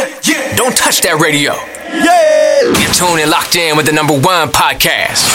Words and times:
yeah, 0.00 0.20
yeah. 0.24 0.56
Don't 0.56 0.76
touch 0.76 1.02
that 1.02 1.20
radio. 1.20 1.52
Yeah! 1.52 2.62
You're 2.62 2.92
tuned 2.94 3.20
and 3.20 3.30
locked 3.30 3.56
in 3.56 3.76
with 3.76 3.86
the 3.86 3.92
number 3.92 4.14
one 4.14 4.48
podcast. 4.48 5.26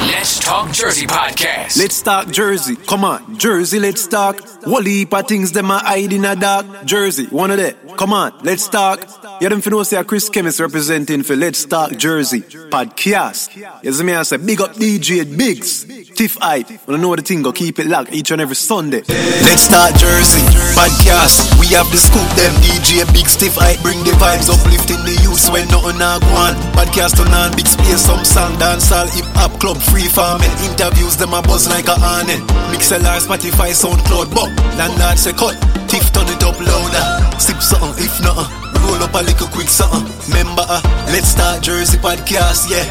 Let's 0.00 0.38
Talk 0.40 0.72
Jersey 0.72 1.06
Podcast. 1.06 1.76
Let's 1.76 2.00
talk 2.00 2.30
Jersey. 2.30 2.74
Come 2.76 3.04
on, 3.04 3.38
Jersey, 3.38 3.78
let's 3.78 4.06
talk. 4.06 4.40
What 4.64 4.86
heap 4.86 5.12
of 5.12 5.28
things 5.28 5.52
them 5.52 5.70
are 5.70 5.80
hiding 5.80 6.20
in 6.20 6.24
a 6.24 6.36
dark. 6.36 6.84
Jersey, 6.84 7.26
one 7.26 7.50
of 7.50 7.58
them. 7.58 7.74
Come 7.96 8.12
on, 8.12 8.32
let's 8.42 8.66
talk. 8.68 9.00
Yeah, 9.40 9.48
them 9.48 9.62
finna 9.62 9.80
say 9.86 9.96
Chris 10.04 10.28
Chemist 10.28 10.60
representing 10.60 11.22
for 11.22 11.34
Let's 11.34 11.64
Talk 11.64 11.96
Jersey 11.96 12.44
podcast. 12.68 13.48
You 13.82 13.90
see 13.90 14.04
me 14.04 14.12
I 14.12 14.22
say 14.22 14.36
big 14.36 14.60
up 14.60 14.76
DJ 14.76 15.24
Biggs, 15.24 15.88
Tiff 16.12 16.36
Hype. 16.36 16.68
Wanna 16.86 17.00
know 17.00 17.16
the 17.16 17.22
thing 17.22 17.40
go 17.40 17.50
keep 17.50 17.78
it 17.78 17.86
locked 17.86 18.12
each 18.12 18.30
and 18.32 18.40
every 18.42 18.54
Sunday. 18.54 19.00
Let's 19.08 19.64
start 19.64 19.96
Jersey 19.96 20.44
podcast. 20.76 21.56
We 21.56 21.72
have 21.72 21.88
the 21.88 21.96
scoop 21.96 22.28
them 22.36 22.52
DJ 22.60 23.00
Big 23.16 23.24
Tiff 23.24 23.56
Hype 23.56 23.80
bring 23.80 23.96
the 24.04 24.12
vibes 24.20 24.52
uplifting 24.52 25.00
the 25.08 25.16
youth 25.24 25.48
when 25.48 25.64
nothing 25.72 25.96
a 25.96 26.20
go 26.20 26.36
on. 26.36 26.52
Podcast 26.76 27.16
on 27.24 27.32
on 27.32 27.56
big 27.56 27.66
space 27.66 28.04
some 28.04 28.20
song 28.28 28.52
dancehall 28.60 29.08
hip 29.08 29.24
hop 29.40 29.56
club 29.56 29.80
free 29.88 30.04
farming 30.12 30.52
interviews 30.68 31.16
them 31.16 31.32
a 31.32 31.40
buzz 31.40 31.64
like 31.72 31.88
a 31.88 31.96
awning. 31.96 32.44
Mixlr 32.68 33.00
Spotify 33.00 33.72
SoundCloud 33.72 34.36
but 34.36 34.52
landlord 34.76 35.16
say 35.16 35.32
cut. 35.32 35.56
Tiff 35.88 36.12
turn 36.12 36.28
it 36.28 36.44
up 36.44 36.60
louder. 36.60 37.40
Sip 37.40 37.56
something 37.64 38.04
if 38.04 38.20
not. 38.20 38.69
Roll 38.90 39.04
up 39.04 39.14
a 39.14 39.22
little 39.22 39.46
quick 39.46 39.68
something. 39.68 40.02
Remember, 40.34 40.64
uh, 40.66 40.82
let's 41.12 41.28
start 41.28 41.62
Jersey 41.62 41.96
podcast, 41.98 42.68
yeah. 42.68 42.82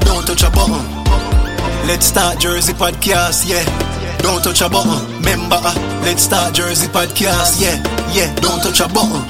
Don't 0.00 0.26
touch 0.26 0.42
a 0.42 0.50
button. 0.50 0.82
Let's 1.86 2.06
start 2.06 2.40
Jersey 2.40 2.72
podcast, 2.72 3.48
yeah. 3.48 3.62
Don't 4.18 4.42
touch 4.42 4.60
a 4.62 4.68
button. 4.68 5.06
Remember, 5.18 5.56
uh, 5.60 6.00
let's 6.02 6.22
start 6.22 6.52
Jersey 6.52 6.88
podcast, 6.88 7.60
yeah, 7.62 7.78
yeah. 8.12 8.34
Don't 8.36 8.60
touch 8.60 8.80
a 8.80 8.88
button. 8.88 9.22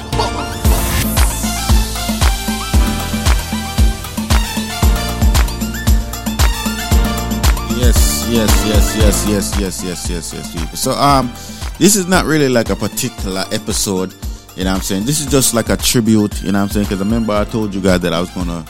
Yes, 7.77 8.27
yes, 8.27 8.65
yes, 8.65 8.95
yes, 8.97 9.27
yes, 9.29 9.59
yes, 9.59 9.83
yes, 9.83 10.09
yes, 10.09 10.33
yes, 10.33 10.51
people. 10.51 10.77
So 10.77 10.91
um 10.93 11.31
this 11.77 11.95
is 11.95 12.07
not 12.07 12.25
really 12.25 12.49
like 12.49 12.71
a 12.71 12.75
particular 12.75 13.45
episode, 13.51 14.15
you 14.57 14.63
know 14.63 14.71
what 14.71 14.77
I'm 14.77 14.83
saying? 14.83 15.05
This 15.05 15.19
is 15.21 15.27
just 15.27 15.53
like 15.53 15.69
a 15.69 15.77
tribute, 15.77 16.41
you 16.41 16.51
know 16.51 16.57
what 16.57 16.63
I'm 16.63 16.69
saying? 16.69 16.85
Because 16.85 16.99
remember 16.99 17.31
I 17.33 17.45
told 17.45 17.75
you 17.75 17.81
guys 17.81 17.99
that 17.99 18.11
I 18.11 18.19
was 18.19 18.31
gonna, 18.31 18.65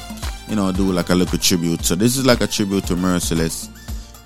you 0.49 0.55
know, 0.57 0.69
do 0.73 0.91
like 0.91 1.09
a 1.09 1.15
little 1.15 1.39
tribute. 1.39 1.85
So 1.85 1.95
this 1.95 2.17
is 2.17 2.25
like 2.25 2.41
a 2.41 2.47
tribute 2.47 2.85
to 2.87 2.97
Merciless, 2.97 3.69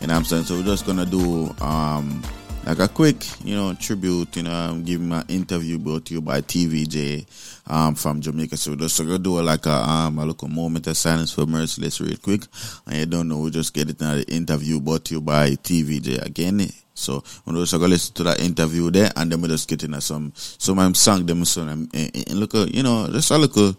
you 0.02 0.08
know 0.08 0.14
what 0.16 0.20
I'm 0.20 0.26
saying? 0.26 0.44
So 0.46 0.56
we're 0.56 0.64
just 0.64 0.88
gonna 0.88 1.06
do 1.06 1.54
um 1.62 2.24
like 2.66 2.80
a 2.80 2.88
quick, 2.88 3.26
you 3.44 3.56
know, 3.56 3.76
tribute, 3.76 4.36
you 4.38 4.44
know, 4.44 4.52
um, 4.52 4.84
give 4.84 5.02
my 5.02 5.24
interview 5.28 5.78
brought 5.78 6.06
to 6.06 6.16
you 6.16 6.22
by 6.22 6.42
TVJ 6.42 7.26
um, 7.68 7.96
from 7.96 8.22
Jamaica. 8.22 8.58
So 8.58 8.72
we're 8.72 8.78
just 8.78 8.98
gonna 8.98 9.20
do 9.20 9.40
like 9.42 9.68
a 9.68 9.72
um 9.88 10.18
a 10.18 10.26
little 10.26 10.48
moment 10.48 10.88
of 10.88 10.98
silence 10.98 11.32
for 11.32 11.46
Merciless 11.46 12.02
real 12.02 12.18
quick. 12.18 12.42
And 12.88 12.98
you 12.98 13.06
don't 13.06 13.28
know, 13.28 13.38
we 13.38 13.52
just 13.52 13.74
get 13.74 13.88
it 13.88 14.02
in 14.02 14.08
the 14.08 14.26
interview 14.34 14.80
brought 14.80 15.06
to 15.06 15.16
you 15.16 15.22
by 15.22 15.52
TVJ 15.52 16.26
again. 16.26 16.72
So 17.02 17.24
when 17.44 17.56
we're 17.56 17.64
just 17.64 17.74
gonna 17.74 17.88
listen 17.88 18.14
to 18.16 18.24
that 18.24 18.40
interview 18.40 18.92
there 18.92 19.12
and 19.16 19.32
then 19.32 19.42
we 19.42 19.48
just 19.48 19.68
get 19.68 19.84
in 19.84 20.00
some 20.02 20.32
some 20.36 20.80
um, 20.80 20.94
song 20.94 21.26
them 21.26 21.44
some 21.46 21.70
um, 21.70 21.90
and, 21.94 22.16
and 22.16 22.40
look 22.40 22.56
at 22.56 22.74
you 22.74 22.84
know, 22.84 23.08
just 23.12 23.32
a 23.32 23.38
little 23.38 23.76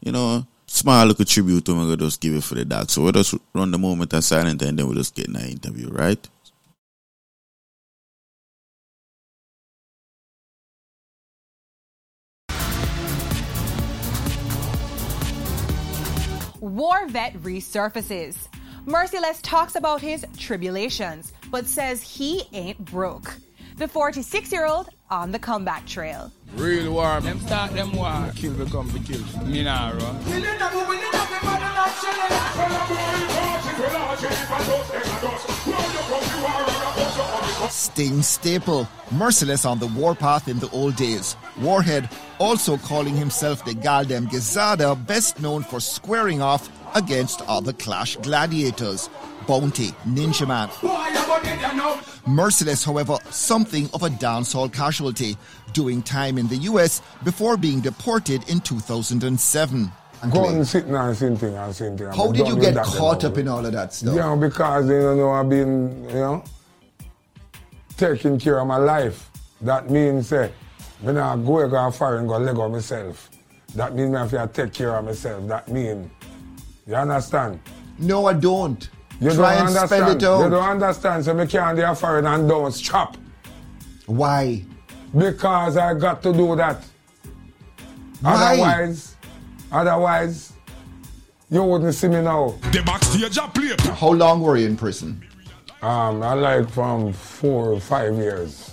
you 0.00 0.12
know 0.12 0.46
small 0.66 1.06
little 1.06 1.24
tribute 1.24 1.64
to 1.64 1.74
me, 1.74 1.96
just 1.96 2.20
give 2.20 2.34
it 2.34 2.44
for 2.44 2.54
the 2.54 2.64
dog. 2.64 2.90
So 2.90 3.02
we'll 3.02 3.12
just 3.12 3.34
run 3.54 3.70
the 3.70 3.78
moment 3.78 4.12
of 4.12 4.24
silence 4.24 4.62
and 4.62 4.78
then 4.78 4.86
we'll 4.86 4.96
just 4.96 5.14
get 5.14 5.26
in 5.26 5.32
that 5.34 5.48
interview, 5.48 5.88
right? 5.88 6.28
War 16.60 17.06
vet 17.08 17.34
resurfaces. 17.34 18.36
Merciless 18.86 19.40
talks 19.42 19.76
about 19.76 20.00
his 20.00 20.24
tribulations, 20.38 21.32
but 21.56 21.66
says 21.66 22.02
he 22.02 22.42
ain't 22.52 22.78
broke. 22.84 23.34
The 23.78 23.88
46 23.88 24.52
year 24.52 24.66
old 24.66 24.90
on 25.08 25.32
the 25.32 25.38
comeback 25.38 25.86
trail. 25.86 26.30
Real 26.54 26.92
war, 26.92 27.18
them 27.22 27.40
start 27.40 27.72
them 27.72 27.94
war. 27.96 28.30
Kill 28.36 28.52
become 28.52 28.90
the 28.90 28.98
kill. 28.98 29.24
Me 29.46 29.64
nah 29.64 29.88
run. 29.92 30.20
Sting 37.70 38.20
staple, 38.20 38.86
merciless 39.10 39.64
on 39.64 39.78
the 39.78 39.86
warpath 39.86 40.48
in 40.48 40.58
the 40.58 40.68
old 40.72 40.96
days. 40.96 41.36
Warhead 41.58 42.10
also 42.38 42.76
calling 42.76 43.16
himself 43.16 43.64
the 43.64 43.72
Galdem 43.72 44.26
Gezada, 44.26 44.94
best 45.06 45.40
known 45.40 45.62
for 45.62 45.80
squaring 45.80 46.42
off 46.42 46.68
against 46.94 47.40
other 47.48 47.72
Clash 47.72 48.16
gladiators. 48.16 49.08
Bounty, 49.46 49.88
Ninja 50.06 50.46
Man. 50.46 50.68
Merciless, 52.26 52.82
however, 52.84 53.16
something 53.30 53.88
of 53.94 54.02
a 54.02 54.08
dancehall 54.08 54.72
casualty, 54.72 55.36
doing 55.72 56.02
time 56.02 56.38
in 56.38 56.48
the 56.48 56.56
US 56.56 57.00
before 57.24 57.56
being 57.56 57.80
deported 57.80 58.48
in 58.48 58.60
2007. 58.60 59.92
Go 60.30 60.48
and 60.48 60.66
sit 60.66 60.86
and 60.86 61.16
same 61.16 61.36
thing 61.36 61.54
and 61.54 61.74
same 61.74 61.96
thing. 61.96 62.08
How 62.08 62.32
did 62.32 62.48
you 62.48 62.58
get 62.58 62.76
caught 62.84 63.22
up 63.24 63.38
in 63.38 63.48
all 63.48 63.64
of 63.64 63.72
that 63.72 63.92
stuff? 63.92 64.14
Yeah, 64.14 64.34
because 64.34 64.88
you 64.88 65.14
know 65.14 65.30
I've 65.30 65.48
been, 65.48 66.04
you 66.04 66.14
know, 66.14 66.44
taking 67.96 68.38
care 68.38 68.58
of 68.58 68.66
my 68.66 68.78
life. 68.78 69.30
That 69.60 69.90
means 69.90 70.28
say, 70.28 70.52
when 71.00 71.18
I 71.18 71.36
go 71.36 71.60
and 71.60 71.70
go 71.70 71.90
far 71.90 72.16
and 72.16 72.26
go 72.26 72.38
leg 72.38 72.58
on 72.58 72.72
myself. 72.72 73.30
That 73.74 73.94
means 73.94 74.14
I 74.14 74.26
have 74.26 74.30
to 74.30 74.62
take 74.62 74.72
care 74.72 74.96
of 74.96 75.04
myself. 75.04 75.46
That 75.48 75.68
means, 75.68 76.10
you 76.86 76.94
understand? 76.94 77.60
No, 77.98 78.26
I 78.26 78.32
don't. 78.32 78.88
You 79.20 79.32
Try 79.32 79.54
don't 79.56 79.68
and 79.68 79.76
understand. 79.76 79.88
spell 79.88 80.10
it 80.10 80.24
out. 80.24 80.44
You 80.44 80.50
don't 80.50 80.68
understand. 80.68 81.24
So 81.24 81.34
me 81.34 81.46
can't 81.46 81.76
do 81.76 81.94
foreign 81.94 82.26
and 82.26 82.48
don't 82.48 82.72
strap. 82.72 83.16
Why? 84.06 84.64
Because 85.16 85.76
I 85.76 85.94
got 85.94 86.22
to 86.22 86.32
do 86.32 86.54
that. 86.56 86.84
Why? 88.20 88.34
Otherwise, 88.34 89.16
otherwise, 89.72 90.52
you 91.50 91.62
wouldn't 91.62 91.94
see 91.94 92.08
me 92.08 92.20
now. 92.20 92.54
The 92.72 92.82
backstage 92.84 93.36
a 93.38 93.48
play. 93.48 93.74
How 93.94 94.10
long 94.12 94.42
were 94.42 94.56
you 94.56 94.66
in 94.66 94.76
prison? 94.76 95.24
Um, 95.82 96.22
I 96.22 96.34
like 96.34 96.70
from 96.70 97.12
four 97.12 97.72
or 97.72 97.80
five 97.80 98.14
years. 98.16 98.72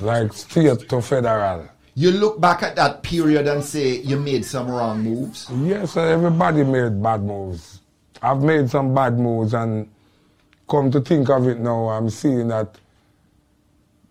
Like 0.00 0.32
state 0.34 0.88
to 0.88 1.00
federal. 1.00 1.68
You 1.94 2.10
look 2.10 2.38
back 2.40 2.62
at 2.62 2.76
that 2.76 3.02
period 3.02 3.48
and 3.48 3.64
say 3.64 4.00
you 4.00 4.18
made 4.18 4.44
some 4.44 4.70
wrong 4.70 5.00
moves. 5.00 5.48
Yes, 5.62 5.96
everybody 5.96 6.62
made 6.62 7.02
bad 7.02 7.22
moves. 7.22 7.80
I've 8.22 8.42
made 8.42 8.70
some 8.70 8.94
bad 8.94 9.18
moves 9.18 9.54
and 9.54 9.88
come 10.68 10.90
to 10.90 11.00
think 11.00 11.28
of 11.30 11.46
it 11.48 11.58
now, 11.58 11.88
I'm 11.88 12.10
seeing 12.10 12.48
that 12.48 12.78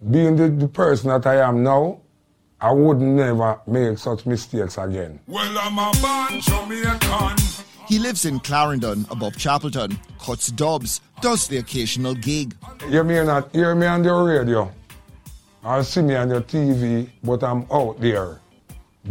being 0.09 0.35
the, 0.35 0.49
the 0.49 0.67
person 0.67 1.09
that 1.09 1.25
I 1.25 1.47
am 1.47 1.63
now, 1.63 1.99
I 2.61 2.71
would 2.71 2.99
never 2.99 3.59
make 3.67 3.97
such 3.97 4.25
mistakes 4.25 4.77
again. 4.77 5.19
Well, 5.27 5.57
I'm 5.57 5.77
a 5.77 5.91
born 6.01 6.41
Jamaican. 6.41 7.37
He 7.87 7.99
lives 7.99 8.25
in 8.25 8.39
Clarendon, 8.39 9.05
above 9.11 9.33
Chapelton, 9.33 9.97
cuts 10.19 10.47
dubs, 10.47 11.01
does 11.21 11.47
the 11.47 11.57
occasional 11.57 12.15
gig. 12.15 12.55
You 12.89 13.03
may 13.03 13.23
not 13.23 13.51
hear 13.51 13.75
me 13.75 13.85
on 13.85 14.01
the 14.01 14.13
radio 14.13 14.71
or 15.63 15.83
see 15.83 16.01
me 16.01 16.15
on 16.15 16.29
your 16.29 16.41
TV, 16.41 17.09
but 17.23 17.43
I'm 17.43 17.65
out 17.71 17.99
there 17.99 18.39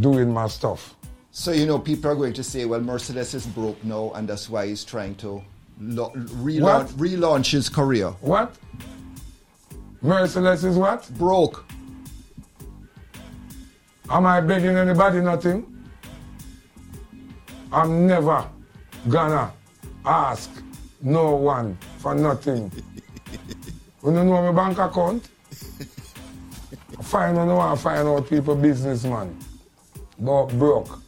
doing 0.00 0.32
my 0.32 0.48
stuff. 0.48 0.96
So, 1.36 1.50
you 1.50 1.66
know, 1.66 1.80
people 1.80 2.12
are 2.12 2.14
going 2.14 2.32
to 2.34 2.44
say, 2.44 2.64
well, 2.64 2.80
Merciless 2.80 3.34
is 3.34 3.44
broke 3.44 3.82
now, 3.82 4.12
and 4.14 4.28
that's 4.28 4.48
why 4.48 4.68
he's 4.68 4.84
trying 4.84 5.16
to 5.16 5.42
lo- 5.80 6.12
relaunch, 6.14 6.92
relaunch 6.92 7.50
his 7.50 7.68
career. 7.68 8.10
What? 8.20 8.54
Merciless 10.00 10.62
is 10.62 10.76
what? 10.76 11.10
Broke. 11.18 11.64
Am 14.08 14.26
I 14.26 14.40
begging 14.42 14.76
anybody 14.76 15.20
nothing? 15.22 15.66
I'm 17.72 18.06
never 18.06 18.48
gonna 19.08 19.52
ask 20.06 20.48
no 21.02 21.34
one 21.34 21.76
for 21.98 22.14
nothing. 22.14 22.70
you 23.32 23.40
don't 24.04 24.28
know 24.28 24.52
my 24.52 24.52
bank 24.52 24.78
account? 24.78 25.28
Find 27.02 27.36
out, 27.36 27.48
no 27.48 27.56
one 27.56 27.76
find 27.76 28.06
out 28.06 28.30
people 28.30 28.54
businessman. 28.54 29.36
But 30.20 30.46
broke. 30.50 31.03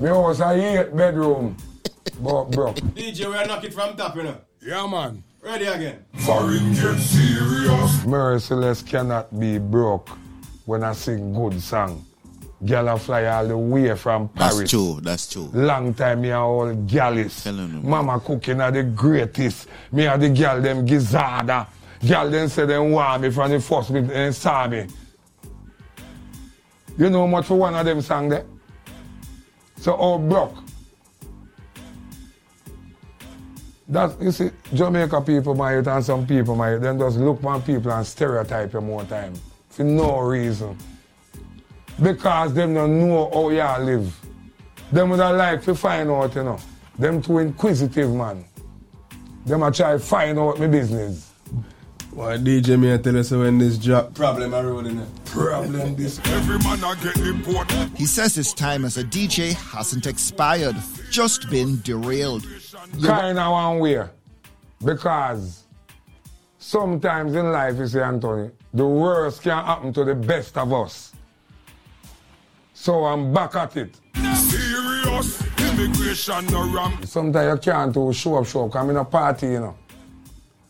My 0.00 0.08
house 0.08 0.38
a 0.40 0.50
eight 0.52 0.96
bedroom. 0.96 1.56
But 2.20 2.50
bro. 2.52 2.72
DJ, 2.72 3.26
we 3.26 3.46
knock 3.46 3.64
it 3.64 3.74
from 3.74 3.96
top, 3.96 4.14
you 4.14 4.22
know. 4.22 4.40
Yeah, 4.62 4.86
man. 4.86 5.24
Ready 5.42 5.66
again. 5.66 6.04
Foreign 6.18 6.72
get 6.72 6.98
serious. 6.98 8.04
Merciless 8.04 8.82
cannot 8.82 9.38
be 9.38 9.58
broke 9.58 10.08
when 10.66 10.84
I 10.84 10.92
sing 10.92 11.32
good 11.32 11.60
song. 11.60 12.04
Girl 12.64 12.88
a 12.88 12.98
fly 12.98 13.24
all 13.26 13.46
the 13.46 13.56
way 13.56 13.94
from 13.96 14.28
Paris. 14.28 14.58
That's 14.58 14.70
true, 14.70 15.00
that's 15.00 15.28
true. 15.32 15.50
Long 15.52 15.94
time 15.94 16.22
me 16.22 16.30
a 16.30 16.38
all 16.40 16.74
gallis. 16.74 17.46
Mama 17.82 18.20
cooking 18.20 18.60
are 18.60 18.70
the 18.70 18.82
greatest. 18.82 19.68
Me 19.92 20.06
a 20.06 20.18
the 20.18 20.28
girl 20.28 20.60
them 20.60 20.86
gizada. 20.86 21.66
Girl 22.06 22.30
them 22.30 22.48
say 22.48 22.66
them 22.66 22.90
want 22.90 23.22
me 23.22 23.30
from 23.30 23.50
the 23.50 23.60
first 23.60 23.90
me 23.90 24.08
and 24.12 24.34
saw 24.34 24.68
me. 24.68 24.86
You 26.96 27.10
know 27.10 27.26
much 27.26 27.46
for 27.46 27.56
one 27.56 27.74
of 27.74 27.84
them 27.84 28.00
song 28.00 28.28
there? 28.28 28.44
So 29.80 29.92
oh, 29.92 29.96
all 29.96 30.18
broke. 30.18 30.56
That 33.88 34.20
you 34.20 34.32
see, 34.32 34.50
Jamaica 34.74 35.20
people 35.22 35.54
my 35.54 35.76
might 35.76 35.86
and 35.86 36.04
some 36.04 36.26
people 36.26 36.54
my 36.54 36.72
might 36.72 36.78
then 36.78 36.98
just 36.98 37.16
look 37.18 37.42
on 37.44 37.62
people 37.62 37.90
and 37.90 38.06
stereotype 38.06 38.72
you 38.74 38.80
more 38.80 39.04
time. 39.04 39.34
For 39.70 39.84
no 39.84 40.20
reason. 40.20 40.76
Because 42.02 42.52
them 42.52 42.74
don't 42.74 42.98
know 42.98 43.30
how 43.32 43.50
y'all 43.50 43.82
live. 43.82 44.14
Them 44.92 45.10
would 45.10 45.18
like 45.18 45.62
to 45.64 45.74
find 45.74 46.10
out, 46.10 46.34
you 46.34 46.44
know. 46.44 46.58
Them 46.98 47.22
too 47.22 47.38
inquisitive 47.38 48.12
man. 48.12 48.44
Them 49.46 49.62
a 49.62 49.72
try 49.72 49.96
find 49.98 50.38
out 50.38 50.58
my 50.58 50.66
business. 50.66 51.27
Why 52.18 52.36
DJ 52.36 52.76
me 52.76 52.92
I 52.92 52.96
tell 52.98 53.14
you 53.14 53.22
so 53.22 53.38
when 53.38 53.58
this 53.58 53.78
drop 53.78 54.12
problem 54.12 54.52
I 54.52 54.60
roll 54.60 54.84
in 54.84 54.98
it. 54.98 55.24
Problem 55.26 55.94
this. 56.02 56.18
Every 56.24 56.58
man 56.58 56.82
I 56.82 56.96
get 57.00 57.16
important. 57.18 57.96
He 57.96 58.06
says 58.06 58.34
his 58.34 58.52
time 58.52 58.84
as 58.84 58.96
a 58.96 59.04
DJ 59.04 59.54
hasn't 59.54 60.04
expired, 60.04 60.74
just 61.12 61.48
been 61.48 61.80
derailed. 61.82 62.44
kind 63.00 63.38
of 63.38 63.52
one 63.52 63.78
way. 63.78 64.04
Because 64.84 65.62
sometimes 66.58 67.36
in 67.36 67.52
life, 67.52 67.76
you 67.78 67.86
see, 67.86 68.00
Anthony, 68.00 68.50
the 68.74 68.84
worst 68.84 69.42
can 69.42 69.64
happen 69.64 69.92
to 69.92 70.02
the 70.02 70.16
best 70.16 70.58
of 70.58 70.72
us. 70.72 71.12
So 72.74 73.04
I'm 73.04 73.32
back 73.32 73.54
at 73.54 73.76
it. 73.76 73.94
Serious 74.34 75.40
immigration 75.60 76.46
no 76.46 76.68
ramp. 76.68 77.04
Sometimes 77.06 77.64
you 77.64 77.72
can't 77.72 77.94
do 77.94 78.12
show 78.12 78.38
up, 78.38 78.46
show 78.46 78.64
up, 78.64 78.70
because 78.70 78.82
I'm 78.82 78.90
in 78.90 78.96
a 78.96 79.04
party, 79.04 79.46
you 79.46 79.60
know. 79.60 79.76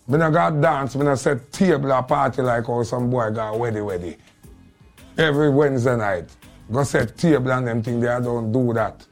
Me 0.09 0.17
not 0.17 0.33
got 0.33 0.59
dance, 0.59 0.97
me 0.97 1.05
not 1.05 1.19
set 1.19 1.53
table 1.53 1.93
a 1.93 2.03
party 2.03 2.41
like 2.41 2.67
how 2.67 2.83
some 2.83 3.11
boy 3.11 3.31
got 3.31 3.53
weddy 3.55 3.85
weddy. 3.85 4.17
Every 5.19 5.51
Wednesday 5.51 5.97
night. 5.97 6.31
Go 6.73 6.83
set 6.83 7.17
table 7.17 7.53
and 7.53 7.67
them 7.67 7.83
thing 7.83 8.01
there, 8.01 8.17
I 8.17 8.21
don't 8.21 8.51
do 8.51 8.73
that. 8.73 9.07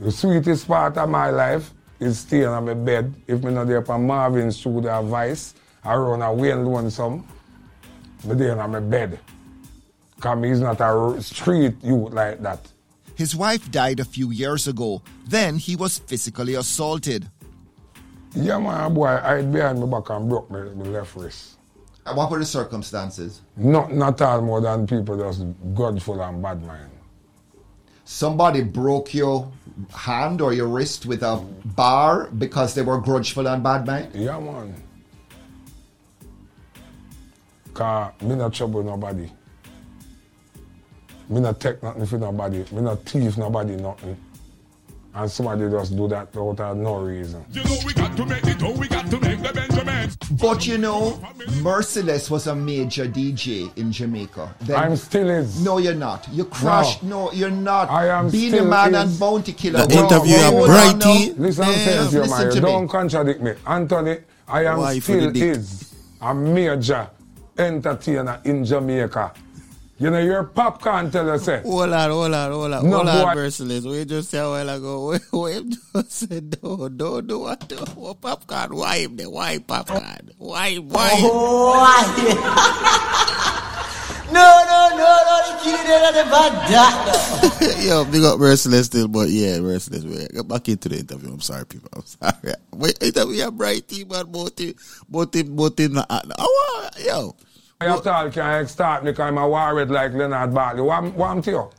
The 0.00 0.10
sweetest 0.10 0.66
part 0.66 0.96
of 0.96 1.08
my 1.10 1.28
life 1.28 1.74
is 2.00 2.20
staying 2.20 2.46
on 2.46 2.64
my 2.64 2.74
bed. 2.74 3.14
If 3.26 3.44
me 3.44 3.52
not 3.52 3.66
there 3.66 3.82
for 3.82 3.98
Marvin 3.98 4.50
studio 4.50 4.98
or 4.98 5.02
Vice, 5.02 5.54
I 5.84 5.94
run 5.94 6.22
a 6.22 6.32
Wayne 6.32 6.64
Lonesome, 6.64 7.26
me 8.24 8.34
there 8.34 8.58
on 8.58 8.70
my 8.70 8.80
bed. 8.80 9.20
Because 10.16 10.38
me 10.38 10.50
is 10.50 10.60
not 10.60 10.80
a 10.80 11.22
street 11.22 11.74
youth 11.82 12.12
like 12.12 12.40
that. 12.42 12.60
His 13.14 13.36
wife 13.36 13.70
died 13.70 14.00
a 14.00 14.04
few 14.04 14.30
years 14.30 14.68
ago. 14.68 15.02
Then 15.26 15.58
he 15.58 15.76
was 15.76 15.98
physically 15.98 16.54
assaulted. 16.54 17.28
Yeah, 18.34 18.58
man, 18.58 18.94
boy, 18.94 19.08
I 19.08 19.36
hid 19.38 19.52
behind 19.52 19.80
my 19.80 19.86
back 19.86 20.10
and 20.10 20.28
broke 20.28 20.50
my, 20.50 20.60
my 20.60 20.84
left 20.86 21.16
wrist. 21.16 21.56
And 22.06 22.16
what 22.16 22.30
were 22.30 22.38
the 22.38 22.46
circumstances? 22.46 23.42
Not, 23.56 23.92
not 23.92 24.20
all 24.22 24.40
more 24.40 24.60
than 24.60 24.86
people 24.86 25.16
just 25.18 25.44
godful 25.74 26.20
and 26.20 26.42
bad 26.42 26.64
mind. 26.66 26.90
Somebody 28.04 28.62
broke 28.62 29.14
your 29.14 29.50
hand 29.94 30.40
or 30.40 30.52
your 30.52 30.66
wrist 30.66 31.06
with 31.06 31.22
a 31.22 31.36
bar 31.64 32.28
because 32.38 32.74
they 32.74 32.82
were 32.82 33.00
grudgeful 33.00 33.46
and 33.46 33.62
bad 33.62 33.86
mind? 33.86 34.10
Yeah, 34.14 34.40
man. 34.40 34.82
Cause 37.72 38.12
me 38.20 38.34
not 38.34 38.52
trouble 38.52 38.82
nobody. 38.82 39.30
Me 41.28 41.40
not 41.40 41.60
take 41.60 41.82
nothing 41.82 42.06
for 42.06 42.18
nobody. 42.18 42.64
Me 42.72 42.82
not 42.82 43.02
thief 43.04 43.38
nobody 43.38 43.76
nothing. 43.76 44.16
And 45.14 45.30
somebody 45.30 45.68
just 45.70 45.94
do 45.94 46.08
that 46.08 46.34
out 46.34 46.58
of 46.60 46.76
no 46.78 47.00
reason. 47.00 47.44
You 47.52 47.62
know 47.64 47.76
we 47.84 47.92
got 47.92 48.16
to 48.16 48.24
make 48.24 48.44
it, 48.46 48.62
oh 48.62 48.72
we 48.72 48.88
got 48.88 49.10
to 49.10 49.20
make 49.20 49.42
the 49.42 49.52
Benjamins. 49.52 50.16
But 50.40 50.66
you 50.66 50.78
know, 50.78 51.20
Merciless 51.60 52.30
was 52.30 52.46
a 52.46 52.54
major 52.54 53.06
DJ 53.06 53.76
in 53.76 53.92
Jamaica. 53.92 54.54
Then- 54.62 54.76
I'm 54.76 54.96
still 54.96 55.28
is. 55.28 55.62
No, 55.62 55.76
you're 55.76 55.94
not. 55.94 56.26
You 56.32 56.46
crushed. 56.46 57.02
No, 57.02 57.30
you're 57.32 57.50
not. 57.50 57.90
I 57.90 58.06
am 58.08 58.30
Being 58.30 58.52
still 58.52 58.66
a 58.66 58.70
man 58.70 58.94
is. 58.94 59.10
and 59.10 59.20
bounty 59.20 59.52
killer. 59.52 59.86
The 59.86 59.94
No, 59.96 60.04
interview 60.04 60.36
hold 60.38 60.70
of 60.70 60.70
on 60.70 60.76
Brighty. 61.00 61.36
now. 61.36 61.42
Listen, 61.44 61.64
I'm 61.64 61.72
Damn, 61.72 61.84
saying 61.84 62.08
to 62.10 62.14
you, 62.16 62.22
listen 62.22 62.48
to 62.48 62.54
me. 62.54 62.60
Don't 62.62 62.88
contradict 62.88 63.42
me. 63.42 63.52
Anthony, 63.66 64.16
I 64.48 64.64
am 64.64 64.78
Why 64.78 64.98
still 64.98 65.36
is 65.36 65.94
a 66.22 66.34
major 66.34 67.06
entertainer 67.58 68.40
in 68.44 68.64
Jamaica. 68.64 69.32
You 70.02 70.10
know, 70.10 70.18
your 70.18 70.42
popcorn 70.42 71.12
tell 71.12 71.30
us, 71.30 71.44
say, 71.44 71.62
Hold 71.62 71.92
on, 71.92 72.10
hold 72.10 72.34
on, 72.34 72.50
hold 72.50 72.72
on, 72.72 72.90
No, 72.90 72.96
hold 72.96 73.08
on, 73.08 73.36
Merciless. 73.36 73.84
We 73.84 74.04
just 74.04 74.30
said 74.30 74.44
a 74.44 74.50
while 74.50 74.68
ago. 74.68 75.16
We, 75.32 75.60
we 75.60 75.76
just 75.94 76.10
said, 76.10 76.58
no, 76.60 76.88
no, 76.88 77.20
no, 77.20 77.38
what, 77.38 77.70
no, 77.70 77.84
what 77.94 78.20
popcorn? 78.20 78.74
Why 78.74 78.96
him 78.96 79.14
there? 79.14 79.30
Why 79.30 79.58
popcorn? 79.58 80.32
Why, 80.38 80.74
why? 80.74 81.20
No, 84.32 84.64
no, 84.66 84.88
no, 84.96 85.06
no, 85.06 85.38
the 85.46 85.62
kid 85.62 85.86
did 85.86 86.02
not 86.02 86.14
bad 86.32 86.52
that. 86.72 87.78
Yo, 87.86 88.04
big 88.04 88.24
up 88.24 88.40
Merciless 88.40 88.86
still, 88.86 89.06
but 89.06 89.28
yeah, 89.28 89.60
Merciless. 89.60 90.02
We 90.02 90.26
get 90.26 90.48
back 90.48 90.68
into 90.68 90.88
the 90.88 90.98
interview. 90.98 91.30
I'm 91.30 91.40
sorry, 91.40 91.64
people. 91.64 91.90
I'm 91.94 92.04
sorry. 92.06 92.54
Wait, 92.72 93.00
interview 93.00 93.46
a 93.46 93.52
bright 93.52 93.86
team, 93.86 94.08
man. 94.08 94.26
Both 94.26 94.56
team, 94.56 94.74
both 95.08 95.30
team, 95.30 95.54
both 95.54 95.76
team. 95.76 95.96
Uh, 95.96 96.20
oh, 96.38 96.88
yo. 97.04 97.36
I 97.82 97.86
have 97.86 98.02
to 98.04 98.30
can 98.32 98.66
start 98.68 99.02
me 99.02 99.10
because 99.10 99.26
I'm 99.26 99.38
a 99.38 99.48
worried 99.48 99.90
like 99.90 100.12
Leonard 100.12 100.54
Bartley. 100.54 100.82
What, 100.82 101.02
what 101.14 101.30
I'm 101.30 101.42
to 101.42 101.50
you? 101.50 101.70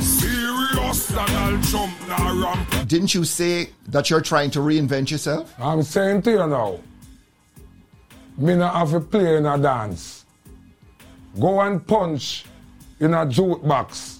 Serious 0.00 1.08
Donald 1.08 1.64
Trump 1.64 1.92
now 2.06 2.40
ramp. 2.40 2.88
Didn't 2.88 3.12
you 3.12 3.24
say 3.24 3.70
that 3.88 4.10
you're 4.10 4.20
trying 4.20 4.52
to 4.52 4.60
reinvent 4.60 5.10
yourself? 5.10 5.52
I'm 5.58 5.82
saying 5.82 6.22
to 6.22 6.30
you 6.30 6.46
now, 6.46 6.78
me 8.38 8.54
not 8.54 8.74
have 8.76 8.92
to 8.92 9.00
play 9.00 9.38
in 9.38 9.46
a 9.46 9.58
dance. 9.58 10.24
Go 11.40 11.60
and 11.60 11.84
punch 11.84 12.44
in 13.00 13.12
a 13.12 13.26
jukebox. 13.26 14.18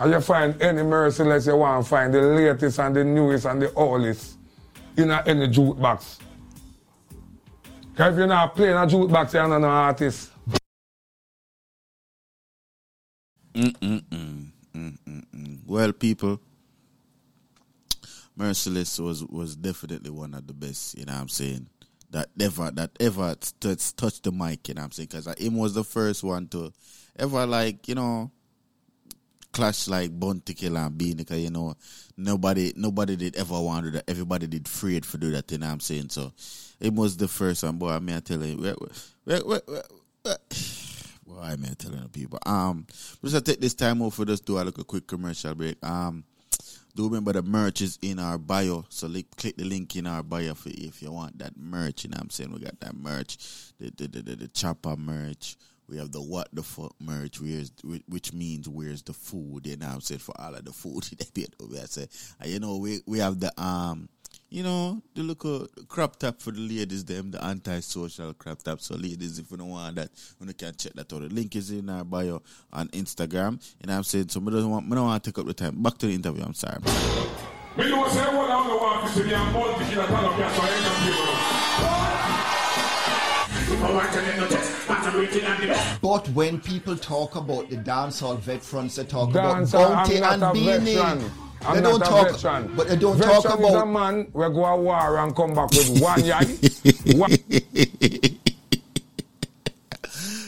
And 0.00 0.12
you 0.12 0.20
find 0.20 0.60
any 0.60 0.82
merciless 0.82 1.46
you 1.46 1.56
want, 1.56 1.86
find 1.86 2.12
the 2.12 2.20
latest 2.20 2.80
and 2.80 2.96
the 2.96 3.04
newest 3.04 3.46
and 3.46 3.62
the 3.62 3.72
oldest 3.74 4.38
in 4.96 5.12
a, 5.12 5.22
any 5.24 5.46
jukebox. 5.46 6.18
'Cause 7.98 8.12
if 8.12 8.18
you're 8.18 8.28
not 8.28 8.54
playing 8.54 8.74
a 8.76 8.86
jukebox, 8.86 9.32
you're 9.32 9.48
not 9.48 9.56
an 9.56 9.64
artist. 9.64 10.30
Well, 15.66 15.92
people, 15.92 16.40
Merciless 18.36 19.00
was 19.00 19.24
was 19.24 19.56
definitely 19.56 20.10
one 20.10 20.32
of 20.34 20.46
the 20.46 20.52
best. 20.54 20.96
You 20.96 21.06
know 21.06 21.14
what 21.14 21.22
I'm 21.22 21.28
saying? 21.28 21.66
That 22.10 22.28
ever 22.38 22.70
that 22.70 22.92
ever 23.00 23.34
touched 23.96 24.22
the 24.22 24.30
mic. 24.30 24.68
You 24.68 24.74
know 24.74 24.82
what 24.82 24.84
I'm 24.84 24.92
saying? 24.92 25.08
Because 25.10 25.26
him 25.36 25.56
was 25.56 25.74
the 25.74 25.82
first 25.82 26.22
one 26.22 26.46
to 26.50 26.72
ever 27.18 27.46
like 27.46 27.88
you 27.88 27.96
know 27.96 28.30
clash 29.52 29.88
like 29.88 30.18
Bounty 30.18 30.54
Killer 30.54 30.80
and 30.80 30.96
Beenie. 30.96 31.24
Cause 31.24 31.38
you 31.38 31.50
know 31.50 31.74
nobody 32.16 32.72
nobody 32.76 33.16
did 33.16 33.36
ever 33.36 33.60
want 33.60 33.84
to 33.86 33.90
do 33.90 33.96
that. 33.98 34.08
Everybody 34.10 34.46
did 34.46 34.66
afraid 34.66 35.04
for 35.06 35.18
do 35.18 35.30
that. 35.32 35.50
You 35.50 35.58
know 35.58 35.68
I'm 35.68 35.80
saying? 35.80 36.10
So 36.10 36.32
it 36.80 36.92
was 36.92 37.16
the 37.16 37.28
first 37.28 37.62
one. 37.62 37.78
Boy, 37.78 37.90
I 37.90 37.98
mean, 37.98 38.16
I 38.16 38.20
tell 38.20 38.42
you, 38.44 38.56
we- 38.56 38.72
we- 38.72 39.34
we- 39.34 39.42
we- 39.46 39.80
we- 40.24 40.32
well, 41.26 41.40
I 41.40 41.56
mean, 41.56 41.74
telling 41.74 42.02
the 42.02 42.08
people. 42.08 42.38
Um, 42.46 42.86
just 43.22 43.34
to 43.34 43.40
take 43.40 43.60
this 43.60 43.74
time 43.74 44.00
off 44.02 44.14
for 44.14 44.24
just 44.24 44.44
do 44.44 44.58
a 44.58 44.62
little 44.64 44.84
quick 44.84 45.06
commercial 45.06 45.54
break. 45.54 45.76
Um, 45.84 46.24
do 46.94 47.04
remember 47.04 47.32
the 47.32 47.42
merch 47.42 47.82
is 47.82 47.98
in 48.02 48.18
our 48.18 48.38
bio, 48.38 48.84
so 48.88 49.06
li- 49.06 49.26
click 49.36 49.56
the 49.56 49.64
link 49.64 49.94
in 49.94 50.06
our 50.06 50.22
bio 50.22 50.54
for 50.54 50.70
if 50.70 51.00
you 51.02 51.12
want 51.12 51.38
that 51.38 51.56
merch. 51.56 52.04
You 52.04 52.10
know 52.10 52.16
what 52.16 52.22
I'm 52.24 52.30
saying? 52.30 52.52
We 52.52 52.60
got 52.60 52.80
that 52.80 52.96
merch, 52.96 53.36
the 53.78 53.92
the 53.96 54.08
the, 54.08 54.22
the, 54.22 54.36
the 54.36 54.48
chopper 54.48 54.96
merch. 54.96 55.56
We 55.88 55.96
have 55.98 56.12
the 56.12 56.20
what 56.20 56.48
the 56.52 56.62
fuck 56.62 56.94
merch, 57.00 57.40
where's 57.40 57.72
whi- 57.82 58.02
which 58.08 58.32
means 58.32 58.68
where's 58.68 59.02
the 59.02 59.12
food? 59.14 59.66
What 59.66 59.82
I'm 59.82 60.00
saying 60.00 60.20
for 60.20 60.38
all 60.40 60.54
of 60.54 60.64
the 60.64 60.72
food 60.72 61.02
that 61.18 61.30
we 61.60 61.66
we 61.66 61.76
say. 61.86 62.06
And 62.40 62.50
you 62.50 62.60
know 62.60 62.76
we 62.76 63.00
we 63.06 63.18
have 63.18 63.40
the 63.40 63.52
um. 63.60 64.08
You 64.50 64.62
know, 64.62 65.02
the 65.14 65.22
little 65.22 65.66
crop 65.88 66.16
top 66.16 66.40
for 66.40 66.52
the 66.52 66.60
ladies, 66.60 67.04
them, 67.04 67.30
the 67.30 67.44
anti-social 67.44 68.32
crop 68.32 68.62
top. 68.62 68.80
So 68.80 68.94
ladies, 68.94 69.38
if 69.38 69.50
you 69.50 69.58
don't 69.58 69.68
want 69.68 69.96
that, 69.96 70.08
you 70.40 70.54
can 70.54 70.74
check 70.74 70.94
that 70.94 71.12
out. 71.12 71.20
The 71.20 71.28
link 71.28 71.54
is 71.54 71.70
in 71.70 71.90
our 71.90 72.02
bio 72.02 72.40
on 72.72 72.88
Instagram. 72.88 73.60
And 73.82 73.90
I'm 73.92 74.04
saying? 74.04 74.30
So 74.30 74.40
I 74.40 74.44
don't 74.50 74.70
want, 74.70 74.90
I 74.90 74.94
don't 74.94 75.04
want 75.04 75.22
to 75.22 75.30
take 75.30 75.38
up 75.38 75.46
the 75.46 75.52
time. 75.52 75.82
Back 75.82 75.98
to 75.98 76.06
the 76.06 76.14
interview, 76.14 76.44
I'm 76.44 76.54
sorry. 76.54 76.78
Me 77.76 77.90
know 77.90 78.08
say 78.08 78.20
what 78.34 78.50
I 78.50 78.66
don't 78.66 78.80
want 78.80 79.06
to 79.06 79.22
see 79.22 79.32
a 79.32 79.38
multi 79.52 79.84
killer 79.84 80.06
turn 80.06 80.24
up 80.24 80.34
here 80.34 80.50
so 80.50 80.62
I 80.62 81.37
But 86.02 86.28
when 86.30 86.60
people 86.60 86.96
talk 86.96 87.36
about 87.36 87.70
the 87.70 87.76
dancehall 87.76 88.38
veterans, 88.40 88.96
they 88.96 89.04
talk 89.04 89.32
Dance, 89.32 89.72
about 89.72 90.06
Bounty 90.08 90.22
I'm 90.22 90.32
and 90.32 90.40
not 90.40 90.50
a 90.50 90.54
Beenie. 90.54 90.98
I'm 90.98 91.18
They 91.74 91.80
not 91.80 91.82
don't 91.82 92.02
a 92.02 92.04
talk, 92.04 92.30
veteran. 92.32 92.72
but 92.76 92.88
they 92.88 92.96
don't 92.96 93.16
veteran 93.16 93.42
talk 93.42 93.60
is 93.60 93.74
a 93.74 93.86
man 93.86 94.26
we 94.32 94.46
go 94.48 94.64
a 94.64 94.76
war 94.76 95.18
and 95.18 95.34
come 95.36 95.54
back 95.54 95.70
with 95.70 96.00
one 96.00 96.24
yai. 96.24 96.44
one, 97.16 97.30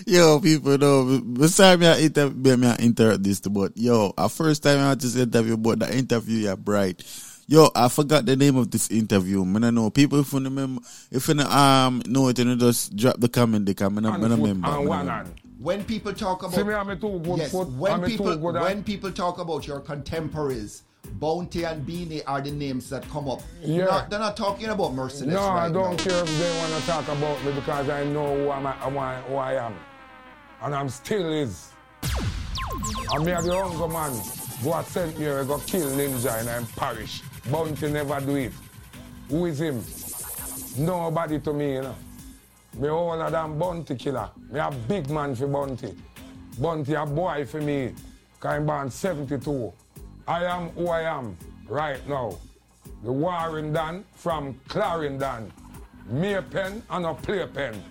Yo, 0.06 0.40
people 0.40 0.76
know. 0.78 1.20
Besides 1.20 1.80
me, 1.80 1.86
I 1.86 1.96
inter- 1.98 2.30
me 2.30 2.66
I 2.66 2.76
interrupt 2.76 3.22
this, 3.22 3.40
but 3.40 3.72
yo, 3.76 4.12
a 4.18 4.28
first 4.28 4.62
time 4.64 4.80
I 4.80 4.94
just 4.96 5.16
interview, 5.16 5.56
but 5.56 5.78
the 5.80 5.96
interview 5.96 6.38
yeah 6.48 6.56
bright. 6.56 7.04
Yo, 7.50 7.68
I 7.74 7.88
forgot 7.88 8.24
the 8.26 8.36
name 8.36 8.54
of 8.56 8.70
this 8.70 8.88
interview. 8.92 9.44
Man, 9.44 9.64
I 9.64 9.70
know 9.70 9.90
people 9.90 10.20
if 10.20 10.32
you 10.32 10.38
remember, 10.38 10.82
if 11.10 11.26
you 11.26 11.40
um 11.40 12.00
know 12.06 12.28
it, 12.28 12.38
you 12.38 12.44
know, 12.44 12.54
just 12.54 12.94
drop 12.94 13.16
the 13.18 13.28
comment. 13.28 13.66
They 13.66 13.74
come, 13.74 13.98
I 13.98 14.02
one 14.08 14.20
don't 14.20 14.30
remember. 14.30 14.66
and 14.68 14.76
I 14.76 14.78
one 14.78 14.98
remember. 15.08 15.30
when 15.58 15.82
people 15.82 16.12
talk 16.12 16.44
about 16.44 16.54
See 16.54 16.62
me, 16.62 16.72
too 16.94 17.18
good 17.18 17.38
yes, 17.38 17.50
foot. 17.50 17.66
when 17.70 17.92
I'm 17.94 18.02
people 18.04 18.26
too 18.34 18.38
good 18.40 18.54
at- 18.54 18.62
when 18.62 18.84
people 18.84 19.10
talk 19.10 19.40
about 19.40 19.66
your 19.66 19.80
contemporaries, 19.80 20.84
Bounty 21.14 21.64
and 21.64 21.84
Beenie 21.84 22.22
are 22.22 22.40
the 22.40 22.52
names 22.52 22.88
that 22.90 23.02
come 23.10 23.28
up. 23.28 23.40
Yeah. 23.60 23.86
Not- 23.86 24.10
they're 24.10 24.20
not 24.20 24.36
talking 24.36 24.68
about 24.68 24.94
Merciless 24.94 25.34
No, 25.34 25.48
right 25.48 25.64
I 25.64 25.72
don't 25.72 25.96
now. 25.96 26.04
care 26.04 26.22
if 26.22 26.38
they 26.38 26.56
want 26.60 26.72
to 26.80 26.86
talk 26.86 27.08
about 27.08 27.44
me 27.44 27.50
because 27.50 27.88
I 27.88 28.04
know 28.04 28.28
who, 28.44 28.50
I'm, 28.52 28.64
who, 28.64 28.96
I, 29.00 29.20
who 29.22 29.34
I 29.34 29.54
am. 29.66 29.74
And 30.62 30.72
I'm 30.72 30.88
still 30.88 31.32
is. 31.32 31.72
I'm 33.12 33.26
are 33.26 33.42
the 33.42 33.48
younger 33.54 33.88
man 33.88 34.12
who 34.62 34.70
had 34.70 34.86
sent 34.86 35.18
me 35.18 35.24
here, 35.24 35.42
go 35.44 35.58
kill 35.66 35.90
Ninja 35.90 36.38
and 36.38 36.48
I'm 36.48 36.64
parish. 36.76 37.22
Bounty 37.48 37.90
never 37.90 38.20
do 38.20 38.36
it. 38.36 38.52
Who 39.28 39.46
is 39.46 39.60
him? 39.60 39.82
Nobody 40.78 41.38
to 41.40 41.52
me, 41.52 41.74
you 41.74 41.82
know. 41.82 41.94
Me 42.76 42.88
older 42.88 43.30
than 43.30 43.58
Bounty 43.58 43.94
killer. 43.96 44.30
Me 44.50 44.60
a 44.60 44.70
big 44.70 45.08
man 45.10 45.34
for 45.34 45.46
Bounty. 45.46 45.96
Bounty 46.58 46.94
a 46.94 47.06
boy 47.06 47.44
for 47.46 47.60
me. 47.60 47.94
Cause 48.38 48.52
I'm 48.52 48.66
born 48.66 48.90
72. 48.90 49.72
I 50.26 50.44
am 50.44 50.70
who 50.70 50.88
I 50.88 51.02
am 51.02 51.36
right 51.68 52.06
now. 52.08 52.38
The 53.02 53.12
warring 53.12 53.72
done 53.72 54.04
from 54.14 54.58
Clarendon. 54.68 55.52
Me 56.08 56.34
a 56.34 56.42
pen 56.42 56.82
and 56.90 57.06
a 57.06 57.14
play 57.14 57.46
pen. 57.46 57.82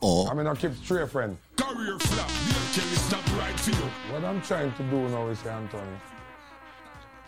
Oh. 0.00 0.28
I 0.28 0.34
mean, 0.34 0.46
I 0.46 0.54
keep 0.54 0.74
straight 0.76 1.10
friend. 1.10 1.36
Career 1.56 1.98
flap, 1.98 2.28
Neil 2.46 2.56
Kelly 2.72 2.96
stop 2.96 3.38
right 3.38 3.56
to 3.56 3.70
you. 3.70 3.90
What 4.12 4.24
I'm 4.24 4.40
trying 4.42 4.72
to 4.74 4.82
do 4.84 5.08
now 5.08 5.28
is, 5.28 5.44
Anthony, 5.44 5.82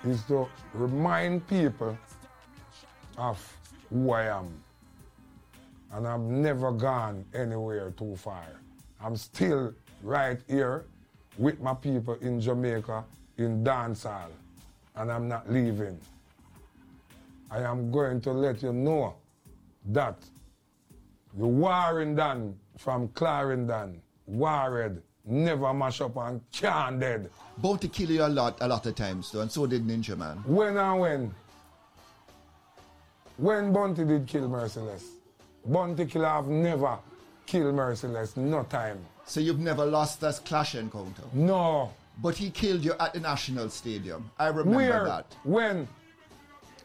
is 0.04 0.23
to 0.25 0.49
remind 0.75 1.47
people 1.47 1.97
of 3.19 3.59
who 3.90 4.12
I 4.12 4.38
am. 4.38 4.49
And 5.92 6.07
I've 6.07 6.21
never 6.21 6.73
gone 6.73 7.25
anywhere 7.35 7.90
too 7.90 8.16
far. 8.16 8.47
I'm 9.02 9.16
still 9.16 9.75
right 10.02 10.38
here 10.49 10.85
with 11.37 11.61
my 11.61 11.75
people 11.75 12.14
in 12.21 12.40
Jamaica 12.40 13.04
in 13.38 13.64
dancehall. 13.64 14.30
And 14.97 15.11
I'm 15.11 15.28
not 15.28 15.50
leaving. 15.50 15.99
I 17.50 17.62
am 17.62 17.90
going 17.90 18.21
to 18.23 18.33
let 18.33 18.62
you 18.62 18.73
know 18.73 19.16
that 19.87 20.16
the 21.35 21.47
warring 21.47 22.14
done 22.14 22.59
from 22.76 23.09
Clarendon, 23.09 24.00
Warred, 24.26 25.02
never 25.24 25.72
mash 25.72 26.00
up 26.00 26.16
and 26.16 26.40
can't 26.52 27.00
dead. 27.00 27.30
Bounty 27.58 27.88
kill 27.88 28.10
you 28.10 28.24
a 28.24 28.28
lot, 28.28 28.58
a 28.60 28.68
lot 28.68 28.86
of 28.86 28.94
times 28.94 29.30
though, 29.30 29.40
and 29.40 29.50
so 29.50 29.66
did 29.66 29.86
Ninja 29.86 30.16
Man. 30.16 30.36
When 30.46 30.76
and 30.76 31.00
when? 31.00 31.34
When 33.36 33.72
Bounty 33.72 34.04
did 34.04 34.26
kill 34.26 34.48
Merciless. 34.48 35.04
Bounty 35.64 36.06
killer 36.06 36.28
have 36.28 36.46
never 36.48 36.98
killed 37.46 37.74
Merciless, 37.74 38.36
no 38.36 38.62
time. 38.64 38.98
So 39.26 39.40
you've 39.40 39.60
never 39.60 39.84
lost 39.84 40.20
that 40.20 40.40
clash 40.44 40.74
encounter? 40.74 41.22
No. 41.32 41.92
But 42.22 42.36
he 42.36 42.50
killed 42.50 42.84
you 42.84 42.94
at 42.98 43.14
the 43.14 43.20
National 43.20 43.70
Stadium. 43.70 44.30
I 44.38 44.48
remember 44.48 44.76
Where? 44.76 45.04
that. 45.04 45.26
When? 45.44 45.88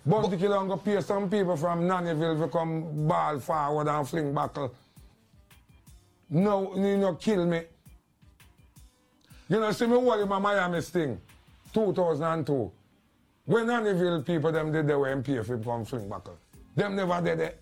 Bounty 0.05 0.37
killer 0.37 0.57
and 0.57 0.69
go 0.69 0.77
pay 0.77 1.01
some 1.01 1.29
people 1.29 1.57
from 1.57 1.81
Nannyville 1.81 2.39
to 2.39 2.47
come 2.47 3.07
ball 3.07 3.39
forward 3.39 3.87
and 3.87 4.07
fling 4.07 4.33
buckle. 4.33 4.73
No, 6.29 6.75
you 6.75 6.97
know, 6.97 7.15
kill 7.15 7.45
me. 7.45 7.63
You 9.47 9.59
know, 9.59 9.71
see 9.71 9.85
me 9.85 9.93
hold 9.93 10.19
in 10.21 10.27
my 10.27 10.39
Miami 10.39 10.81
sting, 10.81 11.19
2002. 11.73 12.71
When 13.45 13.67
Nannyville 13.67 14.25
people, 14.25 14.51
them 14.51 14.71
did 14.71 14.87
they 14.87 14.95
were 14.95 15.15
pay 15.21 15.43
for 15.43 15.57
come 15.59 15.85
fling 15.85 16.09
buckle. 16.09 16.37
Them 16.75 16.95
never 16.95 17.21
did 17.21 17.39
it. 17.39 17.61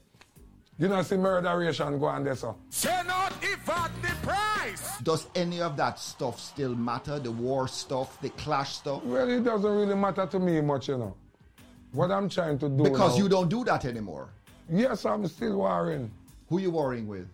You 0.79 0.87
know, 0.87 1.01
see 1.03 1.17
murderation 1.17 1.99
go 1.99 2.05
on 2.05 2.23
there, 2.23 2.35
so. 2.35 2.55
Say 2.69 3.01
not 3.05 3.33
if 3.41 3.69
at 3.69 3.91
the 4.01 4.07
price. 4.25 4.97
Does 4.99 5.27
any 5.35 5.61
of 5.61 5.75
that 5.77 5.99
stuff 5.99 6.39
still 6.39 6.73
matter? 6.73 7.19
The 7.19 7.31
war 7.31 7.67
stuff, 7.67 8.19
the 8.21 8.29
clash 8.29 8.75
stuff? 8.77 9.03
Well, 9.03 9.29
it 9.29 9.43
doesn't 9.43 9.69
really 9.69 9.95
matter 9.95 10.25
to 10.25 10.39
me 10.39 10.61
much, 10.61 10.87
you 10.87 10.97
know. 10.97 11.15
What 11.91 12.11
I'm 12.11 12.27
trying 12.29 12.57
to 12.59 12.69
do 12.69 12.83
Because 12.83 13.17
now- 13.17 13.23
you 13.23 13.29
don't 13.29 13.49
do 13.49 13.63
that 13.65 13.85
anymore. 13.85 14.29
Yes, 14.69 15.05
I'm 15.05 15.27
still 15.27 15.57
warring. 15.57 16.09
Who 16.49 16.59
you 16.59 16.71
warring 16.71 17.07
with? 17.07 17.27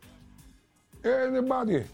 Anybody. 1.06 1.86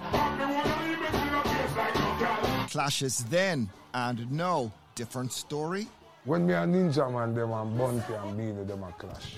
Clashes 2.70 3.26
then 3.26 3.70
and 3.94 4.32
now. 4.32 4.72
Different 4.96 5.32
story? 5.34 5.88
When 6.24 6.48
me 6.48 6.54
a 6.54 6.66
ninja 6.66 7.12
man, 7.12 7.34
them 7.36 7.52
and 7.52 7.78
Bounty 7.78 8.14
and 8.14 8.38
Beenie, 8.38 8.64
them 8.64 8.84
a 8.84 8.92
clash. 8.94 9.36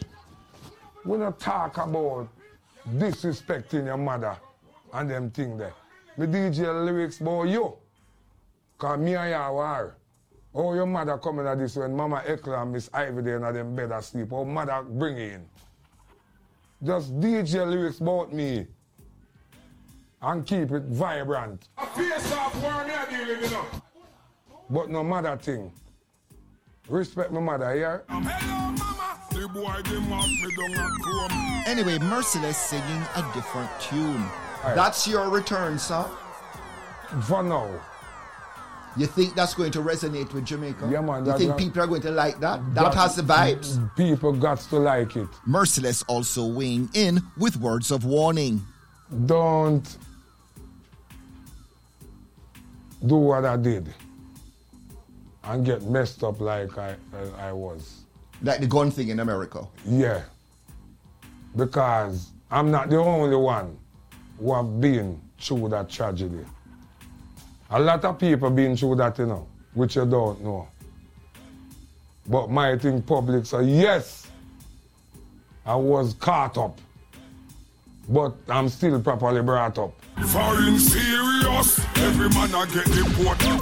We 1.03 1.17
not 1.17 1.39
talk 1.39 1.77
about 1.77 2.27
disrespecting 2.95 3.85
your 3.85 3.97
mother 3.97 4.37
and 4.93 5.09
them 5.09 5.31
thing 5.31 5.57
there. 5.57 5.73
Me 6.17 6.27
DJ 6.27 6.85
lyrics 6.85 7.19
about 7.19 7.43
you. 7.43 7.73
Cause 8.77 8.99
me 8.99 9.15
and 9.15 9.29
you 9.31 9.53
war. 9.53 9.97
Oh, 10.53 10.73
your 10.73 10.85
mother 10.85 11.17
coming 11.17 11.45
at 11.47 11.59
this 11.59 11.75
when 11.75 11.95
Mama 11.95 12.23
Eckler 12.27 12.61
and 12.61 12.71
Miss 12.71 12.89
Ivy 12.93 13.21
there 13.21 13.37
in 13.37 13.53
them 13.53 13.75
bed 13.75 13.91
asleep. 13.91 14.31
Oh, 14.31 14.45
mother 14.45 14.83
bring 14.87 15.17
in. 15.17 15.45
Just 16.83 17.19
DJ 17.19 17.67
lyrics 17.67 17.99
about 17.99 18.33
me. 18.33 18.67
And 20.21 20.45
keep 20.45 20.71
it 20.71 20.83
vibrant. 20.83 21.67
A 21.77 21.85
face 21.87 22.33
off 22.33 22.55
where 22.63 22.85
me 22.87 22.93
a 22.93 23.25
dealing, 23.25 23.43
you 23.43 23.49
know. 23.51 23.65
But 24.69 24.89
no 24.89 25.03
matter 25.03 25.37
thing. 25.37 25.71
Respect 26.89 27.31
my 27.31 27.39
mother, 27.39 27.75
yeah? 27.75 27.99
Hello, 28.09 28.21
mama. 28.47 29.19
The 29.31 29.47
boy 29.47 29.81
them 29.83 30.11
off 30.13 30.25
me 30.27 30.55
down 30.55 30.73
at 30.73 31.01
home. 31.03 31.63
Anyway, 31.67 31.99
Merciless 31.99 32.57
singing 32.57 33.03
a 33.15 33.21
different 33.35 33.69
tune. 33.79 34.23
That's 34.63 35.07
your 35.07 35.29
return, 35.29 35.77
sir? 35.77 36.05
For 37.23 37.43
now. 37.43 37.69
You 38.95 39.05
think 39.05 39.35
that's 39.35 39.53
going 39.53 39.71
to 39.73 39.81
resonate 39.81 40.33
with 40.33 40.45
Jamaica? 40.45 40.89
Yeah, 40.91 41.01
man. 41.01 41.25
You 41.25 41.37
think 41.37 41.49
that- 41.51 41.57
people 41.59 41.83
are 41.83 41.87
going 41.87 42.01
to 42.01 42.11
like 42.11 42.39
that? 42.39 42.73
That, 42.73 42.95
has 42.95 43.15
the 43.15 43.21
vibes? 43.21 43.95
People 43.95 44.33
got 44.33 44.59
to 44.61 44.77
like 44.77 45.15
it. 45.15 45.27
Merciless 45.45 46.03
also 46.07 46.47
weighing 46.47 46.89
in 46.95 47.21
with 47.37 47.57
words 47.57 47.91
of 47.91 48.03
warning. 48.05 48.65
Don't 49.25 49.97
do 53.05 53.15
what 53.15 53.45
I 53.45 53.57
did 53.57 53.93
and 55.43 55.65
get 55.65 55.83
messed 55.83 56.23
up 56.23 56.41
like 56.41 56.77
I, 56.77 56.95
I, 57.39 57.49
I 57.49 57.51
was. 57.51 58.01
Like 58.41 58.59
the 58.59 58.67
gun 58.67 58.91
thing 58.91 59.09
in 59.09 59.19
America. 59.19 59.67
Yeah. 59.85 60.21
Because 61.55 62.31
I'm 62.51 62.69
not 62.69 62.89
the 62.89 62.97
only 62.97 63.35
one 63.35 63.77
who 64.39 64.53
have 64.53 64.79
been 64.79 65.19
through 65.39 65.69
that 65.69 65.89
tragedy. 65.89 66.45
A 67.69 67.79
lot 67.79 68.03
of 68.05 68.19
people 68.19 68.49
been 68.49 68.77
through 68.77 68.95
that, 68.97 69.17
you 69.19 69.25
know, 69.25 69.47
which 69.73 69.95
you 69.95 70.05
don't 70.05 70.43
know. 70.43 70.67
But 72.27 72.49
my 72.49 72.77
thing 72.77 73.01
public 73.01 73.45
so 73.45 73.59
yes, 73.59 74.27
I 75.65 75.75
was 75.75 76.13
caught 76.13 76.57
up. 76.57 76.79
But 78.09 78.35
I'm 78.47 78.69
still 78.69 79.01
properly 79.01 79.41
brought 79.41 79.77
up. 79.77 79.93
Foreign 80.27 80.79
serious. 81.63 81.97
Every 81.97 82.29
man 82.29 82.53
I 82.53 82.65
get 82.65 82.85
deported. 82.85 83.59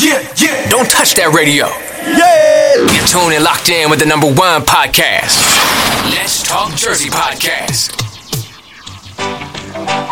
Yeah, 0.00 0.20
yeah. 0.36 0.68
Don't 0.68 0.90
touch 0.90 1.14
that 1.14 1.32
radio. 1.34 1.66
Yeah. 2.04 2.92
You're 2.92 3.06
tuned 3.08 3.32
and 3.34 3.44
locked 3.44 3.68
in 3.70 3.90
with 3.90 4.00
the 4.00 4.06
number 4.06 4.26
one 4.26 4.62
podcast. 4.62 5.40
Let's 6.10 6.42
Talk 6.42 6.74
Jersey 6.74 7.08
Podcast. 7.08 8.00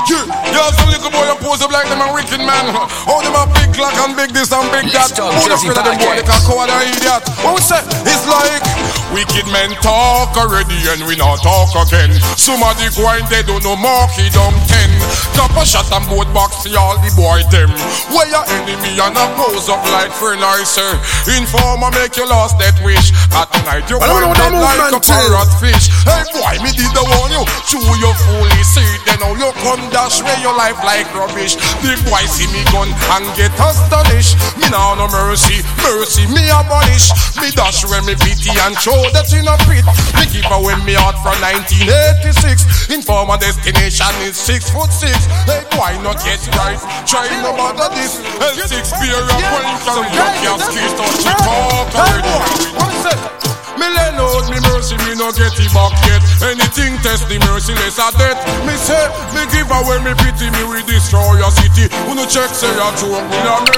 Yeah, 0.08 0.26
yeah, 0.50 0.70
some 0.72 0.88
little 0.88 1.10
boy 1.10 1.24
and 1.30 1.38
pose 1.38 1.62
up 1.62 1.70
like 1.70 1.88
them 1.88 2.00
a 2.00 2.12
wicked 2.12 2.40
man. 2.40 2.74
How 2.74 3.20
them 3.22 3.34
a 3.36 3.46
big 3.54 3.71
clock 3.76 3.96
and 4.00 4.16
big 4.16 4.32
this 4.32 4.52
and 4.54 4.64
big 4.72 4.88
that. 4.96 5.12
Who 5.12 5.44
the 5.44 5.60
afraid 5.60 5.76
of 5.76 5.84
them 5.84 5.98
boy, 6.00 6.16
they 6.16 6.24
can 6.24 6.32
podcast. 6.32 6.48
coward 6.48 6.70
and 6.72 6.84
idiot. 6.88 7.22
What 7.44 7.52
we 7.58 7.62
say? 7.62 7.80
It's 8.08 8.24
like 8.24 8.64
wicked 9.12 9.44
men 9.52 9.76
talk 9.84 10.32
already 10.40 10.78
and 10.88 11.04
we 11.04 11.20
not 11.20 11.44
talk 11.44 11.76
again. 11.76 12.16
Some 12.38 12.62
Somebody 12.62 12.94
grind 12.94 13.26
they 13.26 13.42
don't 13.42 13.64
know 13.66 13.74
marky 13.74 14.30
dumb 14.30 14.54
ten. 14.70 14.90
Top 15.34 15.50
a 15.58 15.66
shot 15.66 15.90
and 15.90 16.06
both 16.06 16.30
box 16.30 16.62
see 16.62 16.76
all 16.78 16.94
the 17.02 17.10
boy 17.18 17.42
them. 17.50 17.72
Where 18.14 18.28
your 18.30 18.46
enemy 18.60 18.94
and 19.02 19.18
a 19.18 19.26
pose 19.34 19.66
up 19.66 19.82
like 19.90 20.14
friend 20.14 20.38
I 20.38 20.62
say. 20.62 20.86
Informer 21.32 21.90
make 21.90 22.14
you 22.14 22.28
lost 22.28 22.60
that 22.62 22.78
wish. 22.86 23.10
At 23.34 23.50
tonight 23.50 23.90
you 23.90 23.98
Well, 23.98 24.14
want 24.14 24.38
I 24.38 24.46
don't 24.46 24.52
dead 24.52 24.52
know 24.54 24.62
like 24.62 24.94
a 24.94 25.00
parrot 25.02 25.50
fish. 25.58 25.90
Hey 26.06 26.22
boy, 26.30 26.54
me 26.62 26.70
did 26.70 26.92
the 26.94 27.02
warn 27.02 27.34
you. 27.34 27.42
Chew 27.66 27.82
your 27.98 28.14
fully 28.30 28.62
see 28.62 28.92
then 29.08 29.18
now 29.18 29.34
you 29.34 29.50
come 29.66 29.82
dash 29.90 30.22
where 30.22 30.38
your 30.38 30.54
life 30.54 30.78
like 30.86 31.10
rubbish. 31.16 31.58
The 31.82 31.98
boy 32.06 32.22
see 32.30 32.46
me 32.54 32.62
gun 32.70 32.94
and 33.16 33.26
get 33.34 33.50
astonished. 33.62 34.36
Me 34.58 34.66
now 34.70 34.94
no 34.98 35.06
mercy, 35.08 35.62
mercy 35.82 36.26
me 36.30 36.50
abolish. 36.50 37.14
Me 37.38 37.50
dash 37.54 37.86
where 37.86 38.02
me 38.02 38.14
pity 38.18 38.50
and 38.66 38.74
show 38.78 38.96
that 39.14 39.30
in 39.32 39.46
a 39.46 39.56
pit. 39.66 39.86
Me 40.18 40.24
keep 40.26 40.46
away 40.50 40.76
me 40.82 40.98
out 40.98 41.16
from 41.22 41.36
1986. 41.40 42.90
Informer 42.90 43.38
destination 43.38 44.12
is 44.26 44.36
six 44.36 44.70
foot 44.70 44.92
six. 44.92 45.14
Hey 45.46 45.62
boy, 45.72 45.94
not 46.02 46.18
get 46.22 46.42
right. 46.58 46.80
Try 47.06 47.30
no 47.42 47.54
matter 47.54 47.88
this. 47.94 48.18
L 48.42 48.54
six 48.66 48.90
beer 48.98 49.22
up 49.30 49.42
when 49.54 49.66
carry 49.86 50.10
your 50.12 50.30
gas 50.42 50.62
keys 50.70 50.92
touch 50.98 51.26
it 51.26 51.38
talk 51.42 51.88
already. 51.94 53.41
Me 53.78 53.86
lend 53.88 54.20
out 54.20 54.46
me 54.52 54.58
mercy, 54.68 54.96
me 55.08 55.16
no 55.16 55.32
get 55.32 55.54
it 55.56 55.70
back 55.72 55.94
yet. 56.08 56.22
Anything 56.44 56.98
test 57.00 57.28
the 57.28 57.38
merciless 57.48 57.98
a 57.98 58.08
death. 58.18 58.38
Me 58.66 58.74
say, 58.76 59.06
me 59.32 59.42
give 59.48 59.70
away 59.70 59.98
me 60.04 60.12
pity, 60.20 60.48
me 60.52 60.62
we 60.68 60.82
destroy 60.84 61.40
your 61.40 61.50
city. 61.50 61.88
Who 62.06 62.14
no 62.14 62.24
check 62.28 62.52
say 62.52 62.70
a 62.70 62.88
joke, 63.00 63.24
me 63.30 63.38
no 63.42 63.64
me. 63.64 63.76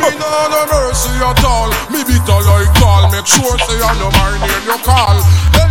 Me 0.00 0.10
no 0.16 0.28
no 0.48 0.60
mercy 0.68 1.12
at 1.20 1.44
all. 1.44 1.68
Me 1.92 2.00
bitter 2.04 2.40
like 2.48 2.72
tall. 2.80 3.08
Make 3.12 3.26
sure 3.26 3.56
say 3.64 3.78
I 3.80 3.92
no 4.00 4.08
mind 4.12 4.40
name 4.44 4.64
you 4.68 4.78
call. 4.84 5.16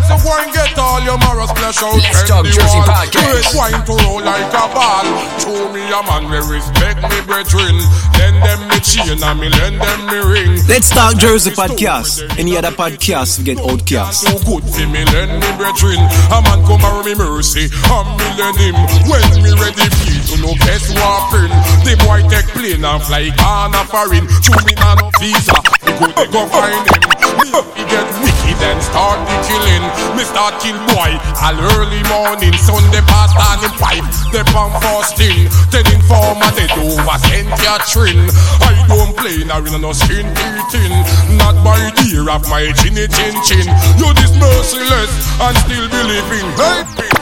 Else 0.06 0.24
you 0.24 0.30
go 0.30 0.38
and 0.38 0.54
get 0.54 0.78
all 0.78 1.02
your 1.02 1.18
morals 1.18 1.50
splash 1.50 1.82
out. 1.82 1.98
Let's 1.98 2.28
Talk 2.30 2.46
Jersey 2.46 2.82
Podcast. 2.86 3.12
Do 3.12 3.22
it 3.26 3.48
wine 3.58 3.82
to 3.86 3.94
roll 4.06 4.22
like 4.22 4.54
a 4.54 4.66
ball. 4.70 5.06
Show 5.42 5.74
me 5.74 5.82
a 5.82 6.02
man 6.06 6.30
we 6.30 6.38
respect 6.46 7.02
me 7.02 7.18
brethren. 7.26 7.76
Lend 8.18 8.38
them 8.44 8.62
me 8.70 8.78
chain 8.86 9.18
and 9.18 9.40
me 9.40 9.50
lend 9.50 9.82
them 9.82 10.02
me 10.06 10.20
ring. 10.22 10.62
Let's 10.70 10.90
Talk 10.90 11.18
Jersey 11.18 11.52
podcast. 11.52 12.22
Any 12.38 12.58
other 12.58 12.72
podcast 12.72 13.44
get 13.44 13.58
outcast. 13.58 14.22
So 14.22 14.38
good 14.46 14.64
for 14.70 14.86
me 14.86 15.06
lend 15.10 15.42
me 15.42 15.50
brethren. 15.58 15.98
A 16.30 16.38
man 16.42 16.62
come 16.70 16.82
marry 16.86 17.16
me 17.16 17.16
mercy 17.18 17.66
and 17.66 18.08
me 18.18 18.28
lend 18.38 18.58
him. 18.62 18.78
When 19.10 19.26
me 19.42 19.52
ready 19.58 19.90
feel 20.06 20.22
to 20.22 20.36
no 20.42 20.52
best 20.66 20.94
warping. 20.94 21.50
The 21.82 21.98
boy 22.06 22.22
take 22.30 22.50
plane 22.54 22.86
and 22.86 23.02
fly 23.02 23.34
Ghana 23.34 23.82
foreign. 23.90 24.30
Show 24.46 24.58
me 24.70 24.78
man 24.78 25.02
no 25.02 25.10
visa. 25.18 25.58
Me 25.82 25.92
go 25.98 26.06
they 26.14 26.30
go 26.30 26.46
find 26.54 26.86
him. 26.94 27.02
Me 27.42 27.50
he 27.74 27.84
get 27.90 28.06
wicked 28.46 28.62
and 28.62 28.82
start 28.82 29.20
the 29.28 29.36
killing. 29.48 29.86
Me 30.18 30.24
start 30.24 30.62
kill 30.62 30.78
boy 30.94 31.12
all 31.42 31.58
early 31.78 32.02
morning. 32.10 32.54
Sunday 32.58 33.02
past 33.10 33.34
on 33.38 33.60
him 33.62 33.74
pipe. 33.82 34.06
They 34.32 34.46
on 34.54 34.72
fasting. 34.82 35.50
Ten 35.74 35.86
informer 35.94 36.50
they 36.54 36.70
over 36.78 37.18
St. 37.26 37.50
Catherine. 37.58 38.30
I 38.62 38.74
don't 38.88 39.16
play 39.18 39.44
now 39.44 39.64
in 39.64 39.82
no 39.82 39.94
skin 39.94 40.26
eating. 40.30 40.94
Not 41.38 41.58
by 41.64 41.80
dear 42.02 42.30
of 42.30 42.48
my 42.50 42.72
chinny 42.82 43.08
chin 43.08 43.36
chin. 43.44 43.66
You 43.98 44.14
this 44.14 44.34
merciless 44.38 45.12
and 45.42 45.58
still 45.66 45.88
believing. 45.90 46.48
Hey, 46.58 47.15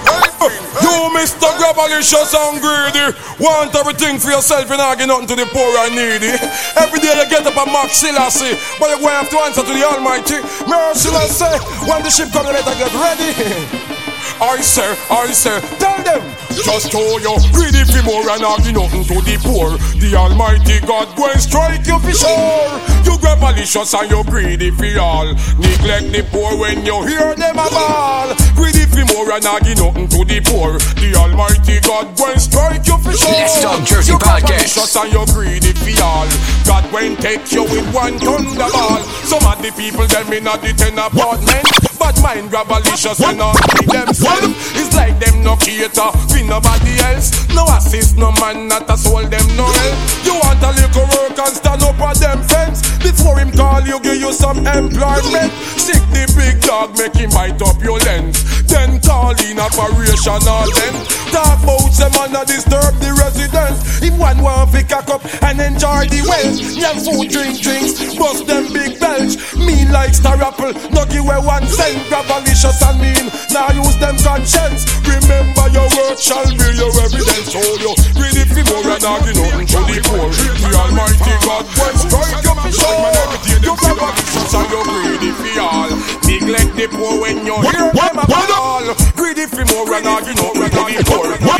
you 0.94 1.10
Mr. 1.18 1.50
Grabalicious 1.58 2.34
and 2.38 2.62
greedy. 2.62 3.18
Want 3.42 3.74
everything 3.76 4.20
for 4.20 4.30
yourself 4.30 4.70
and 4.70 4.78
not 4.78 4.98
get 4.98 5.08
nothing 5.08 5.28
to 5.28 5.36
the 5.36 5.46
poor 5.50 5.74
and 5.82 5.96
needy. 5.96 6.34
Every 6.78 7.00
day 7.00 7.18
you 7.18 7.26
get 7.30 7.46
up 7.46 7.58
a 7.58 7.66
Max 7.66 7.98
Selassie 7.98 8.54
But 8.80 8.90
you're 8.90 9.02
going 9.02 9.14
to 9.14 9.22
have 9.26 9.30
to 9.30 9.38
answer 9.42 9.64
to 9.66 9.74
the 9.74 9.84
Almighty. 9.84 10.38
Merciless 10.70 11.42
When 11.88 12.04
the 12.04 12.10
ship 12.10 12.30
comes 12.32 12.48
you 12.48 12.62
better 12.62 12.78
get 12.78 12.94
ready. 12.94 13.34
I 14.42 14.62
say, 14.62 14.90
I 15.10 15.32
say, 15.32 15.60
tell 15.78 16.04
them 16.04 16.33
Just 16.63 16.91
show 16.96 17.20
you. 17.20 17.36
Greedy 17.51 17.84
for 17.84 18.03
more 18.08 18.24
and 18.32 18.41
not 18.41 18.63
give 18.63 18.74
nothing 18.74 19.03
to 19.03 19.20
the 19.20 19.36
poor. 19.43 19.75
The 20.00 20.15
Almighty 20.15 20.79
God 20.88 21.12
go 21.20 21.27
and 21.27 21.41
strike 21.41 21.84
you 21.86 22.00
for 22.00 22.15
sure. 22.15 22.72
You 23.03 23.20
grab 23.20 23.39
malicious 23.43 23.93
and 23.93 24.08
you 24.10 24.24
greedy 24.24 24.72
for 24.72 24.88
all. 25.00 25.27
Neglect 25.60 26.08
the 26.15 26.24
poor 26.32 26.55
when 26.55 26.86
you 26.88 27.03
hear 27.03 27.36
them 27.36 27.60
a 27.60 27.67
ball 27.67 28.32
Greedy 28.55 28.88
for 28.88 29.03
more 29.12 29.27
and 29.36 29.43
not 29.43 29.60
give 29.63 29.77
nothing 29.77 30.08
to 30.08 30.24
the 30.24 30.39
poor. 30.39 30.79
The 31.03 31.12
Almighty 31.20 31.84
God 31.84 32.15
go 32.15 32.32
and 32.32 32.39
strike 32.41 32.88
you 32.88 32.98
for 32.98 33.12
sure. 33.12 33.27
Let's 33.36 33.60
Talk 33.62 33.84
Jersey 33.84 34.13
You 34.13 34.20
grab 34.20 34.41
Podcast. 34.41 34.55
malicious 34.55 34.96
and 34.96 35.12
you 35.12 35.24
greedy 35.36 35.74
for 35.75 36.00
all. 36.00 36.27
God 36.63 36.84
go 36.91 36.98
and 37.03 37.17
take 37.20 37.51
you 37.51 37.63
with 37.67 37.88
one 37.93 38.15
thunderball 38.24 39.03
Some 39.27 39.43
of 39.43 39.60
the 39.60 39.72
people 39.75 40.08
them 40.08 40.32
in 40.32 40.48
a 40.48 40.55
the 40.58 40.72
ten 40.79 40.96
apartment 40.96 41.67
But 42.03 42.19
mine 42.22 42.50
grab 42.50 42.67
malicious 42.67 43.22
and 43.24 43.38
not 43.38 43.55
be 43.79 43.88
themselves. 43.88 44.75
It's 44.75 44.93
like 44.93 45.17
them 45.24 45.41
no 45.41 45.55
cater 45.55 46.12
for 46.27 46.43
nobody 46.43 47.00
else. 47.00 47.31
No 47.55 47.63
assist, 47.72 48.17
no 48.17 48.33
man, 48.43 48.67
not 48.67 48.91
a 48.91 48.98
soul 48.98 49.24
them 49.24 49.48
no 49.55 49.63
help 49.63 49.98
You 50.27 50.36
want 50.36 50.60
a 50.67 50.72
little 50.75 51.07
work 51.15 51.39
and 51.39 51.55
stand 51.55 51.81
up 51.81 51.95
on 52.01 52.15
them 52.19 52.43
fence. 52.43 52.83
Before 53.00 53.39
him 53.39 53.55
call 53.55 53.79
you, 53.88 54.01
give 54.01 54.19
you 54.19 54.33
some 54.33 54.67
employment. 54.67 55.51
Sick 55.79 56.03
the 56.12 56.27
big 56.36 56.60
dog, 56.60 56.91
make 57.00 57.15
him 57.15 57.29
bite 57.29 57.62
up 57.62 57.79
your 57.81 58.00
lens. 58.00 58.43
Then 58.67 59.00
call 59.00 59.31
in 59.39 59.60
operation 59.63 60.43
all 60.43 60.67
them. 60.75 60.95
Talk 61.31 61.63
about 61.63 61.88
them 61.95 62.12
and 62.19 62.33
not 62.33 62.48
disturb 62.48 62.93
the 63.00 63.15
residents 63.17 64.03
If 64.03 64.17
one 64.19 64.41
want 64.43 64.72
to 64.74 64.83
cock 64.83 65.10
up 65.10 65.24
and 65.41 65.62
enjoy 65.62 66.12
the 66.12 66.22
wealth. 66.27 66.60
Young 66.75 67.00
food, 67.00 67.31
drink 67.31 67.62
drinks, 67.62 68.15
bust 68.19 68.45
them 68.45 68.74
big 68.74 69.00
belch. 69.00 69.39
Mean 69.55 69.91
like 69.91 70.13
star 70.13 70.41
apple, 70.41 70.74
no 70.91 71.05
give 71.05 71.24
away 71.24 71.39
one 71.39 71.65
cent 71.67 71.93
Grab 72.10 72.25
malicious 72.29 72.82
and 72.82 72.98
mean, 73.01 73.25
now 73.53 73.70
use 73.74 73.98
them 73.98 74.18
conscience. 74.20 74.86
Remember 75.06 75.66
your 75.74 75.88
word 75.94 76.18
shall 76.18 76.46
be 76.46 76.68
your 76.77 76.94
evidence. 76.94 77.53
Oh, 77.53 77.62
so 77.62 77.70
you 77.82 77.92
ready 78.18 78.44
for 78.50 78.64
more 78.70 78.88
and 78.94 79.03
argue 79.03 79.34
nothing 79.38 79.68
to 79.68 79.79
the 79.86 80.00
poor. 80.06 80.27
The 80.29 80.70
Almighty 80.74 81.34
God 81.46 81.64
will 81.70 81.98
strike 82.01 82.42
you 82.44 82.53
for 82.58 82.72
sure 82.74 83.62
You 83.62 83.74
grab 83.77 83.98
malicious 84.01 84.53
and 84.53 84.68
you're 84.72 84.86
greedy 84.90 85.32
for 85.32 85.53
all. 85.62 85.90
Neglect 86.25 86.72
the 86.75 86.88
poor 86.90 87.22
when 87.22 87.46
you 87.46 87.56
hear 87.62 87.88
them 87.94 88.18
a 88.18 88.25
call 88.25 88.94
Greedy 89.16 89.46
for 89.46 89.66
more 89.70 89.94
and 89.94 90.08
argue 90.08 90.34
nothing 90.34 90.70
to 90.70 90.84
the 90.98 91.03
poor? 91.06 91.52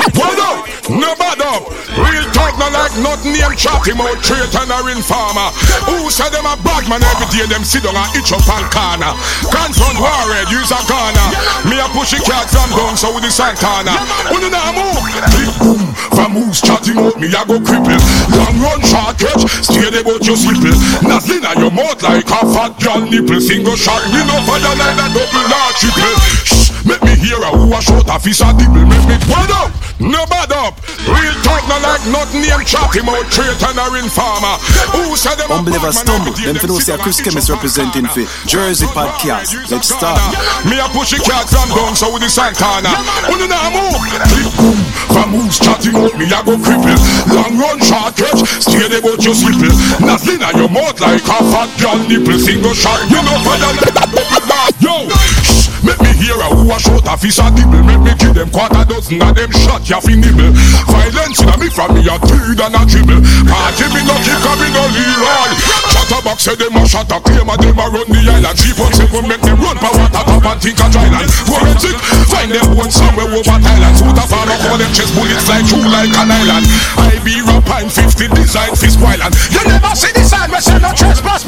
No 0.93 1.15
bad 1.17 1.41
up. 1.41 1.65
Real 1.97 2.25
talk 2.34 2.53
no 2.62 2.69
like 2.69 2.93
nothing 3.01 3.34
name 3.34 3.56
chat 3.58 3.82
him 3.82 3.97
out 3.97 4.17
traitor 4.21 4.62
or 4.69 4.89
informer. 4.93 5.49
Who 5.89 6.10
said 6.13 6.29
them 6.29 6.45
a 6.45 6.53
bad 6.62 6.86
man 6.86 7.01
every 7.01 7.27
day 7.34 7.45
them 7.49 7.65
sit 7.65 7.82
down 7.82 7.97
and 7.97 8.13
itch 8.13 8.29
up 8.29 8.45
and 8.45 8.67
corner. 8.69 9.13
Confront 9.49 9.97
warhead 9.97 10.49
use 10.53 10.69
a 10.69 10.79
corner. 10.86 11.27
Me 11.65 11.82
a 11.82 11.88
push 11.97 12.13
a 12.13 12.19
cat 12.21 12.45
from 12.49 12.69
down 12.77 12.93
so 12.93 13.10
with 13.10 13.25
the 13.25 13.32
Santana. 13.34 13.97
Who 14.29 14.38
do 14.38 14.49
not 14.53 14.77
move? 14.77 15.01
Click 15.34 15.53
boom. 15.58 15.82
From 16.13 16.32
who's 16.38 16.62
chatting 16.62 17.01
out 17.01 17.17
me 17.17 17.27
a 17.34 17.41
go 17.41 17.58
cripple. 17.58 17.97
Long 18.29 18.58
run 18.62 18.82
short 18.86 19.17
catch. 19.17 19.49
Stay 19.65 19.89
there 19.89 20.06
but 20.06 20.21
you 20.21 20.38
simple. 20.38 20.77
Nothing 21.06 21.41
on 21.41 21.58
your 21.58 21.73
mouth 21.73 22.01
like 22.06 22.29
a 22.29 22.39
fat 22.53 22.77
girl 22.77 23.01
nipple. 23.01 23.41
Single 23.41 23.77
shot 23.77 24.01
me 24.13 24.21
no 24.29 24.38
fire 24.45 24.62
like 24.77 24.97
a 25.01 25.08
double 25.10 25.53
or 25.58 25.71
triple. 25.82 26.62
Shh. 26.84 26.88
Make 26.88 27.04
me 27.04 27.15
hear 27.15 27.39
a 27.39 27.50
who 27.56 27.72
a 27.72 27.82
shot 27.82 28.08
a 28.10 28.19
fish 28.19 28.41
a 28.41 28.52
dibble. 28.52 28.84
Make 28.86 29.08
me 29.08 29.15
what 29.32 29.50
up? 29.52 29.72
No 30.00 30.26
bad 30.28 30.52
up. 30.52 30.80
Real 31.08 31.36
talk 31.43 31.63
no 31.69 31.80
like 31.80 32.04
nothing 32.12 32.43
name 32.43 32.63
chat 32.67 32.91
him 32.91 33.08
out 33.08 33.24
traitor 33.32 33.72
or 33.80 33.96
informer. 33.98 34.60
Who 34.91 35.15
said 35.15 35.39
them 35.39 35.52
a 35.52 35.63
Unbeliever 35.63 35.91
bad 35.91 35.96
man 35.96 36.04
stumble. 36.04 36.34
every 36.34 36.43
day 36.43 36.52
Them 36.52 36.60
for 36.60 36.67
those 36.67 36.86
say 36.86 36.98
Chris 37.00 37.22
Chemist 37.22 37.50
representing 37.50 38.06
for 38.12 38.26
Jersey 38.48 38.88
podcast. 38.91 39.56
Let's 39.72 39.89
start. 39.89 40.19
Me 40.67 40.80
a 40.80 40.88
push 40.91 41.15
a 41.15 41.19
cat 41.24 41.48
from 41.48 41.69
down 41.72 41.96
so 41.96 42.12
with 42.12 42.24
the 42.24 42.30
Santana. 42.30 42.91
Who 43.32 43.39
do 43.39 43.48
not 43.48 43.72
move? 43.72 43.96
Click 44.28 44.52
boom. 44.60 44.78
From 45.13 45.30
who's 45.32 45.60
chatting 45.60 45.96
out 45.96 46.13
me 46.19 46.28
a 46.28 46.39
go 46.43 46.60
cripple. 46.60 47.00
Long 47.32 47.56
run 47.56 47.80
short 47.80 48.17
catch. 48.19 48.43
Stay 48.60 48.88
there 48.91 49.02
but 49.02 49.24
you 49.24 49.34
simple. 49.34 49.72
Nothing 50.04 50.43
on 50.43 50.54
your 50.60 50.69
mouth 50.69 51.00
like 51.00 51.24
a 51.24 51.38
fat 51.48 51.69
girl 51.80 51.98
nipple. 52.12 52.39
Single 52.39 52.76
shot. 52.76 53.00
You 53.08 53.24
know 53.24 53.38
fire 53.46 53.72
like 53.72 53.88
a 53.88 53.91
double 53.96 54.28
blast. 54.43 54.76
Yo. 54.84 55.62
Make 55.84 56.00
me 56.00 56.12
hear 56.15 56.39
a 56.39 56.48
who 56.48 56.72
a 56.72 56.80
shot 56.80 57.04
a 57.04 57.13
fish 57.19 57.39
a 57.43 57.52
dibble. 57.52 57.84
Make 57.84 58.00
me 58.00 58.13
give 58.15 58.34
them 58.34 58.50
quarter 58.50 58.88
dozen 58.88 59.19
of 59.19 59.36
them 59.36 59.52
shot 59.52 59.84
ya 59.84 60.00
fi 60.00 60.15
nibble. 60.15 60.56
Violence 60.88 61.43
in 61.43 61.52
a 61.52 61.56
me 61.60 61.67
from 61.67 61.91
me 61.91 62.08
a 62.08 62.15
tweed 62.24 62.60
and 62.60 62.76
a 62.76 62.82
dribble. 62.88 63.19
Party 63.43 63.86
me 63.91 64.02
no 64.08 64.15
kick 64.24 64.48
a 64.48 64.54
me 64.63 64.67
no 64.72 64.84
Leroy. 64.96 65.52
Chatterbox 65.91 66.39
say 66.39 66.56
them 66.56 66.80
a 66.80 66.88
shot 66.88 67.12
a 67.12 67.19
claim 67.19 67.52
a 67.52 67.56
them 67.60 67.80
a 67.80 67.86
run 67.91 68.08
the 68.08 68.19
island. 68.24 68.56
Three 68.56 68.72
point 68.72 68.96
seven 68.96 69.28
make 69.28 69.43
them 69.43 69.60
run 69.60 69.76
for 69.76 69.91
water 69.91 70.24
top 70.24 70.46
and 70.48 70.60
think 70.63 70.80
a 70.80 70.88
dry 70.88 71.08
land. 71.12 71.28
Forensic 71.52 72.00
find 72.32 72.52
them 72.52 72.80
one 72.80 72.91
somewhere 72.91 73.28
over 73.28 73.60
Thailand. 73.60 73.96
Suit 74.00 74.15
a 74.15 74.24
farm 74.24 74.48
up 74.48 74.63
all 74.72 74.80
them 74.80 74.91
chest 74.96 75.12
bullets 75.12 75.48
like 75.52 75.67
true 75.67 75.84
like 75.84 76.15
an 76.15 76.32
island. 76.32 76.63
I 76.96 77.19
be 77.28 77.43
rapine 77.43 77.91
fifty 77.91 78.32
design 78.32 78.72
fist 78.80 79.04
island. 79.04 79.36
You 79.52 79.60
never 79.67 79.91
see 80.00 80.15
the 80.15 80.24
sign 80.24 80.48
where 80.48 80.63
say 80.63 80.80
no 80.80 80.96
trespass 80.96 81.43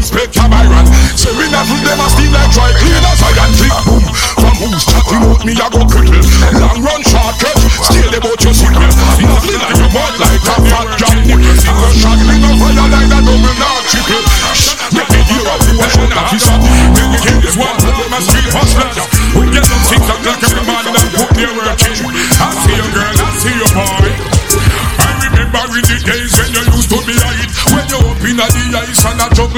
Inspector 0.00 0.40
Byron. 0.48 0.86
Say 1.12 1.28
me 1.36 1.44
not 1.52 1.68
them 1.84 2.00
a 2.00 2.08
steam 2.08 2.32
like 2.32 2.48
dry 2.56 2.72
cleaners. 2.80 3.20
I 3.20 3.36
and 3.36 3.52
click 3.52 3.76
boom. 3.84 4.04
From 4.40 4.56
who's 4.56 4.88
chatting 4.88 5.20
out 5.28 5.44
me 5.44 5.52
a 5.52 5.68
go 5.68 5.79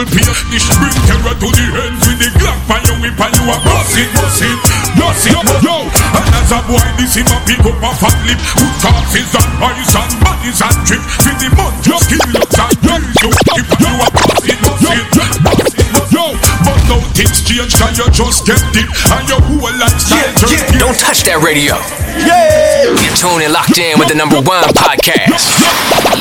juggle 0.03 0.19
pain 0.19 0.35
This 0.51 0.67
bring 0.79 0.99
terror 1.07 1.35
to 1.35 1.49
the 1.49 1.67
ends 1.87 2.03
with 2.07 2.19
the 2.19 2.29
Glock 2.39 2.59
by 2.67 2.79
your 2.83 2.97
whip 2.99 3.19
and 3.19 3.35
you 3.39 3.47
a 3.47 3.57
bust 3.63 3.97
it, 3.99 4.09
bust 4.15 4.43
it, 4.43 4.59
bust 4.99 5.27
it, 5.27 5.33
yo 5.63 5.77
And 5.87 6.27
as 6.35 6.53
a 6.53 6.59
boy 6.67 6.87
this 6.99 7.15
him 7.15 7.29
a 7.31 7.37
pick 7.47 7.63
up 7.63 7.79
a 7.79 7.91
fat 7.99 8.19
lip 8.27 8.41
Good 8.57 8.75
corpses 8.83 9.33
and 9.35 9.53
eyes 9.63 9.95
and 9.95 10.13
bodies 10.23 10.61
and 10.63 10.79
drip 10.87 11.03
With 11.23 11.39
the 11.39 11.49
mud 11.55 11.75
looks 11.87 12.59
and 12.59 12.77
girls 12.83 13.17
you 13.23 13.31
a 13.31 14.09
bust 14.11 14.47
it, 14.49 14.59
bust 14.63 14.91
it, 14.91 15.07
bust 15.43 15.75
it, 15.79 16.13
yo. 16.13 16.25
But 16.67 16.81
now 16.89 17.01
things 17.15 17.39
change 17.47 17.75
you 17.99 18.09
just 18.11 18.47
get 18.47 18.63
deep 18.75 18.89
And 19.13 19.25
your 19.29 19.41
whole 19.41 19.75
lifestyle 19.79 20.19
Yeah, 20.19 20.35
just 20.39 20.53
yeah. 20.53 20.79
Don't 20.79 20.99
touch 20.99 21.23
that 21.25 21.39
radio. 21.43 22.02
Yeah. 22.21 22.93
You're 23.01 23.17
tuned 23.17 23.43
and 23.43 23.53
locked 23.53 23.79
in 23.79 23.99
with 23.99 24.09
the 24.09 24.15
number 24.15 24.37
one 24.41 24.65
podcast. 24.77 25.49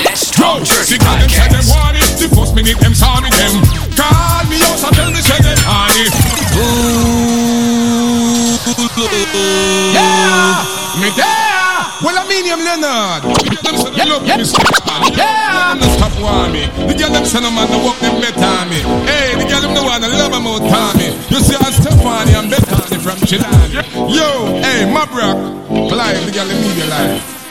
Let's 0.06 0.32
talk 0.32 0.64
dirty 0.64 0.98
podcast. 0.98 1.52
Them 1.52 1.66
want 1.68 1.98
it, 1.98 2.16
the 2.20 2.28
first 2.36 2.56
minute 2.56 2.80
them 2.80 2.94
saw 2.96 3.20
me 3.20 3.30
them. 3.30 3.60
Call 3.98 4.44
me 4.48 4.62
out 4.64 4.80
and 4.80 4.96
tell 4.96 5.12
me 5.12 5.22
say 5.22 5.40
them 5.44 5.58
high. 5.68 6.08
Yeah, 9.92 10.64
me 11.02 11.10
there. 11.18 11.62
Well, 12.02 12.18
I 12.18 12.26
mean 12.28 12.46
him 12.46 12.60
Leonard. 12.66 13.24
Yeah, 13.94 14.06
yeah, 14.08 14.38
yeah. 15.14 15.78
No 15.78 15.86
stop 15.98 16.14
want 16.22 16.54
me. 16.54 16.66
The 16.88 16.94
girl 16.98 17.12
them 17.12 17.26
send 17.26 17.46
a 17.46 17.52
man 17.52 17.68
to 17.68 17.78
walk 17.78 18.00
them 18.00 18.20
better 18.22 18.66
me. 18.70 18.82
Hey, 19.06 19.36
the 19.38 19.46
girl 19.46 19.62
them 19.62 19.74
no 19.74 19.84
want 19.84 20.04
to 20.04 20.10
love 20.10 20.32
them 20.32 20.48
out 20.48 20.96
me. 20.98 21.14
You 21.30 21.40
see, 21.40 21.56
I'm 21.60 21.72
Stefani, 21.74 22.34
I'm 22.36 22.50
better 22.50 22.71
from 23.02 23.18
Chilani. 23.26 23.74
Yo, 24.14 24.62
hey, 24.62 24.86
my 24.92 25.06
bro, 25.06 25.90
Clive, 25.90 26.26
the 26.26 26.32
girl 26.32 26.46
need 26.46 26.78
your 26.78 26.88
life. 26.88 27.42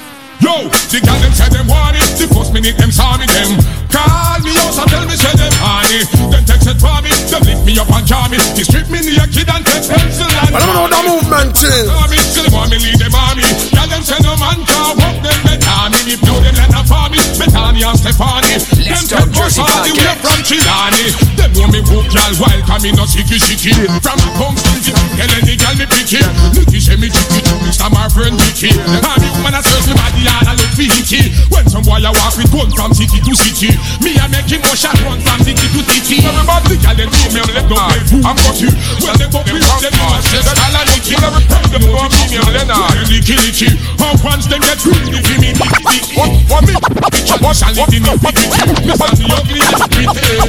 Yo, 0.40 0.68
the 0.68 1.00
girl 1.04 1.18
them 1.20 1.32
say 1.32 1.48
them 1.48 1.66
want 1.66 1.96
it. 1.96 2.18
The 2.18 2.32
first 2.32 2.52
minute 2.52 2.76
them 2.78 2.90
saw 2.92 3.18
me 3.18 3.26
them 3.26 3.79
call 3.90 4.38
me 4.40 4.52
out 4.56 4.78
and 4.78 4.88
tell 4.90 5.04
me 5.06 5.16
say 5.18 5.34
them 5.36 5.54
honey. 5.60 6.00
Then 6.30 6.42
text 6.46 6.66
it 6.70 6.78
for 6.80 6.96
me, 7.02 7.10
them 7.28 7.42
lift 7.44 7.62
me 7.66 7.72
up 7.78 7.90
and 7.90 8.06
jar 8.06 8.26
me. 8.30 8.38
They 8.56 8.64
strip 8.64 8.88
me 8.88 9.02
naked 9.02 9.50
and 9.50 9.62
take 9.66 9.86
pencil 9.90 10.30
and. 10.30 10.54
I 10.54 10.58
don't 10.62 10.74
know 10.74 10.88
the 10.88 11.00
movement 11.06 11.52
thing. 11.58 11.86
Still 12.30 12.46
want 12.54 12.70
me 12.70 12.78
lead 12.78 12.98
them 12.98 13.14
army. 13.14 13.42
Girl 13.74 13.88
them 13.90 14.02
say 14.06 14.18
no 14.22 14.38
man 14.38 14.62
can 14.62 14.94
walk 14.96 15.18
them 15.20 15.38
better 15.42 15.82
me. 15.90 16.14
If 16.14 16.22
you 16.22 16.30
no 16.30 16.38
them 16.40 16.54
let 16.54 16.70
them 16.70 16.86
for 16.86 17.06
me, 17.10 17.18
Bethany 17.38 17.82
and 17.82 17.98
Stephanie. 17.98 18.56
Them 18.86 19.04
talk 19.10 19.26
take 19.26 19.42
us 19.42 19.58
Jersey 19.58 19.62
all 19.66 19.82
the 19.82 19.92
way 19.98 20.06
podcast. 20.14 20.22
from 20.22 20.40
Chilani. 20.46 21.04
Them 21.34 21.50
know 21.58 21.68
me 21.70 21.80
hook 21.82 22.06
y'all 22.14 22.34
wild, 22.38 22.62
come 22.66 22.82
me 22.86 22.90
no 22.94 23.04
sicky 23.06 23.38
sicky. 23.42 23.74
From 23.98 24.18
the 24.22 24.30
pump 24.38 24.56
sticky, 24.58 24.92
tell 24.94 25.30
any 25.34 25.54
girl 25.58 25.74
me 25.74 25.86
picky. 25.90 26.22
Nicky 26.54 26.78
say 26.78 26.96
me 26.96 27.08
chicky, 27.10 27.40
to 27.42 27.54
Mr. 27.66 27.88
my 27.90 28.06
friend 28.10 28.34
Nicky. 28.38 28.70
And 28.70 29.18
the 29.18 29.28
woman 29.38 29.54
a 29.58 29.60
search 29.62 29.86
me 29.90 29.94
body 29.98 30.22
and 30.26 30.46
I 30.46 30.54
look 30.54 30.70
for 30.74 30.86
hickey. 30.86 31.34
When 31.50 31.66
some 31.66 31.82
boy 31.82 31.98
a 32.02 32.10
walk 32.14 32.38
with 32.38 32.50
gun 32.54 32.70
from 32.74 32.94
city 32.94 33.18
to 33.22 33.32
city, 33.34 33.74
me 34.02 34.16
a 34.20 34.24
make 34.28 34.48
him 34.50 34.60
motion 34.64 34.94
run 35.04 35.18
from 35.20 35.38
city 35.44 35.66
to 35.72 35.80
city. 35.88 36.22
Everybody 36.24 36.76
girl 36.80 36.94
them 36.96 37.10
see 37.12 37.30
me, 37.34 37.40
let 37.52 37.66
go 37.68 37.76
play 37.76 38.02
fool. 38.08 38.22
I'm 38.26 38.36
got 38.36 38.56
you. 38.60 38.70
When 39.02 39.14
they 39.18 39.28
buck 39.30 39.46
me 39.48 39.60
up, 39.64 39.80
them 39.80 39.94
want 40.00 40.22
say 40.26 40.40
that 40.42 40.58
all 40.58 40.76
a 40.76 40.80
Nicky. 40.90 41.14
Every 41.16 41.44
time 41.48 41.68
them 41.70 41.84
go 41.88 42.02
me, 42.10 42.20
me 42.30 42.36
a 42.38 42.46
Leonard. 42.50 43.08
Nicky 43.10 43.34
Nicky. 43.40 43.68
How 43.98 44.14
once 44.22 44.46
them 44.46 44.60
get 44.60 44.78
through, 44.80 45.00
they 45.08 45.20
give 45.22 45.40
me 45.40 45.50
Nicky. 45.56 46.16
What 46.16 46.30
what 46.50 46.62
me? 46.66 46.74
What 46.76 47.56
what 47.56 47.88
me? 47.90 47.98
What 48.00 48.34
me? 48.34 48.44
Me 48.84 48.92
say 48.94 49.10
the 49.16 49.24
ugly 49.32 49.60
is 49.60 49.82
pretty. 49.90 50.40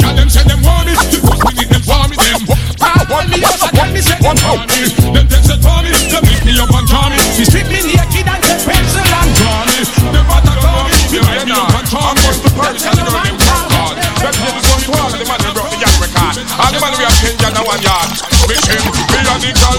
Girl 0.00 0.14
them 0.14 0.28
say 0.30 0.44
them 0.44 0.60
want 0.64 0.86
me, 0.88 0.92
the 0.94 1.18
first 1.20 1.42
minute 1.44 1.68
them 1.70 1.82
want 1.84 2.10
me 2.10 2.16
them. 2.16 2.40
Ah, 2.80 3.04
want 3.10 3.28
me 3.28 3.36
yes, 3.40 3.60
want 3.72 3.92
me 3.92 4.00
say 4.00 4.16
them 4.18 4.36
want 4.40 4.64
me. 4.68 4.88
Them 5.12 5.26
them 5.28 5.42
say 5.44 5.56
me, 5.60 5.90
them 6.10 6.22
lift 6.24 6.44
me 6.44 6.52
up 6.60 6.72
and 6.72 6.88
me. 7.12 7.18
They 7.36 7.44
strip 7.44 7.68
me 7.68 7.83
and. 11.54 11.94
I'm 11.94 12.18
the 12.18 12.50
God. 13.70 13.94
Them 14.18 14.34
people 14.34 14.62
don't 14.62 15.14
the 15.14 15.26
man 15.28 15.40
broke 15.54 15.76
the 15.78 15.88
record. 16.02 16.34
The 16.42 16.78
man 16.80 16.92
we 16.98 17.04
have 17.06 17.22
in 17.22 17.36
one 17.62 17.82
yard. 17.82 18.08
Me 18.48 18.56
me 18.58 19.20
and 19.22 19.40
the 19.40 19.50
girl. 19.54 19.74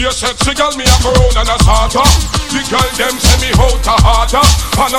Be 0.00 0.08
a 0.08 0.12
sexy 0.12 0.54
girl, 0.56 0.72
me 0.80 0.84
a 0.88 0.96
and 1.36 1.44
a 1.44 1.56
starter. 1.60 2.00
The 2.48 2.64
girl 2.72 2.88
say 3.20 3.36
me 3.36 3.52
out 3.52 3.84
harder. 4.00 4.40
And 4.80 4.96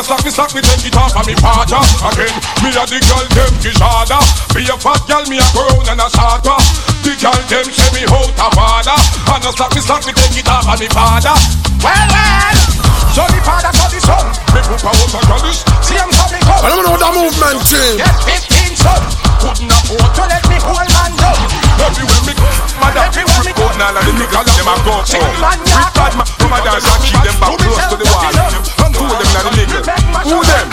me 0.53 0.61
take 0.61 0.85
it 0.85 0.95
off 0.95 1.17
of 1.17 1.25
me 1.25 1.33
father. 1.41 1.81
Again, 2.05 2.37
me 2.61 2.69
and 2.69 2.85
the 2.85 3.01
girl 3.01 3.25
them 3.33 3.53
disorder. 3.57 4.21
Be 4.53 4.61
a 4.69 4.77
fat 4.77 5.01
girl, 5.09 5.25
me 5.25 5.41
a 5.41 5.47
crown 5.57 5.89
and 5.89 6.01
a 6.01 6.07
starter. 6.07 6.53
The 7.01 7.17
girl 7.17 7.41
them 7.49 7.65
say 7.65 7.89
me 7.97 8.05
out 8.13 8.29
a 8.29 8.47
father. 8.53 8.97
And 9.33 9.41
a 9.41 9.49
slack 9.57 9.73
me 9.73 9.81
slack 9.81 10.05
me 10.05 10.13
take 10.13 10.37
it 10.37 10.47
off 10.47 10.69
of 10.69 10.79
me 10.79 10.87
father. 10.93 11.33
Well, 11.81 12.07
well. 12.13 12.70
So 13.11 13.27
the 13.27 13.43
father, 13.43 13.75
so 13.75 13.91
the 13.91 13.99
son. 13.99 14.23
Me 14.55 14.63
put 14.63 14.79
a 14.79 14.87
house 14.87 15.11
a 15.11 15.19
girlish. 15.27 15.67
See 15.83 15.99
him 15.99 16.07
so 16.15 16.31
me 16.31 16.39
come. 16.47 16.63
I 16.63 16.71
don't 16.71 16.79
know 16.87 16.95
the 16.95 17.09
movement 17.11 17.59
thing. 17.67 17.99
Get 17.99 18.15
15 18.23 18.71
son. 18.79 19.03
Couldn't 19.43 19.67
afford 19.67 20.11
to 20.15 20.23
let 20.31 20.43
me 20.47 20.55
hold 20.63 20.87
man 20.87 21.11
down. 21.19 21.35
Everywhere 21.83 22.23
me 22.23 22.33
go, 22.39 22.47
mother. 22.79 23.03
Everywhere 23.11 23.43
me 23.43 23.51
go, 23.51 23.67
now 23.75 23.91
the 23.91 24.15
niggas 24.15 24.47
them 24.55 24.69
a 24.71 24.75
go. 24.87 25.03
See 25.03 25.19
man, 25.43 25.59
yeah. 25.67 25.91
Bad 25.91 26.15
man, 26.15 26.23
come 26.39 26.55
and 26.55 26.63
dance 26.63 26.87
and 26.87 27.03
keep 27.03 27.19
them 27.19 27.35
back 27.35 27.51
close 27.59 27.83
to 27.91 27.95
the 27.99 28.07
wall. 28.07 28.31
And 28.31 28.95
pull 28.95 29.11
them 29.11 29.27
now 29.27 29.43
the 29.43 29.51
niggas. 29.59 29.85
Who 30.31 30.37
them? 30.47 30.67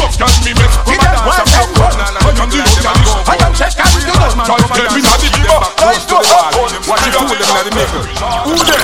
Look 0.00 0.16
at 0.16 0.32
me, 0.48 0.52
me. 0.56 0.64
Come 0.64 0.96
and 0.96 1.12
dance 1.12 1.44
and 1.44 1.50
come 1.60 1.72
close 1.76 1.96
now. 2.00 2.08
I 2.08 2.32
am 2.40 2.48
the 2.48 2.56
youngest. 2.56 3.28
I 3.28 3.36
am 3.36 3.52
check 3.52 3.76
and 3.76 3.92
do 3.92 4.00
them. 4.00 4.32
Try 4.48 4.56
to 4.64 4.68
tell 4.72 4.88
me 4.96 5.00
not 5.04 5.20
the 5.20 5.28
giver. 5.28 5.60
Close 5.76 6.08
to 6.08 6.16
the 6.24 6.28
wall. 6.40 6.56
Watch 6.88 7.04
you 7.04 7.12
pull 7.20 7.36
them 7.36 7.52
now 7.52 7.68
the 7.68 7.72
niggas. 7.76 8.16
Who 8.48 8.56
them? 8.64 8.75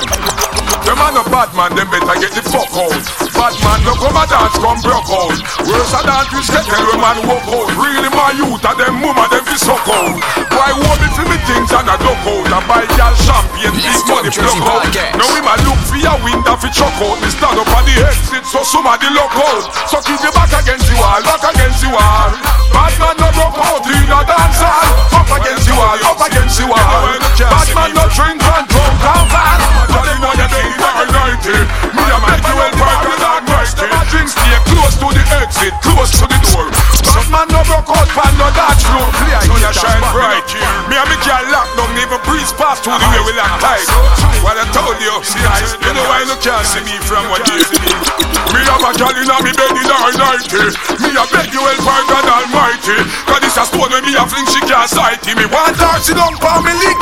Bad 1.42 1.58
man, 1.58 1.74
them 1.74 1.90
better 1.90 2.14
get 2.22 2.38
the 2.38 2.42
fuck 2.54 2.70
out. 2.70 3.02
Bad 3.34 3.54
man, 3.66 3.82
no 3.82 3.98
come 3.98 4.14
a 4.14 4.22
dance, 4.30 4.54
come 4.62 4.78
broke 4.78 5.10
out. 5.10 5.34
Worse 5.66 5.90
a 5.90 6.00
dance, 6.06 6.30
we 6.30 6.38
get 6.46 6.62
tell 6.62 6.86
when 6.86 7.02
man 7.02 7.18
walk 7.26 7.42
out. 7.50 7.66
Really 7.82 8.06
my 8.14 8.30
youth, 8.38 8.62
and 8.62 8.78
them 8.78 9.02
mama, 9.02 9.26
them 9.26 9.42
fi 9.42 9.58
suck 9.58 9.82
out. 9.90 10.22
Why 10.54 10.70
want 10.70 11.02
me 11.02 11.10
for 11.10 11.26
me 11.26 11.34
things 11.42 11.74
and 11.74 11.90
a 11.90 11.98
duck 11.98 12.22
out? 12.30 12.46
And 12.46 12.62
buy 12.70 12.86
y'all 12.94 13.10
champagne, 13.26 13.74
big 13.74 14.02
money 14.06 14.30
plug 14.30 14.62
out. 14.70 14.86
Now 15.18 15.26
we 15.34 15.42
ma 15.42 15.58
look 15.66 15.82
for 15.82 15.98
your 15.98 16.14
window 16.22 16.54
fi 16.62 16.70
chuck 16.70 16.94
out. 17.02 17.18
Me 17.18 17.26
stand 17.26 17.58
up 17.58 17.74
at 17.74 17.90
the 17.90 17.94
exit, 18.06 18.46
so 18.46 18.62
somebody 18.62 19.10
look 19.10 19.34
out. 19.34 19.66
So 19.90 19.98
keep 19.98 20.22
your 20.22 20.30
back 20.38 20.54
against 20.54 20.86
the 20.86 20.94
wall, 20.94 21.26
back 21.26 21.42
against 21.42 21.82
the 21.82 21.90
wall. 21.90 22.30
Bad 22.70 22.94
man 23.02 23.18
no 23.18 23.34
broke 23.34 23.58
out 23.58 23.82
in 23.82 24.06
a 24.06 24.20
dance 24.30 24.62
hall. 24.62 24.94
Up 25.10 25.26
against 25.42 25.66
the 25.66 25.74
wall, 25.74 25.98
up 26.06 26.22
against 26.22 26.54
the 26.62 26.70
wall. 26.70 27.18
Bad 27.34 27.68
man 27.74 27.90
no 27.98 28.06
drink 28.14 28.38
and 28.38 28.66
drunk 28.70 29.02
and 29.10 29.26
fall. 29.26 29.58
Tell 29.90 30.06
them 30.06 30.22
what 30.22 30.38
you 30.38 30.46
think. 30.46 31.11
Me 31.22 31.28
a 31.30 32.18
make 32.26 32.42
you 32.42 32.56
well 32.58 32.74
part 32.82 33.06
of 33.06 33.14
that 33.22 33.46
mighty. 33.46 33.86
Things 34.10 34.34
stay 34.34 34.58
close 34.66 34.98
to 34.98 35.06
the 35.06 35.22
exit, 35.38 35.70
close 35.78 36.10
to 36.18 36.26
the 36.26 36.38
door. 36.50 36.66
Some 37.06 37.30
man 37.30 37.46
no 37.46 37.62
broke 37.62 37.94
out 37.94 38.10
pan 38.10 38.34
no 38.42 38.50
dance 38.50 38.82
floor. 38.82 39.06
So 39.46 39.54
you 39.54 39.70
shine 39.70 40.02
bright 40.10 40.48
Me 40.90 40.98
a 40.98 41.04
make 41.06 41.22
you 41.22 41.38
lock 41.54 41.70
down 41.78 41.94
Even 41.94 42.18
breeze 42.26 42.50
pass 42.58 42.82
through 42.82 42.98
the 42.98 43.06
way 43.14 43.22
we 43.22 43.32
lock 43.38 43.54
tight. 43.62 43.86
What 44.42 44.58
I 44.58 44.66
told 44.74 44.98
you, 44.98 45.14
see 45.22 45.38
You 45.86 45.94
know 45.94 46.02
why 46.10 46.26
you 46.26 46.34
can't 46.42 46.66
see 46.66 46.82
me 46.82 46.98
from 47.06 47.22
what 47.30 47.46
you 47.46 47.58
see. 47.70 47.78
Me 48.50 48.60
have 48.66 48.82
a 48.82 48.90
girl 48.98 49.14
in 49.14 49.30
a 49.30 49.36
me 49.46 49.52
bed 49.54 49.78
in 49.78 49.86
her 49.86 50.12
nighty. 50.18 50.74
Me 51.06 51.10
a 51.14 51.22
beg 51.30 51.54
you 51.54 51.62
well 51.62 51.78
part 51.86 52.02
God 52.10 52.26
Almighty. 52.26 52.98
Cause 53.30 53.40
this 53.46 53.56
a 53.58 53.64
stone 53.68 53.94
when 53.94 54.02
me 54.02 54.18
a 54.18 54.26
fling 54.26 54.46
she 54.50 54.58
can't 54.66 54.90
sight 54.90 55.22
Me. 55.38 55.46
Want 55.46 55.78
her 55.78 55.96
she 56.02 56.18
don't 56.18 56.34
for 56.42 56.58
me 56.66 56.74
leak 56.82 56.98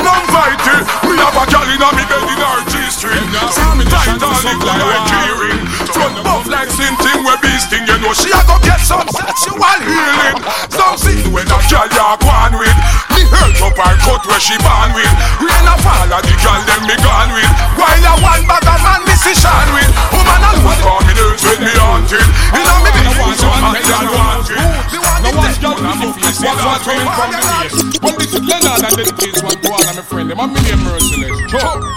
Me 3.51 3.85
tight 3.89 4.15
the 4.15 4.53
good 4.63 4.79
like 4.79 5.11
hearing 5.11 5.61
Front 5.91 6.17
buff 6.23 6.47
like 6.47 6.71
same 6.71 6.95
thing 7.03 7.19
where 7.27 7.41
beast 7.43 7.67
thing 7.67 7.83
You 7.83 7.99
know. 7.99 8.15
She 8.15 8.31
a 8.31 8.41
go 8.47 8.57
get 8.63 8.79
some 8.79 9.09
sexual 9.11 9.59
healing. 9.83 10.39
Some 10.71 10.97
see 10.97 11.19
when 11.35 11.51
a 11.51 11.59
girl 11.67 11.89
ya 11.91 12.15
go 12.21 12.31
on 12.31 12.55
with. 12.55 12.79
Me 13.17 13.27
hurt 13.27 13.59
up 13.59 13.75
her 13.75 13.97
cut 14.07 14.23
where 14.29 14.39
she 14.39 14.55
born 14.63 14.95
with. 14.95 15.11
Rain 15.43 15.67
a 15.67 15.75
fall 15.83 16.09
a 16.09 16.19
the 16.23 16.35
girl 16.39 16.61
them 16.63 16.83
me 16.87 16.97
gone 17.03 17.33
with. 17.35 17.53
While 17.75 18.07
a 18.07 18.13
one 18.23 18.45
bag 18.47 18.67
of 18.71 18.79
man 18.87 19.01
me 19.03 19.15
see 19.19 19.35
Sean 19.35 19.69
with. 19.75 19.91
Woman 20.15 20.43
alone 20.47 20.81
call 20.85 21.01
me 21.03 21.13
nurse 21.19 21.43
with 21.43 21.61
me 21.61 21.73
haunted 21.75 22.27
watch 26.81 26.97
what's 26.97 27.05
coming 27.05 27.13
from 27.13 27.31
the 27.33 27.41
waist 27.61 28.03
Well 28.03 28.17
this 28.17 28.33
is 28.33 28.43
Leonard 28.45 28.85
and 28.85 28.97
dedicates 28.97 29.43
one 29.43 29.59
to 29.61 29.69
all 29.73 29.81
of 29.81 29.97
my 29.97 30.03
friend 30.03 30.31
Them 30.31 30.41
a 30.41 30.47
million 30.49 30.81
merciless. 30.85 31.37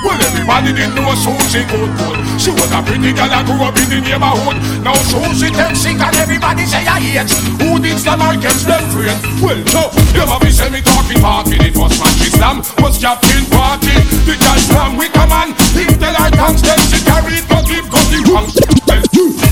Well 0.03 0.19
everybody 0.19 0.73
didn't 0.73 0.95
know 0.95 1.13
Susie 1.15 1.63
good 1.71 1.91
good. 1.95 2.17
She 2.39 2.51
was 2.51 2.71
a 2.71 2.81
pretty 2.83 3.13
girl 3.13 3.29
that 3.29 3.45
grew 3.45 3.61
up 3.63 3.77
in 3.77 3.87
the 3.87 3.99
neighborhood. 4.01 4.57
Now 4.83 4.97
Susie 5.07 5.53
takes 5.53 5.79
sick 5.85 5.99
and 5.99 6.15
everybody 6.17 6.65
say 6.67 6.83
I 6.83 6.99
hate. 6.99 7.31
Who 7.61 7.79
did 7.79 7.99
slam 7.99 8.21
against 8.25 8.67
them 8.67 8.83
friend? 8.91 9.19
Well 9.39 9.59
sure, 9.71 9.89
them 10.11 10.31
a 10.33 10.37
be 10.41 10.49
say 10.51 10.69
me 10.69 10.81
talking 10.81 11.21
party? 11.21 11.57
The 11.59 11.71
was 11.77 11.95
man 11.99 12.13
she 12.19 12.29
slam. 12.33 12.57
Was 12.81 12.97
Captain 12.99 13.45
Party? 13.47 13.95
The 14.27 14.35
girl 14.35 14.59
slam 14.67 14.97
with 14.97 15.15
a 15.15 15.25
man. 15.29 15.55
Him 15.77 15.93
tell 15.99 16.15
her 16.15 16.29
thanks 16.33 16.61
then 16.61 16.79
she 16.89 16.99
carried 17.05 17.45
Go 17.47 17.59
give 17.63 17.87
go 17.87 17.99
give 18.09 18.23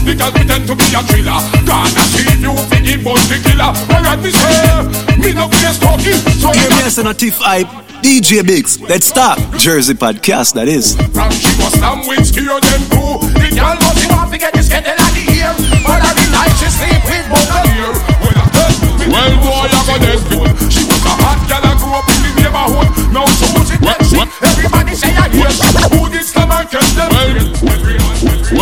The 0.01 0.17
girl 0.17 0.31
pretend 0.33 0.65
to 0.65 0.73
be 0.73 0.85
a 0.97 1.01
thriller 1.05 1.37
Gonna 1.61 2.03
see 2.09 2.25
you 2.41 2.57
thinking 2.73 3.05
about 3.05 3.21
the 3.29 3.37
killer. 3.37 3.69
Alright 3.93 4.17
me 4.17 4.33
say 4.33 4.81
Me 5.21 5.29
no 5.37 5.45
place 5.45 5.77
talking 5.77 6.17
So 6.41 6.49
Hear 6.57 6.69
me 6.73 6.81
as 6.81 6.97
a 6.97 7.13
Tiff 7.13 7.37
hype. 7.37 7.69
DJ 8.01 8.41
Biggs, 8.41 8.81
let's 8.89 9.05
start. 9.05 9.37
Jersey 9.61 9.93
podcast, 9.93 10.57
that 10.57 10.65
is. 10.65 10.97
From 11.13 11.29
she 11.29 11.53
was 11.61 11.69
some 11.77 12.01
with 12.09 12.25
skier 12.25 12.57
them 12.57 12.81
too 12.89 13.21
The 13.37 13.53
girl 13.53 13.77
was 13.77 13.95
you 14.01 14.09
want 14.09 14.33
to 14.33 14.41
get 14.41 14.57
this 14.57 14.65
kettle 14.73 14.97
out 14.97 15.13
the 15.13 15.21
ear. 15.37 15.53
But 15.85 16.01
every 16.01 16.27
night 16.33 16.49
she 16.57 16.65
sleep 16.73 16.97
with 17.05 17.25
both 17.29 17.45
her 17.53 17.61
ear 17.69 17.93
Well, 18.25 18.41
I 18.41 18.45
tell 18.57 18.73
you, 18.73 19.05
well 19.05 19.33
boy, 19.45 19.69
I 19.69 19.79
got 19.85 19.99
this 20.01 20.21
good 20.33 20.49
She 20.73 20.81
was 20.81 20.97
a 21.05 21.13
hot 21.13 21.37
girl 21.45 21.61
that 21.61 21.77
grew 21.77 21.93
up 21.93 22.09
in 22.09 22.19
the 22.25 22.31
neighborhood. 22.41 22.89
Now 23.13 23.29
so 23.37 23.45
who's 23.53 23.69
it 23.69 23.77
what, 23.85 24.01
what? 24.17 24.29
Everybody 24.49 24.97
say 24.97 25.13
I 25.13 25.29
hear 25.29 25.53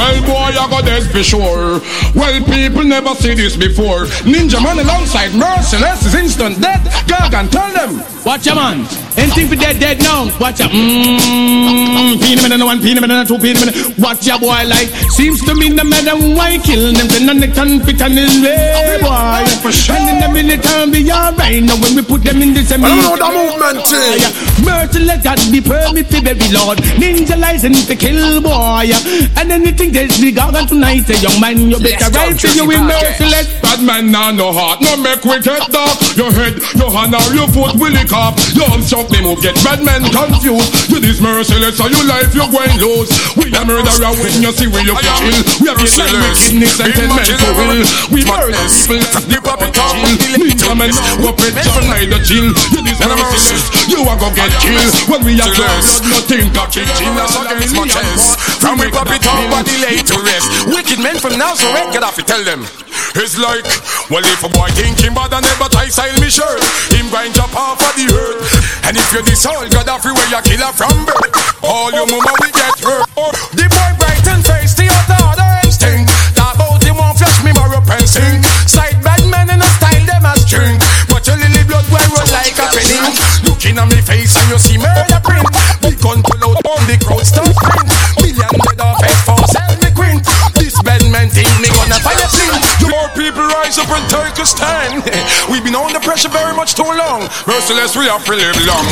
Well, 0.09 0.25
boy, 0.25 0.57
I 0.57 0.67
got 0.71 0.85
this 0.85 1.05
for 1.11 1.21
sure. 1.21 1.81
Well, 2.15 2.43
people 2.45 2.83
never 2.83 3.13
see 3.13 3.35
this 3.35 3.55
before. 3.55 4.05
Ninja 4.25 4.57
man 4.61 4.79
alongside 4.79 5.35
Merciless 5.35 6.03
is 6.03 6.15
instant 6.15 6.59
dead. 6.59 6.81
Can 7.29 7.47
tell 7.49 7.71
them. 7.71 8.01
Watch 8.25 8.45
your 8.47 8.55
man. 8.55 8.85
Anything 9.15 9.47
for 9.47 9.55
dead, 9.55 9.79
dead 9.79 9.99
now. 9.99 10.25
Watch 10.41 10.61
out. 10.61 10.71
Mmm. 10.71 12.17
Pin 12.19 12.51
in 12.51 12.65
one, 12.65 12.81
pin 12.81 12.97
in 12.97 13.27
two, 13.27 13.37
pin 13.37 13.53
in 13.53 13.69
Watch 14.01 14.25
your 14.25 14.39
boy 14.39 14.65
like. 14.65 14.89
Seems 15.13 15.45
to 15.45 15.53
me 15.53 15.69
no 15.69 15.83
matter 15.83 16.17
why 16.35 16.57
kill 16.57 16.91
them. 16.91 17.07
Then 17.07 17.29
on 17.29 17.37
the 17.37 17.47
can 17.47 17.85
fit 17.85 18.01
on 18.01 18.17
his 18.17 18.41
way, 18.41 18.97
boy. 18.97 19.45
For 19.61 19.71
sure. 19.71 19.95
And 19.95 20.25
in 20.25 20.33
the 20.33 20.39
in 20.39 20.49
it 20.57 20.65
and 20.65 20.91
be 20.91 21.05
alright. 21.11 21.61
Now 21.61 21.77
when 21.77 21.95
we 21.95 22.01
put 22.01 22.23
them 22.23 22.41
in 22.41 22.49
eh? 22.49 22.61
the 22.61 22.63
same. 22.65 22.81
I 22.83 22.97
know 22.97 23.13
the 23.13 23.29
movement 23.29 23.85
thing. 23.85 24.65
Merciless 24.65 25.21
God 25.21 25.39
be 25.53 25.61
permit 25.61 26.09
to 26.09 26.19
baby 26.25 26.49
Lord. 26.49 26.81
Ninja 26.97 27.37
license 27.37 27.85
to 27.85 27.95
kill 27.95 28.41
boy. 28.41 28.89
And 29.37 29.51
anything 29.53 29.93
that's 29.93 30.17
the 30.17 30.33
gargan 30.33 30.65
tonight, 30.67 31.05
a 31.09 31.15
young 31.21 31.37
man, 31.39 31.69
you 31.69 31.77
better 31.77 32.09
right 32.09 32.33
to 32.33 32.49
you 32.57 32.65
in 32.73 32.89
merciless. 32.89 33.53
Bad 33.61 33.85
man 33.85 34.09
nah 34.11 34.31
no 34.31 34.51
heart, 34.51 34.81
no 34.81 34.97
make 34.97 35.21
get 35.21 35.45
dark. 35.69 35.97
Your 36.17 36.31
head, 36.33 36.57
your 36.73 36.89
hand 36.89 37.18
or 37.27 37.35
your 37.35 37.49
foot 37.51 37.75
will 37.75 37.91
lick 37.91 38.11
up. 38.13 38.39
Arms 38.69 38.85
chop 38.89 39.09
me 39.09 39.19
move, 39.21 39.41
get 39.41 39.55
bad 39.65 39.81
man 39.81 40.05
confused. 40.13 40.93
You 40.93 41.01
this 41.01 41.19
merciless, 41.19 41.77
so 41.77 41.89
your 41.89 42.05
life 42.05 42.31
you're 42.37 42.49
going 42.51 42.75
lose. 42.77 43.09
We 43.35 43.49
a 43.49 43.61
murderer 43.65 44.13
when 44.21 44.33
you 44.39 44.51
see 44.53 44.69
we 44.69 44.85
you 44.85 44.93
kill. 44.93 45.39
We 45.59 45.67
have 45.73 45.81
your 45.81 45.89
man 45.97 46.13
wickedness 46.21 46.77
and 46.79 46.93
mental 46.93 47.51
will. 47.57 47.81
We 48.13 48.21
murder 48.23 48.53
people 48.53 49.01
that's 49.01 49.25
the 49.25 49.39
puppet 49.41 49.73
chill. 49.73 49.97
Me 50.37 50.53
come 50.53 50.85
and 50.85 50.93
go 51.19 51.33
pet 51.33 51.57
John 51.65 51.89
the 51.89 52.19
chill. 52.21 52.47
You 52.71 52.81
this 52.85 52.99
merciless, 53.01 53.67
you 53.89 54.05
a 54.05 54.13
go 54.15 54.29
get 54.37 54.53
killed. 54.61 54.93
When 55.09 55.25
we 55.25 55.41
are 55.41 55.51
close, 55.51 56.05
nothing 56.05 56.53
got. 56.53 56.69
Genius 56.69 57.33
against 57.49 57.75
my 57.75 57.87
chest. 57.89 58.48
From 58.59 58.77
we 58.77 58.91
pop 58.91 59.07
it 59.07 59.23
up, 59.23 59.39
body 59.49 59.75
lay 59.79 60.03
to 60.03 60.15
rest. 60.19 60.67
Wicked 60.67 60.99
men 60.99 61.17
from 61.17 61.39
Nazareth, 61.39 61.95
get 61.95 62.03
off 62.03 62.19
it, 62.19 62.27
tell 62.27 62.43
them. 62.43 62.67
It's 63.15 63.39
like, 63.39 63.65
well, 64.11 64.21
if 64.21 64.43
a 64.43 64.49
boy 64.51 64.69
think 64.75 64.99
him 64.99 65.15
bad 65.15 65.33
and 65.33 65.41
never 65.47 65.71
tie 65.71 65.89
style 65.89 66.13
me 66.19 66.29
shirt, 66.29 66.59
him 66.93 67.09
grind 67.09 67.39
up 67.39 67.49
off 67.55 67.79
of 67.79 67.93
the 67.95 68.05
earth. 68.11 68.43
And 68.85 68.99
if 68.99 69.07
you 69.15 69.23
this 69.23 69.45
all, 69.47 69.63
God 69.71 69.87
off 69.89 70.03
where 70.03 70.13
you 70.13 70.37
a 70.37 70.41
killer 70.43 70.69
from 70.75 71.07
birth. 71.07 71.33
All 71.63 71.89
your 71.89 72.05
mama 72.05 72.33
we 72.43 72.51
get 72.51 72.77
hurt. 72.83 73.07
The 73.55 73.65
boy 73.65 73.91
bright 73.97 74.27
and 74.27 74.43
face, 74.43 74.75
the 74.75 74.91
other 74.91 75.19
other 75.23 75.49
instinct. 75.65 76.11
Talk 76.35 76.55
about 76.59 76.83
him 76.83 76.99
won't 76.99 77.17
flash 77.17 77.39
me 77.41 77.55
more 77.55 77.73
up 77.73 77.89
and 77.89 78.05
sing. 78.05 78.43
Sight 78.67 78.99
bad 79.01 79.23
men 79.25 79.49
in 79.49 79.63
a 79.63 79.69
style 79.79 80.05
them 80.05 80.25
as 80.27 80.43
string. 80.45 80.77
But 81.07 81.25
your 81.25 81.39
lily 81.39 81.63
blood 81.63 81.87
will 81.89 82.07
run 82.11 82.27
like 82.35 82.59
a 82.59 82.67
penny. 82.75 82.99
Looking 83.47 83.79
at 83.79 83.87
me 83.87 84.03
face 84.03 84.35
and 84.35 84.51
you 84.51 84.59
see 84.59 84.77
murder 84.77 85.21
print. 85.23 85.47
Big 85.81 85.97
gun 86.03 86.21
pull 86.21 86.43
out 86.43 86.59
on 86.61 86.81
the 86.85 86.99
crowd 87.01 87.25
start 87.25 87.49
sprint. 87.55 88.08
Million 88.29 88.61
dead 88.61 88.77
off 88.85 89.01
head 89.01 89.17
for 89.25 89.41
sell 89.49 89.73
me 89.81 89.89
quint. 89.97 90.21
This 90.53 90.77
bad 90.85 91.01
man 91.09 91.33
think 91.33 91.49
me 91.57 91.65
gonna 91.73 91.97
a 91.97 92.27
flint. 92.29 92.61
More 92.85 93.09
people 93.17 93.41
rise 93.41 93.81
up 93.81 93.89
and 93.89 94.05
take 94.05 94.37
a 94.37 94.45
stand. 94.45 95.01
We've 95.49 95.65
been 95.65 95.73
under 95.73 95.97
pressure 95.97 96.29
very 96.29 96.53
much 96.53 96.77
too 96.77 96.85
long. 96.85 97.25
Merciless, 97.49 97.97
we 97.97 98.05
have 98.05 98.21
to 98.29 98.33
live 98.37 98.53
long. 98.69 98.85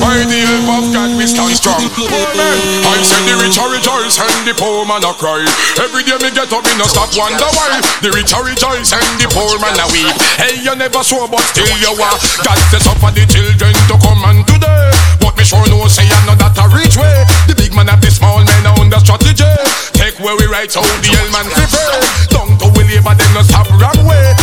By 0.00 0.24
the 0.24 0.40
help 0.40 0.80
of 0.80 0.84
God, 0.96 1.12
we 1.20 1.28
stand 1.28 1.52
strong. 1.52 1.84
Amen. 1.84 2.56
I 2.88 2.96
said 3.04 3.28
the 3.28 3.36
rich 3.44 3.60
are 3.60 3.68
rejoice 3.68 4.16
and 4.16 4.48
the 4.48 4.56
poor 4.56 4.88
man 4.88 5.04
a 5.04 5.12
cry. 5.12 5.44
Every 5.76 6.08
day 6.08 6.16
me 6.24 6.32
get 6.32 6.48
up, 6.48 6.64
me 6.64 6.72
no 6.80 6.88
stop 6.88 7.12
wonder 7.12 7.44
why. 7.60 7.84
The 8.00 8.08
rich 8.08 8.32
are 8.32 8.40
rejoice 8.40 8.88
and 8.96 9.04
the 9.20 9.28
poor 9.28 9.60
man 9.60 9.76
a 9.76 9.84
weep. 9.92 10.16
Hey, 10.40 10.64
you 10.64 10.72
never 10.80 11.04
saw, 11.04 11.28
but 11.28 11.44
still 11.52 11.68
you 11.76 11.92
are. 11.92 12.16
God 12.40 12.56
set 12.72 12.88
up 12.88 12.96
for 13.04 13.12
the 13.12 13.28
children 13.28 13.76
to 13.92 13.94
come 14.00 14.24
and 14.32 14.48
today. 14.48 14.88
But 15.20 15.36
me 15.36 15.44
sure 15.44 15.60
no 15.68 15.84
say 15.92 16.08
know 16.24 16.32
that 16.40 16.56
a 16.56 16.64
reach 16.72 16.96
way. 16.96 17.20
The 17.52 17.57
man 17.78 17.86
have 17.86 18.00
the 18.00 18.10
small 18.10 18.42
man 18.42 18.66
on 18.66 18.90
the 18.90 18.98
strategy. 18.98 19.46
Take 19.94 20.18
where 20.18 20.34
we 20.36 20.46
right 20.50 20.70
out 20.76 20.82
the 20.82 21.08
hell 21.14 21.30
man 21.30 21.46
prefer. 21.46 21.94
Down 22.34 22.58
to 22.58 22.66
we 22.74 22.82
labor 22.90 23.14
them 23.14 23.34
no 23.34 23.42
stop 23.42 23.70
wrong 23.78 24.02
way. 24.02 24.37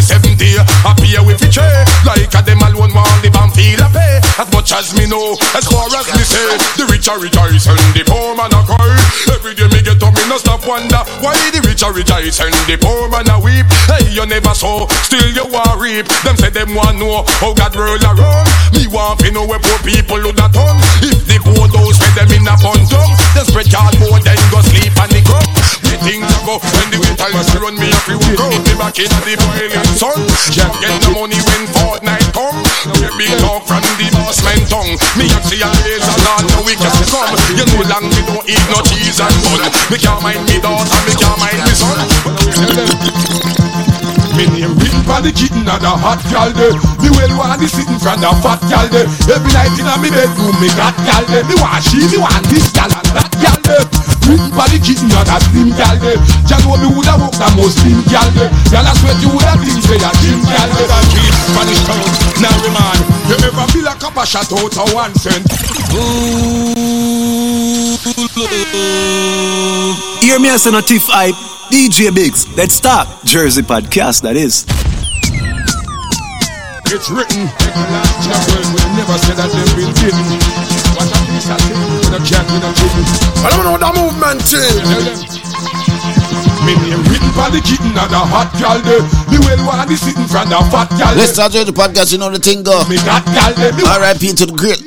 With 0.00 0.08
70, 0.08 0.56
appear 0.88 1.20
with 1.28 1.44
a 1.44 1.48
tray. 1.52 1.84
Like 2.08 2.32
a 2.32 2.40
them 2.40 2.64
alone 2.64 2.96
want 2.96 3.20
the 3.20 3.28
band 3.28 3.52
feel 3.52 3.84
a 3.84 3.88
pay. 3.92 4.16
As 4.40 4.48
much 4.48 4.72
as 4.72 4.96
me 4.96 5.04
know, 5.04 5.36
as 5.52 5.68
far 5.68 5.92
as 5.92 6.08
me 6.16 6.24
say, 6.24 6.56
the 6.80 6.88
rich 6.88 7.04
are 7.04 7.20
rejoice 7.20 7.68
and 7.68 7.76
the 7.92 8.00
poor 8.08 8.32
man 8.32 8.48
a 8.48 8.64
cry. 8.64 8.96
Every 9.28 9.52
day 9.52 9.68
me 9.68 9.84
get 9.84 10.00
up, 10.00 10.16
me 10.16 10.24
no 10.24 10.40
stop 10.40 10.64
wonder 10.64 11.04
why 11.20 11.36
the 11.52 11.60
rich 11.68 11.84
are 11.84 11.92
rejoice 11.92 12.40
and 12.40 12.56
the 12.64 12.80
poor 12.80 13.12
man 13.12 13.28
a 13.28 13.36
weep. 13.44 13.68
Hey, 13.92 14.08
you 14.08 14.24
never 14.24 14.56
saw, 14.56 14.88
still 15.04 15.28
you 15.36 15.44
want 15.52 15.76
reap. 15.76 16.08
Them 16.24 16.40
say 16.40 16.48
them 16.48 16.72
want 16.72 16.96
know 16.96 17.20
how 17.36 17.52
God 17.52 17.76
roll 17.76 18.00
around. 18.00 18.48
Me 18.72 18.88
want 18.88 19.20
to 19.20 19.28
know 19.36 19.44
where 19.44 19.60
poor 19.60 19.84
people 19.84 20.16
would 20.16 20.40
have 20.40 20.56
done. 20.56 20.80
If 21.04 21.28
the 21.28 21.36
poor 21.44 21.68
those 21.68 22.00
spend 22.00 22.24
them 22.24 22.40
in 22.40 22.48
a 22.48 22.56
bun 22.56 22.80
tongue, 22.88 23.12
then 23.36 23.44
spread 23.44 23.68
cardboard 23.68 24.24
then 24.24 24.40
go 24.48 24.64
sleep 24.64 24.96
on 24.96 25.12
the 25.12 25.20
ground. 25.28 25.79
The 25.90 25.98
things 26.06 26.22
a 26.22 26.38
go 26.46 26.54
when 26.62 26.86
the 26.94 27.02
winter 27.02 27.26
is 27.34 27.50
run 27.58 27.74
me 27.74 27.90
up, 27.90 28.06
you 28.06 28.14
out 28.38 28.62
me 28.62 28.74
back 28.78 28.94
in 29.02 29.10
the 29.10 29.34
boiling 29.42 29.90
sun. 29.98 30.22
Just 30.46 30.78
get 30.78 30.94
the 31.02 31.10
money 31.10 31.34
when 31.34 31.66
fortnight 31.74 32.30
come. 32.30 32.62
Get 32.94 33.10
big 33.18 33.34
talk 33.42 33.66
from 33.66 33.82
the 33.98 34.06
boss 34.14 34.38
man 34.46 34.62
tongue. 34.70 34.94
Me 35.18 35.26
a 35.26 35.38
see 35.50 35.58
a 35.58 35.66
days 35.82 36.06
a 36.06 36.14
lot, 36.22 36.46
no 36.46 36.62
we 36.62 36.78
can 36.78 36.94
come. 37.10 37.34
You 37.58 37.66
know 37.66 37.82
long 37.90 38.06
me 38.06 38.22
don't 38.22 38.46
eat 38.46 38.62
no 38.70 38.78
cheese 38.86 39.18
and 39.18 39.34
bun. 39.50 39.66
Me 39.90 39.98
can't 39.98 40.22
mind 40.22 40.46
me 40.46 40.62
daughter, 40.62 41.00
me 41.02 41.12
can't 41.18 41.38
mind 41.42 41.58
me 41.58 41.74
son. 41.74 41.98
Me 44.38 44.46
name 44.46 44.89
for 45.10 45.18
the 45.26 45.32
kitten 45.34 45.66
and 45.66 45.82
the 45.82 45.90
hot 45.90 46.22
gal 46.30 46.54
de 46.54 46.70
Me 47.02 47.10
well 47.10 47.34
want 47.34 47.58
the 47.58 47.66
sitting 47.66 47.98
from 47.98 48.22
the 48.22 48.30
fat 48.38 48.62
gal 48.70 48.86
de 48.86 49.02
Every 49.26 49.50
night 49.50 49.74
in 49.74 49.90
a 49.90 49.94
me 49.98 50.06
bedroom 50.14 50.54
me 50.62 50.70
got 50.78 50.94
gal 51.02 51.26
de 51.26 51.42
Me 51.50 51.58
want 51.58 51.82
she, 51.82 51.98
me 52.06 52.18
want 52.22 52.46
this 52.46 52.70
gal 52.70 52.86
and 52.86 53.10
that 53.10 53.30
gal 53.42 53.58
de 53.66 53.74
Written 54.30 54.54
for 54.54 54.66
the 54.70 54.78
kitten 54.78 55.10
and 55.10 55.26
the 55.26 55.36
slim 55.50 55.74
gal 55.74 55.98
de 55.98 56.14
Jah 56.46 56.62
know 56.62 56.78
me 56.78 56.86
woulda 56.94 57.18
walk 57.18 57.34
the 57.34 57.48
most 57.58 57.82
slim 57.82 57.98
gal 58.06 58.28
de 58.38 58.46
Gal 58.70 58.86
I 58.86 58.92
swear 59.02 59.18
you 59.18 59.34
woulda 59.34 59.58
think 59.58 59.82
say 59.82 59.98
a 59.98 60.10
gym 60.22 60.38
gal 60.46 60.70
de 60.78 60.82
That 60.86 61.04
kid 61.10 61.34
Spanish 61.50 61.82
town 61.90 62.06
Now 62.38 62.54
man 62.70 62.98
You 63.26 63.36
ever 63.50 63.66
feel 63.74 63.90
a 63.90 63.94
cup 63.98 64.14
of 64.14 64.26
shot 64.30 64.46
out 64.54 64.78
of 64.78 64.94
one 64.94 65.14
cent. 65.18 65.42
Hear 70.22 70.38
me 70.38 70.48
as 70.54 70.66
a 70.66 70.82
Tiff 70.82 71.06
hype. 71.10 71.34
DJ 71.70 72.12
Biggs, 72.12 72.46
let's 72.56 72.80
talk. 72.80 73.06
Jersey 73.24 73.62
podcast, 73.62 74.22
that 74.22 74.36
is. 74.36 74.66
It's 76.92 77.08
written. 77.08 77.46
Jah 77.46 78.34
well 78.50 78.66
will 78.74 78.90
never 78.98 79.16
say 79.22 79.34
that 79.38 79.46
they've 79.54 79.76
been 79.78 79.94
hidden 80.02 80.26
What 80.98 81.06
a 81.06 81.18
piece 81.30 81.46
of 81.46 81.62
thing 81.62 81.78
With 81.86 82.18
a 82.18 82.20
cat 82.26 82.42
with 82.50 82.66
a 82.66 82.72
kitten 82.74 83.06
I 83.40 83.48
don't 83.54 83.62
know 83.62 83.78
the 83.78 83.90
movement 83.94 84.42
thing. 84.42 85.99
Me 86.70 86.78
name 86.86 87.02
written 87.10 87.34
for 87.34 87.50
the 87.50 87.58
kitten 87.66 87.90
and 87.98 88.10
the 88.14 88.20
hot 88.30 88.46
gal 88.54 88.78
de 88.86 89.02
Me 89.26 89.42
well 89.42 89.58
want 89.66 89.90
the 89.90 89.98
sitting 89.98 90.22
from 90.30 90.46
the 90.46 90.54
fat 90.70 90.86
gal 90.94 91.18
Let's 91.18 91.34
start 91.34 91.50
with 91.50 91.66
the 91.66 91.74
podcast. 91.74 92.14
You 92.14 92.22
know 92.22 92.30
the 92.30 92.38
thing 92.38 92.62
go. 92.62 92.86
Me 92.86 92.94
got 93.02 93.26
gal 93.34 93.50
de 93.58 93.74
R.I.P. 93.74 94.38
to 94.38 94.46
the 94.46 94.54
great 94.54 94.78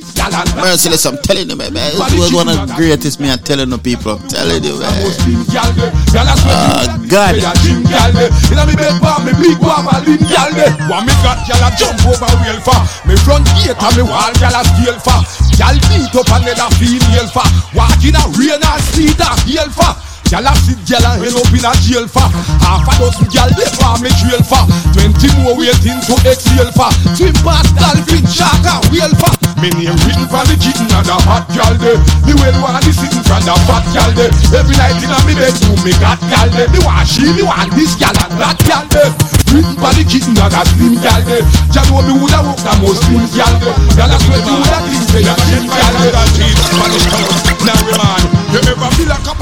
Merciless. 0.55 1.03
I'm 1.03 1.19
telling 1.19 1.51
you, 1.51 1.59
man. 1.59 1.75
man. 1.75 1.91
This 2.07 2.15
was 2.15 2.31
one 2.31 2.47
of 2.47 2.55
the 2.55 2.71
greatest. 2.79 3.19
Me, 3.19 3.27
I'm 3.27 3.43
telling 3.43 3.67
the 3.67 3.75
people. 3.75 4.15
I'm 4.15 4.23
telling 4.31 4.63
you, 4.63 4.79
man. 4.79 4.95
Ah, 6.47 6.87
God. 7.11 7.35
Gym 7.59 7.83
gal 7.83 8.15
de 8.15 8.31
Inna 8.55 8.63
me 8.63 8.79
bed 8.79 8.95
bar 9.03 9.19
me 9.27 9.35
big 9.35 9.59
guava 9.59 9.99
lim 10.07 10.23
gal 10.31 10.55
de 10.55 10.71
One 10.87 11.03
me 11.03 11.11
got 11.19 11.43
gal 11.43 11.59
a 11.59 11.69
jump 11.75 11.99
over 12.07 12.31
wheel 12.39 12.63
for 12.63 12.79
Me 13.03 13.19
front 13.27 13.43
gate 13.59 13.75
and 13.75 13.93
me 13.99 14.07
wall 14.07 14.31
gal 14.39 14.55
a 14.55 14.63
scale 14.71 14.95
for 15.03 15.19
Gal 15.59 15.75
beat 15.91 16.15
up 16.15 16.31
another 16.31 16.71
female 16.79 17.27
for 17.27 17.43
Walk 17.75 17.99
in 18.07 18.15
a 18.15 18.23
rain 18.39 18.63
and 18.63 18.81
sleet 18.87 19.19
a 19.19 19.35
hail 19.43 19.67
for 19.67 20.12
Gal 20.33 20.49
a 20.49 20.53
sit 20.65 20.81
gal 20.89 21.05
and 21.13 21.21
end 21.29 21.37
up 21.37 21.45
in 21.53 21.61
a 21.61 21.69
jail 21.77 22.09
for 22.09 22.25
Half 22.65 22.89
a 22.89 22.93
dozen 22.97 23.29
gal 23.29 23.45
they 23.53 23.69
for 23.69 23.93
me 24.01 24.09
trail 24.17 24.41
for 24.41 24.65
Twenty 24.89 25.29
more 25.37 25.53
waiting 25.53 26.01
to 26.09 26.15
exhale 26.25 26.73
for 26.73 26.89
Swim 27.13 27.37
past 27.45 27.69
dolphin 27.77 28.25
shark 28.25 28.65
and 28.65 28.81
whale 28.89 29.13
for 29.13 29.29
Me 29.61 29.69
name 29.77 29.93
written 29.93 30.25
for 30.25 30.41
the 30.49 30.57
kitten 30.57 30.89
and 30.89 31.05
the 31.05 31.13
hot 31.29 31.45
gal 31.53 31.77
de 31.77 32.01
Me 32.25 32.33
well 32.41 32.57
want 32.65 32.81
the 32.81 32.89
sitting 32.89 33.21
from 33.21 33.45
the 33.45 33.53
fat 33.69 33.85
gal 33.93 34.09
de 34.17 34.25
Every 34.57 34.73
night 34.73 34.97
in 35.05 35.13
a 35.13 35.21
me 35.21 35.37
bedroom 35.37 35.77
me 35.85 35.93
got 36.01 36.17
gal 36.25 36.49
de 36.49 36.65
Me 36.73 36.81
want 36.81 37.05
she, 37.05 37.29
me 37.29 37.45
want 37.45 37.69
this 37.77 37.93
gal 37.93 38.17
and 38.17 38.33
that 38.41 38.57
gal 38.65 38.89
de 38.89 39.05
Written 39.53 39.77
for 39.77 39.93
the 39.93 40.01
kitten 40.01 40.33
and 40.33 40.49
the 40.49 40.61
slim 40.73 40.97
gal 40.97 41.21
de 41.29 41.45
Jah 41.69 41.85
know 41.93 42.01
me 42.01 42.17
woulda 42.17 42.41
walk 42.41 42.57
the 42.57 42.73
most 42.81 43.05
slim 43.05 43.21
gal 43.37 43.53
de 43.61 43.69
Gal 43.93 44.09
a 44.09 44.17
sweat 44.17 44.41
you 44.49 44.57
woulda 44.57 44.81
think 44.89 45.05
say 45.13 45.29
a 45.29 45.33
gym 45.45 45.69
gal 45.69 45.93
de 46.01 46.42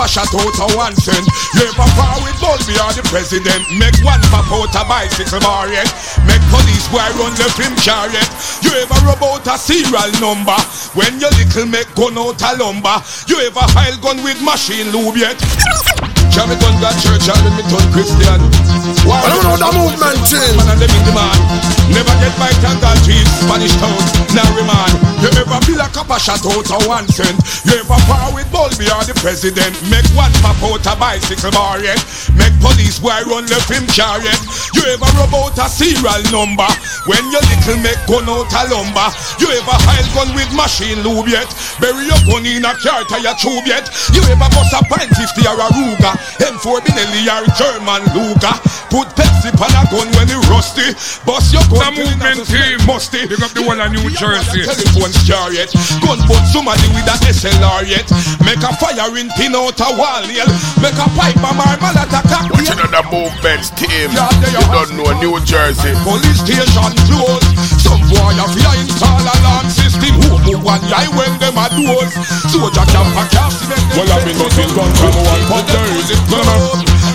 a 0.01 0.09
of 0.09 0.09
shot 0.09 0.33
out 0.33 0.57
of 0.57 0.73
one 0.73 0.95
cent. 0.97 1.21
You 1.53 1.69
ever 1.69 1.89
par 1.93 2.17
with 2.25 2.33
Bulby 2.41 2.73
or 2.81 2.89
the 2.97 3.05
president. 3.05 3.61
Make 3.77 3.93
one 4.01 4.21
pop 4.33 4.49
out 4.49 4.73
a 4.73 4.81
bicycle 4.89 5.37
variant 5.45 5.89
Make 6.25 6.41
police 6.49 6.89
boy 6.89 7.05
run 7.21 7.33
the 7.37 7.45
film 7.53 7.77
chariot. 7.77 8.25
You 8.65 8.73
ever 8.81 8.97
rub 9.05 9.21
out 9.21 9.45
a 9.45 9.55
serial 9.61 10.09
number? 10.17 10.57
When 10.97 11.21
your 11.21 11.29
little 11.37 11.69
make 11.69 11.93
gun 11.93 12.17
out 12.17 12.41
a 12.41 12.51
lumber 12.57 12.97
You 13.29 13.45
ever 13.45 13.65
file 13.77 13.97
gun 14.01 14.23
with 14.25 14.41
machine 14.41 14.89
lube 14.89 15.21
yet? 15.21 15.37
Jam 16.33 16.49
it 16.49 16.63
on 16.65 16.81
that 16.81 16.97
church 16.97 17.29
and 17.29 17.53
me 17.53 17.63
turn 17.69 17.85
Christian. 17.93 18.41
Why 19.05 19.21
I 19.21 19.29
don't 19.29 19.45
know 19.45 19.57
the 19.59 19.69
movement 19.77 20.17
thing. 20.25 20.57
Man 20.57 20.65
and 20.73 20.81
them 20.81 20.89
in 20.89 21.03
the 21.05 21.13
man 21.13 21.80
Never 21.91 22.15
get 22.23 22.33
by 22.39 22.51
tangle 22.63 22.95
trees 23.03 23.27
Spanish 23.43 23.75
town 23.77 23.99
Now 24.31 24.47
man 24.63 24.91
You 25.19 25.29
ever 25.35 25.59
feel 25.67 25.81
a 25.83 25.87
cup 25.91 26.09
of 26.09 26.21
shot 26.23 26.43
out 26.47 26.69
of 26.71 26.81
one 26.87 27.07
cent 27.11 27.35
You 27.67 27.83
ever 27.83 27.99
par 28.07 28.31
with 28.31 28.47
Bulby 28.51 28.87
or 28.87 29.03
the 29.03 29.15
president 29.19 29.75
Make 29.91 30.07
one 30.15 30.31
pop 30.39 30.59
out 30.63 30.87
a 30.87 30.93
bicycle 30.95 31.51
variant 31.51 32.01
Make 32.33 32.55
police 32.63 32.99
boy 32.99 33.19
run 33.27 33.45
the 33.45 33.59
film 33.67 33.85
chariot 33.91 34.39
You 34.73 34.87
ever 34.95 35.09
rub 35.19 35.35
out 35.35 35.59
a 35.59 35.67
serial 35.67 36.23
number 36.31 36.69
When 37.09 37.23
your 37.33 37.43
little 37.49 37.81
make 37.83 37.99
gun 38.05 38.29
out 38.29 38.53
a 38.53 38.61
lumber, 38.69 39.09
you 39.41 39.49
ever 39.49 39.77
hide 39.83 40.05
gun 40.13 40.29
with 40.37 40.51
machine 40.53 41.01
lube 41.01 41.27
yet? 41.27 41.49
Bury 41.81 42.05
your 42.05 42.21
gun 42.29 42.45
in 42.45 42.61
a 42.61 42.77
car 42.77 43.01
tire 43.09 43.33
tube 43.41 43.65
yet? 43.65 43.89
You 44.13 44.21
ever 44.29 44.49
bust 44.53 44.75
a 44.77 44.85
pint 44.85 45.09
50 45.09 45.49
or 45.49 45.57
a 45.57 45.67
Ruger? 45.73 46.15
M4 46.45 46.77
Benelli 46.85 47.25
or 47.25 47.45
German 47.57 48.05
Luger? 48.13 48.53
Put 48.93 49.09
Pepsi 49.17 49.49
on 49.49 49.73
a 49.73 49.83
gun 49.89 50.07
when 50.13 50.29
it 50.29 50.41
rusty. 50.51 50.93
Bust 51.25 51.53
your 51.53 51.65
gun. 51.73 51.80
The 51.81 51.89
movement 51.97 52.45
team 52.45 52.77
musty. 52.85 53.25
Pick 53.25 53.41
up 53.41 53.57
the 53.57 53.65
one 53.65 53.81
in 53.81 53.97
New 53.97 54.13
Jersey. 54.13 54.61
Telephone 54.61 55.09
star 55.17 55.49
yet. 55.49 55.73
Gun 56.05 56.21
but 56.29 56.45
somebody 56.53 56.85
with 56.93 57.09
a 57.09 57.17
SLR 57.25 57.89
yet. 57.89 58.05
Make 58.45 58.61
a 58.61 58.69
fire 58.77 59.09
in 59.17 59.33
pin 59.33 59.57
out 59.57 59.81
a 59.81 59.89
wall 59.97 60.21
yet. 60.29 60.45
Make 60.77 60.93
a 60.93 61.09
pipe 61.17 61.41
a 61.41 61.49
marmal 61.57 61.97
at 61.97 62.05
a 62.05 62.21
cocktail. 62.21 62.53
Watching 62.53 62.85
on 62.85 62.93
the 62.93 63.01
movement 63.09 63.65
team. 63.73 64.13
You 64.13 64.61
don't 64.69 64.93
know 64.93 65.09
New 65.25 65.41
Jersey. 65.41 65.97
Police 66.05 66.45
station 66.45 66.93
closed. 67.09 67.49
Some 67.81 68.05
boy 68.13 68.29
have 68.37 68.53
to 68.53 68.71
install 68.77 69.17
alarm 69.17 69.65
system. 69.73 70.21
Who 70.21 70.53
move 70.53 70.61
one 70.61 70.85
eye 70.85 71.09
when 71.17 71.33
them 71.41 71.57
a 71.57 71.65
doors. 71.65 72.13
Soldier 72.53 72.85
camp 72.93 73.09
a 73.17 73.25
cast 73.33 73.57
Well, 73.97 74.05
I've 74.05 74.21
been 74.21 74.37
nothing 74.37 74.69
gun 74.77 74.93
from 75.01 75.17
one 75.17 75.43
pop 75.49 75.65
days. 75.65 76.13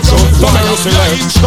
So, 0.03 0.19
some 0.43 0.59
mercy 0.59 0.91
left. 0.91 1.39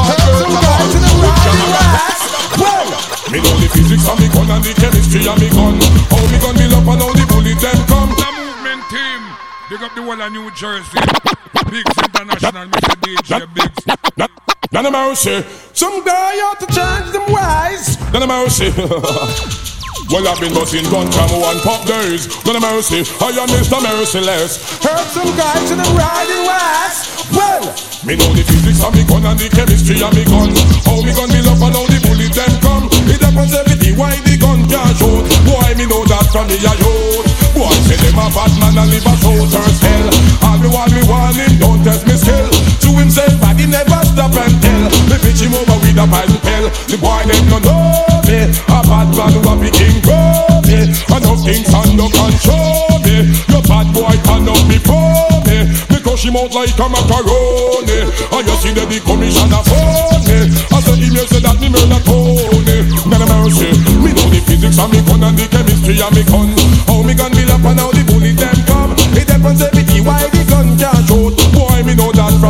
Well, 2.58 2.88
me 3.30 3.38
know 3.38 3.54
the 3.60 3.68
physics 3.70 4.08
and 4.08 4.18
me 4.18 4.28
gun 4.32 4.50
and 4.50 4.64
the 4.64 4.72
chemistry 4.74 5.22
and 5.26 5.38
me 5.38 5.48
gun. 5.50 5.78
How 6.10 6.24
me 6.26 6.38
gun 6.40 6.54
build 6.56 6.74
up 6.74 6.88
and 6.88 7.00
how 7.02 7.12
the 7.12 7.24
bullet 7.28 7.58
them 7.60 7.80
come. 7.86 8.10
The 8.16 8.28
movement 8.34 8.82
team. 8.90 9.22
Big 9.70 9.82
up 9.82 9.94
the 9.94 10.02
whole 10.02 10.20
of 10.20 10.32
New 10.32 10.50
Jersey. 10.52 10.98
Biggs 11.70 11.96
International, 11.98 12.66
Mr. 12.66 12.94
DJ 12.98 13.46
Biggs. 13.54 13.84
None 14.72 14.86
of 14.86 14.92
mercy. 14.92 15.44
Some 15.72 16.04
guy 16.04 16.38
ought 16.42 16.58
to 16.60 16.66
change 16.66 17.12
them 17.12 17.26
ways. 17.30 17.98
None 18.12 18.22
of 18.22 18.28
mercy. 18.28 19.69
Well, 20.11 20.27
I've 20.27 20.40
been 20.42 20.53
busting 20.53 20.90
gun 20.90 21.07
from 21.12 21.31
one 21.38 21.62
pop 21.62 21.87
days. 21.87 22.27
Of 22.27 22.42
mercy. 22.59 23.07
I 23.23 23.31
am 23.31 23.46
Mr. 23.46 23.79
Merciless. 23.79 24.59
Heard 24.83 25.07
some 25.14 25.31
guys 25.38 25.70
in 25.70 25.79
the 25.79 25.87
riding 25.94 26.42
west. 26.51 27.31
Well, 27.31 27.62
me 28.03 28.18
know 28.18 28.35
the 28.35 28.42
physics 28.42 28.83
of 28.83 28.90
me 28.90 29.07
gun 29.07 29.23
and 29.25 29.38
the 29.38 29.46
chemistry 29.49 30.03
of 30.03 30.11
me 30.11 30.27
gun. 30.27 30.51
How 30.83 30.99
me 30.99 31.14
gun 31.14 31.31
build 31.31 31.46
up 31.46 31.62
and 31.62 31.75
how 31.79 31.87
the 31.87 32.03
bullet 32.03 32.35
them 32.35 32.55
come. 32.59 32.90
It 33.07 33.23
happens 33.23 33.55
everything 33.55 33.94
why 33.94 34.18
the 34.27 34.35
gun 34.35 34.66
can't 34.66 34.99
shoot. 34.99 35.31
Why 35.46 35.79
me 35.79 35.87
know 35.87 36.03
that 36.03 36.27
from 36.35 36.51
me 36.51 36.59
a 36.59 36.73
youth. 36.75 37.39
Boy, 37.61 37.77
say 37.85 38.01
them 38.01 38.16
a 38.16 38.25
bad 38.33 38.53
man 38.57 38.73
and 38.73 38.88
live 38.88 39.05
a 39.05 39.12
soldier's 39.20 39.81
hell. 39.85 40.09
All 40.49 40.57
me 40.57 40.68
want 40.73 40.96
me 40.96 41.05
want 41.05 41.37
him, 41.37 41.61
don't 41.61 41.85
test 41.85 42.09
me 42.09 42.16
skill. 42.16 42.49
To 42.49 42.88
himself, 42.96 43.37
but 43.37 43.61
he 43.61 43.68
never 43.68 44.01
stop 44.09 44.33
and 44.33 44.57
tell. 44.64 44.88
Me 45.12 45.20
pitch 45.20 45.44
him 45.44 45.53
over 45.53 45.77
with 45.85 46.01
a 46.01 46.09
pile 46.09 46.40
pell. 46.40 46.66
The 46.88 46.96
boy 46.96 47.20
them 47.29 47.44
no 47.53 47.61
know 47.61 48.01
me. 48.25 48.49
A 48.64 48.81
bad 48.81 49.12
man 49.12 49.37
who 49.37 49.44
a 49.44 49.53
be 49.61 49.68
king 49.77 50.01
me. 50.73 50.88
Enough 50.88 51.44
things 51.44 51.68
under 51.68 52.09
control 52.09 52.96
me. 53.05 53.29
Your 53.53 53.61
bad 53.68 53.92
boy 53.92 54.16
cannot 54.25 54.64
be 54.64 54.81
for 54.81 55.29
me. 55.44 55.68
Because 55.92 56.16
she 56.16 56.33
mouth 56.33 56.57
like 56.57 56.73
a 56.81 56.87
macaroni. 56.88 58.09
And 58.09 58.44
you 58.49 58.57
see 58.64 58.73
the 58.73 58.88
big 58.88 59.05
commissioner 59.05 59.61
phone 59.68 60.25
me. 60.25 60.49
I 60.73 60.81
said 60.81 60.96
email 60.96 61.29
say 61.29 61.44
that 61.44 61.61
me 61.61 61.68
murder 61.68 62.01
Tony. 62.09 62.88
None 63.05 63.20
of 63.20 63.29
mercy. 63.29 63.68
Me 64.01 64.16
know 64.16 64.33
the 64.33 64.40
physics 64.49 64.81
and 64.81 64.88
me 64.88 65.05
gun 65.05 65.29
and 65.29 65.37
the 65.37 65.44
chemistry 65.44 66.01
and 66.01 66.14
me 66.16 66.25
gun. 66.25 66.60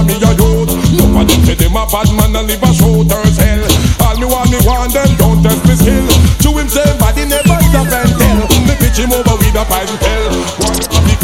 From 0.00 0.06
me 0.08 0.16
a 0.16 0.32
youth. 0.32 0.72
Them 1.28 1.44
say 1.44 1.54
them 1.54 1.76
a 1.76 1.84
bad 1.86 2.08
man 2.16 2.36
and 2.36 2.48
live 2.48 2.62
a 2.62 2.70
shooter's 2.72 3.36
hell. 3.36 3.64
All 4.00 4.16
me 4.16 4.26
want 4.26 4.50
me 4.50 4.58
want 4.64 4.92
them 4.92 5.10
don't 5.16 5.42
test 5.42 5.60
me 5.68 5.74
skill. 5.76 6.06
To 6.40 6.50
himself, 6.56 6.98
but 6.98 7.16
he 7.16 7.24
never 7.28 7.60
stop 7.68 7.92
and 7.92 8.12
tell. 8.16 8.40
Me 8.64 8.74
pitch 8.80 8.98
him 8.98 9.12
over 9.12 9.36
with 9.36 9.60
a 9.60 9.64
pipe 9.68 9.92
tell. 10.00 10.24
One 10.64 10.80
of 10.80 11.04
the 11.04 11.16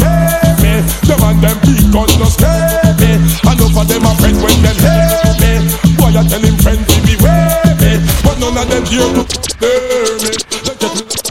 me, 0.61 0.73
them 1.09 1.23
and 1.25 1.39
them 1.41 1.57
big 1.65 1.81
guns 1.91 2.17
no 2.21 2.25
scare 2.29 2.93
me. 3.01 3.17
Enough 3.49 3.77
of 3.77 3.87
them 3.87 4.05
a 4.05 4.11
friend 4.21 4.37
when 4.41 4.57
them 4.61 4.77
hear 4.77 5.33
me. 5.41 5.51
Boy, 5.97 6.13
I 6.13 6.21
tell 6.27 6.41
him 6.41 6.57
friends 6.61 6.85
to 6.85 6.97
beware 7.01 7.73
me, 7.81 7.91
but 8.21 8.37
none 8.37 8.57
of 8.57 8.69
them 8.69 8.83
dare 8.85 9.25
to 9.25 9.49
dare 9.57 10.31
me. 10.31 10.36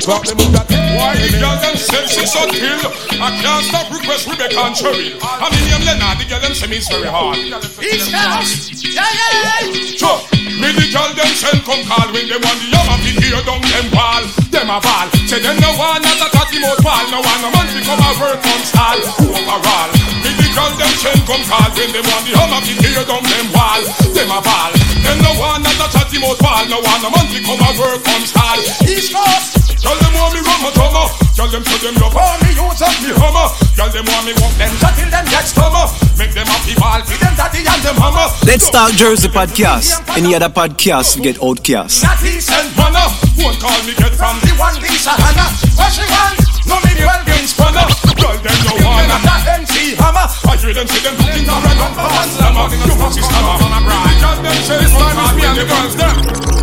Grab 0.07 0.23
them 0.23 0.38
with 0.38 0.55
that. 0.55 0.71
Why 0.71 1.19
the 1.19 1.35
girl 1.35 1.59
them 1.59 1.75
say 1.75 2.07
she 2.07 2.23
so 2.31 2.47
kill? 2.47 2.79
I 3.19 3.35
can't 3.42 3.66
stop 3.66 3.90
request 3.90 4.31
Rebecca 4.31 4.55
and 4.55 4.71
Cheryl. 4.71 5.19
I 5.19 5.51
mean, 5.51 5.66
them 5.66 5.83
Leonard, 5.83 6.23
the 6.23 6.31
girl 6.31 6.38
them 6.47 6.55
say 6.55 6.71
me 6.71 6.79
is 6.79 6.87
very 6.87 7.11
hard. 7.11 7.35
East 7.83 8.14
Coast. 8.14 8.87
Yeah, 8.87 9.03
yeah. 9.03 9.66
Sure. 9.99 10.23
Me 10.62 10.71
the 10.79 10.87
girl 10.95 11.11
them 11.11 11.27
send 11.35 11.59
come 11.66 11.83
call 11.90 12.07
when 12.14 12.31
them 12.31 12.38
want 12.38 12.55
the 12.62 12.71
other 12.71 12.99
fi 13.03 13.11
tear 13.19 13.42
down 13.42 13.59
them 13.66 13.87
wall. 13.90 14.23
Them 14.55 14.71
a 14.71 14.79
ball. 14.79 15.11
Say 15.27 15.42
them 15.42 15.59
no 15.59 15.75
one 15.75 15.99
not 15.99 16.23
a 16.23 16.29
tatty 16.31 16.62
mouth 16.62 16.79
ball. 16.87 17.03
No 17.11 17.19
one 17.19 17.40
no 17.42 17.51
man 17.51 17.66
fi 17.75 17.83
come 17.83 17.99
a 17.99 18.11
work 18.23 18.47
on 18.47 18.62
stall. 18.62 18.99
Overall. 19.27 20.06
Me 20.57 20.62
the 20.62 20.73
girl 20.73 20.73
them 20.81 20.95
send 20.97 21.21
come 21.29 21.45
call 21.45 21.69
when 21.77 21.92
them 21.92 22.05
want 22.09 22.25
the 22.25 22.33
other 22.33 22.61
fi 22.64 22.73
tear 22.81 23.05
down 23.05 23.21
them 23.21 23.47
wall. 23.53 23.83
Them 24.16 24.33
a 24.33 24.40
ball. 24.40 24.73
Them 25.05 25.19
no 25.21 25.33
one 25.37 25.61
not 25.61 25.77
a 25.77 25.87
tatty 25.92 26.16
mouth 26.16 26.40
ball. 26.40 26.64
No 26.73 26.81
one 26.81 27.01
no 27.05 27.12
man 27.12 27.29
fi 27.29 27.45
come 27.45 27.61
a 27.61 27.71
work 27.77 28.01
on 28.09 28.23
stall. 28.25 28.61
East 28.88 29.12
Coast. 29.12 29.69
Tell 29.85 29.92
them 30.01 30.12
want 30.16 30.33
me 30.33 30.40
run 30.40 30.61
my 30.64 30.73
tummer. 30.73 31.07
Tell 31.37 31.49
them 31.53 31.61
so 31.61 31.77
them 31.85 31.95
love 32.01 32.16
all 32.16 32.37
me 32.40 32.57
use 32.57 32.81
up 32.81 32.97
me 33.05 33.12
hammer. 33.12 33.49
Tell 33.77 33.90
them 33.92 34.05
want 34.09 34.25
me 34.25 34.33
walk 34.40 34.55
them 34.57 34.73
shot 34.81 34.97
till 34.97 35.11
them 35.12 35.27
get 35.29 35.45
stummer. 35.45 35.87
Make 36.16 36.33
them 36.33 36.49
happy 36.49 36.73
ball 36.81 37.05
fi 37.05 37.14
them 37.21 37.35
daddy 37.37 37.61
and 37.61 37.83
them 37.85 37.97
hammer. 38.01 38.27
Let's 38.49 38.73
Talk 38.73 38.97
Jersey 38.97 39.29
podcast. 39.29 40.01
Any 40.16 40.33
other 40.33 40.49
podcast 40.49 41.21
get 41.21 41.37
outcast. 41.45 42.01
Not 42.01 42.16
decent 42.25 42.73
manner. 42.81 43.05
Won't 43.37 43.61
call 43.61 43.77
me 43.85 43.92
get 43.92 44.16
from 44.16 44.40
the 44.40 44.57
one 44.57 44.81
Lisa 44.81 45.12
Hannah. 45.12 45.53
What 45.77 45.92
she 45.92 46.09
want? 46.09 46.40
No 46.64 46.81
me 46.81 46.97
well 47.05 47.23
being 47.29 47.45
spanner. 47.45 47.85
Girl 48.16 48.40
them 48.40 48.59
no 48.64 48.75
one. 48.88 49.05
Not 49.07 49.21
that 49.23 49.61
MC 49.61 49.95
hammer. 50.01 50.27
I 50.46 50.56
hear 50.56 50.72
them 50.74 50.87
say 50.87 51.00
them 51.02 51.14
looking 51.18 51.44
for 51.46 51.59
a 51.59 51.72
gun 51.74 51.92
for 51.94 52.06
one 52.06 52.30
slammer. 52.30 52.66
You 52.87 52.94
pussy 52.96 53.22
stammer. 53.22 53.56
Because 53.59 54.38
them 54.42 54.59
say 54.66 54.76
this 54.80 54.94
time 54.94 55.18
is 55.18 55.32
me 55.37 55.42
and 55.46 55.56
the 55.59 55.64
girls 55.66 55.94
them. 55.98 56.16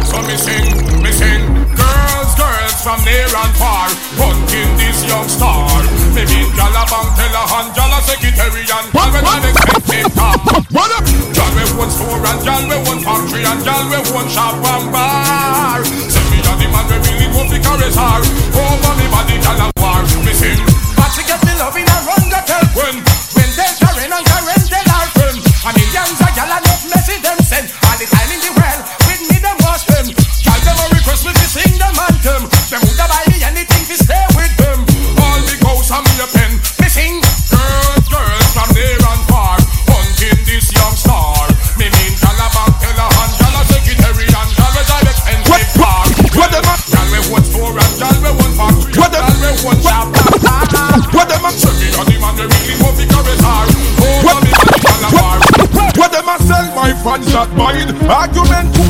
So 0.07 0.17
me 0.23 0.35
sing, 0.39 0.65
me 1.03 1.11
sing. 1.11 1.41
Girls, 1.75 2.31
girls 2.39 2.77
from 2.83 2.99
near 3.03 3.27
and 3.27 3.53
far. 3.59 3.87
Hunting 4.19 4.71
this 4.79 5.03
young 5.07 5.27
star. 5.27 5.67
Me 6.15 6.23
mean 6.25 6.47
Jala 6.55 6.83
Bang, 6.87 7.09
Tella 7.17 7.43
Han, 7.51 7.67
Jala 7.75 7.99
Secretary 8.07 8.63
and 8.65 8.87
Gal 8.93 9.09
with 9.11 9.27
an 9.27 9.43
expected 9.51 10.07
top. 10.15 10.39
What 10.73 10.89
up? 10.97 11.05
Gal 11.33 11.51
with 11.53 11.73
one 11.77 11.91
store 11.91 12.17
and 12.23 12.39
Gal 12.41 12.63
with 12.65 12.83
one 12.87 13.01
factory 13.05 13.43
and 13.45 13.61
Gal 13.61 13.83
with 13.89 14.09
one 14.13 14.29
shop 14.29 14.57
and 14.57 14.87
bar. 14.93 15.83
Send 15.85 16.27
me 16.33 16.39
and 16.41 16.57
the 16.59 16.67
man 16.71 16.85
we 16.89 16.97
really 17.03 17.27
want 17.35 17.49
to 17.51 17.59
caress 17.61 17.95
her. 17.99 18.19
Oh, 18.57 18.73
Over 18.73 18.93
me 18.97 19.05
body, 19.11 19.37
Gal 19.41 19.59
a 19.59 19.67
war. 19.77 20.01
Me 20.25 20.33
sing. 20.33 20.57
But 20.97 21.09
to 21.17 21.21
get 21.25 21.39
me 21.45 21.53
loving 21.61 21.85
and 21.85 22.03
run 22.09 22.25
the 22.29 22.39
tell 22.47 22.65
when 22.77 23.12
and 26.37 26.49
not 26.49 26.63
messy 26.89 27.21
them 27.21 27.37
send. 27.39 27.71
All 27.85 27.97
the 27.97 28.05
time 28.05 28.31
in 28.31 28.39
the 28.39 28.51
well 28.55 28.62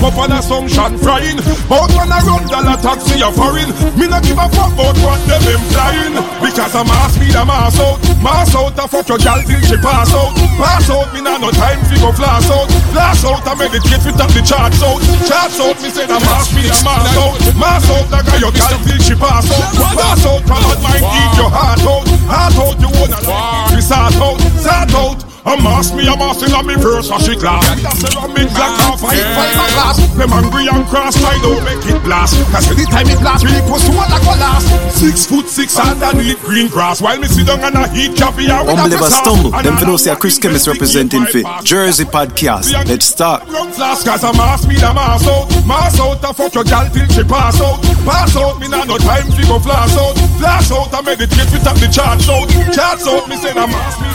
up 0.04 0.20
on 0.20 0.32
assumption 0.36 1.00
frying. 1.00 1.39
But 1.72 1.88
when 1.96 2.12
I 2.12 2.20
run 2.28 2.44
dollar 2.52 2.76
taxi 2.84 3.24
a 3.24 3.32
foreign, 3.32 3.72
me 3.96 4.12
not 4.12 4.24
give 4.28 4.38
a 4.38 4.48
fuck 4.52 4.76
about 4.76 5.00
what 5.00 5.20
them 5.24 5.44
implying. 5.48 6.16
Because 6.44 6.76
I'm 6.76 6.92
a 6.92 6.98
speed, 7.16 7.36
I'm 7.36 7.50
ass 7.50 7.80
out. 7.80 8.04
Mass 8.20 8.52
out, 8.56 8.76
I 8.76 8.86
fuck 8.88 9.08
your 9.08 9.18
gal 9.18 9.39
till 9.48 9.62
she 9.63 9.78
pass 9.80 10.12
out. 10.12 10.36
Pass 10.60 10.92
out, 10.92 11.08
me 11.16 11.24
nah 11.24 11.39
no 11.39 11.50
time 11.56 11.80
fi 11.88 11.96
go 12.04 12.12
flash 12.12 12.52
out. 12.52 12.68
Flash 12.92 13.24
out, 13.24 13.48
I 13.48 13.56
meditate 13.56 14.04
with 14.04 14.20
up 14.20 14.30
the 14.36 14.44
charts 14.44 14.84
out. 14.84 15.00
Charts 15.24 15.60
out, 15.63 15.78
me 15.80 15.89
say 15.89 16.04
I'm 16.04 16.20
a 16.20 16.36
speed, 16.44 16.68
I'm 16.68 16.88
ass 16.88 17.16
out. 17.16 17.36
Mass 17.56 17.88
out, 17.88 18.08
I 18.12 18.20
got 18.28 18.39
your 18.44 18.52
gal 18.52 18.76
till 18.84 19.00
she 19.00 19.16
pass 19.16 19.48
out. 19.48 19.68
Pass 19.96 20.26
out, 20.28 20.44
from 20.44 20.63
out 20.68 20.80
mind, 20.84 21.04
keep 21.08 21.32
your 21.39 21.52
heart 21.52 21.80
out. 21.88 22.06
Heart 22.28 22.56
out, 22.60 22.76
you 22.84 22.89
wanna 23.00 23.20
war. 23.24 23.72
We 23.72 23.80
start 23.80 24.16
out, 24.20 24.39
start 24.60 24.93
out. 24.93 25.32
A 25.46 25.60
mass 25.62 25.91
me 25.91 26.08
a 26.08 26.16
mass 26.16 26.39
in 26.39 26.56
a 26.56 26.64
me 26.64 26.76
verse 26.80 27.12
a 27.12 27.20
she 27.20 27.36
class. 27.36 27.60
With 27.76 27.84
a 27.84 27.91
ceramic 28.00 28.48
glass 28.56 28.80
and 28.80 28.96
five 28.96 29.28
fiber 29.36 29.68
glass. 29.76 29.98
Them 30.16 30.32
angry 30.32 30.68
and 30.72 30.88
cross, 30.88 31.20
try 31.20 31.36
don't 31.44 31.60
make 31.68 31.84
it 31.84 32.00
blast. 32.04 32.39
Cause 32.48 32.72
anytime 32.72 33.12
it 33.12 33.20
blast, 33.20 33.44
really 33.44 33.60
push 33.68 33.84
what 33.91 34.08
I 34.08 34.24
go 34.24 34.32
last. 34.39 34.72
Six 34.96 35.26
foot 35.28 35.48
six 35.52 35.76
underneath 35.78 36.39
green 36.48 36.70
grass. 36.70 37.02
While 37.02 37.20
me 37.20 37.28
sit 37.28 37.48
down 37.48 37.60
and 37.60 37.76
a 37.76 37.89
heat 37.91 38.16
coffee 38.16 38.48
out 38.48 38.64
with 38.64 38.76
a 38.76 38.88
Humble 38.88 38.96
never 38.96 39.10
sauce. 39.12 39.20
stumble. 39.20 39.52
And 39.54 39.66
Them 39.68 39.76
a 39.76 39.80
for 39.80 39.86
know 39.86 39.98
say 39.98 40.12
a 40.12 40.16
Chris 40.16 40.39
Chemist 40.39 40.68
representing 40.68 41.26
for 41.28 41.44
Jersey 41.64 42.06
Podcast. 42.06 42.72
Let's 42.88 43.06
start. 43.06 43.44
Last 43.50 44.08
cause 44.08 44.24
a 44.24 44.32
mass 44.32 44.66
me 44.66 44.76
da 44.80 44.94
mass 44.94 45.28
out 45.28 45.50
Mass 45.68 46.00
out 46.00 46.24
a 46.24 46.32
fuck 46.34 46.54
your 46.56 46.64
gal 46.64 46.88
till 46.94 47.08
she 47.12 47.24
pass 47.24 47.60
out 47.60 47.82
Pass 48.08 48.36
out 48.38 48.60
me 48.62 48.68
nah 48.70 48.86
no 48.86 48.98
time 48.98 49.28
fi 49.32 49.44
go 49.48 49.60
flash 49.60 49.91
out 49.98 50.16
Flash 50.39 50.72
out 50.72 50.94
a 50.94 51.04
meditate 51.04 51.50
fit 51.52 51.66
up 51.68 51.76
the 51.84 51.89
charts 51.91 52.30
out 52.30 52.48
Charts 52.72 53.08
out 53.08 53.28
me 53.28 53.36
say 53.36 53.52
da 53.54 53.68
mass 53.68 54.00
me 54.00 54.08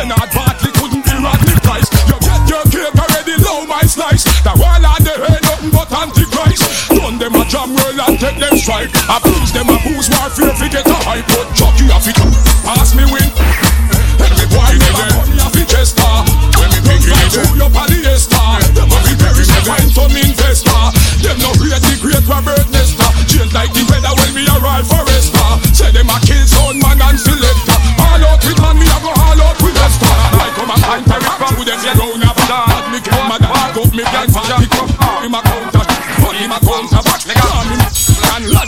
Leonard 0.00 0.32
Bartley 0.32 0.72
couldn't 0.80 1.04
be 1.04 1.12
Price 1.60 1.84
You 2.08 2.16
get 2.24 2.48
your 2.48 2.64
cake 2.72 2.96
already 2.96 3.36
low 3.44 3.66
my 3.66 3.82
slice. 3.82 4.24
The 4.40 4.56
wall 4.56 4.80
on 4.80 5.04
the 5.04 5.12
head 5.12 5.42
nothing 5.44 5.70
but 5.76 5.92
antichrist. 5.92 6.88
Done 6.88 7.18
them 7.18 7.34
a 7.36 7.44
jam 7.44 7.76
roll 7.76 8.00
and 8.08 8.18
take 8.18 8.40
them 8.40 8.56
strike. 8.56 8.88
Boost 9.20 9.52
them 9.52 9.68
a 9.68 9.76
boost 9.84 10.08
warfare 10.16 10.56
fi 10.56 10.68
get 10.72 10.88
a 10.88 10.96
hype 11.04 11.28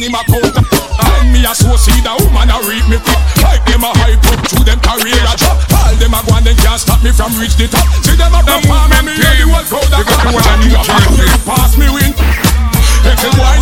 and 0.02 0.10
him 0.10 0.18
a 0.18 0.22
counter 0.26 0.64
When 1.14 1.30
me 1.30 1.46
a 1.46 1.54
so 1.54 1.76
see 1.78 1.94
the 2.02 2.10
woman 2.18 2.50
a 2.50 2.58
reap 2.66 2.82
me 2.90 2.98
quick 2.98 3.22
Like 3.38 3.62
them 3.70 3.86
a 3.86 3.90
hype 4.02 4.18
up 4.34 4.42
to 4.50 4.58
them 4.66 4.80
career 4.82 5.22
a 5.22 5.34
drop. 5.38 5.62
All 5.70 5.94
them 5.94 6.14
a 6.14 6.20
go 6.26 6.34
and 6.34 6.46
they 6.46 6.54
can't 6.58 6.80
stop 6.80 7.02
me 7.02 7.14
from 7.14 7.30
reach 7.38 7.54
the 7.54 7.70
top. 7.70 7.86
See 8.02 8.18
them 8.18 8.34
a 8.34 8.42
perform 8.42 8.90
and 8.98 9.06
me 9.06 9.14
hear 9.14 9.34
the 9.38 9.46
whole 9.46 9.66
crowd 9.70 9.94
a 9.94 10.02
clap 10.02 10.26
And 10.26 10.64
you 10.66 11.38
pass 11.46 11.78
me 11.78 11.86
win. 11.86 12.10
Every 13.06 13.30
boy 13.34 13.56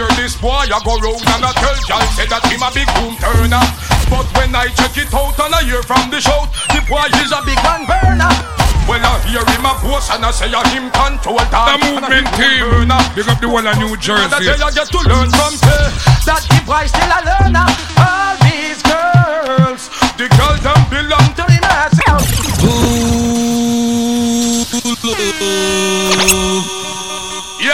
hear 0.00 0.08
this 0.16 0.32
boy, 0.40 0.64
I 0.64 0.80
go 0.80 0.96
round 0.96 1.20
and 1.28 1.44
I 1.44 1.52
tell 1.60 1.76
y'all 1.84 2.00
say 2.16 2.24
that 2.32 2.40
him 2.48 2.64
a 2.64 2.72
big 2.72 2.88
boom 2.96 3.20
turner. 3.20 3.60
But 4.08 4.24
when 4.32 4.56
I 4.56 4.72
check 4.72 4.96
it 4.96 5.12
out 5.12 5.36
and 5.36 5.52
I 5.52 5.60
hear 5.68 5.84
from 5.84 6.08
the 6.08 6.16
shout, 6.24 6.48
the 6.72 6.80
boy 6.88 7.04
is 7.20 7.28
a 7.36 7.44
big 7.44 7.60
man 7.60 7.84
burner. 7.84 8.32
Well, 8.88 9.04
I 9.04 9.20
hear 9.28 9.44
him 9.44 9.68
a 9.68 9.76
post 9.76 10.08
and 10.16 10.24
I 10.24 10.32
say 10.32 10.48
I 10.48 10.64
him 10.72 10.88
control 10.90 11.36
that. 11.36 11.52
The 11.52 11.84
movement 11.84 12.32
team. 12.32 12.88
Big 13.12 13.28
up 13.28 13.38
the 13.44 13.48
whole 13.52 13.60
of 13.60 13.76
New 13.76 13.92
And 13.92 14.00
I 14.00 14.40
Jersey. 14.40 14.48
tell 14.48 14.56
you 14.56 14.72
get 14.72 14.88
to 14.88 15.00
learn 15.04 15.28
from 15.36 15.52
say 15.60 15.84
that 16.24 16.42
the 16.48 16.58
boy 16.64 16.88
still 16.88 17.12
a 17.12 17.20
learner. 17.20 17.68
All 18.00 18.40
these 18.40 18.80
girls, 18.80 19.92
the 20.16 20.32
girls 20.32 20.64
them 20.64 20.80
belong 20.88 21.28
to 21.36 21.44
the 21.44 21.60
nurse. 21.60 22.00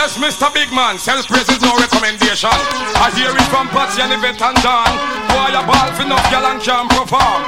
Yes, 0.07 0.23
Mr. 0.23 0.47
Big 0.55 0.71
Man, 0.71 1.03
self-praise 1.03 1.51
is 1.51 1.59
no 1.67 1.75
recommendation. 1.83 2.55
I 2.95 3.11
hear 3.19 3.35
it 3.35 3.43
from 3.51 3.67
Patsy 3.75 4.07
and 4.07 4.15
Yvette 4.15 4.39
and 4.39 4.55
Dan. 4.63 4.87
Boy, 5.35 5.51
a 5.51 5.67
ball 5.67 5.91
for 5.99 6.07
enough 6.07 6.23
gal 6.31 6.47
and 6.47 6.63
can't 6.63 6.87
perform. 6.87 7.43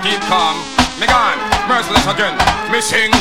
Keep 0.00 0.24
calm, 0.24 0.56
me 0.96 1.04
gone, 1.04 1.36
merciless 1.68 2.08
again. 2.08 2.32
Me 2.72 2.80
sing. 2.80 3.12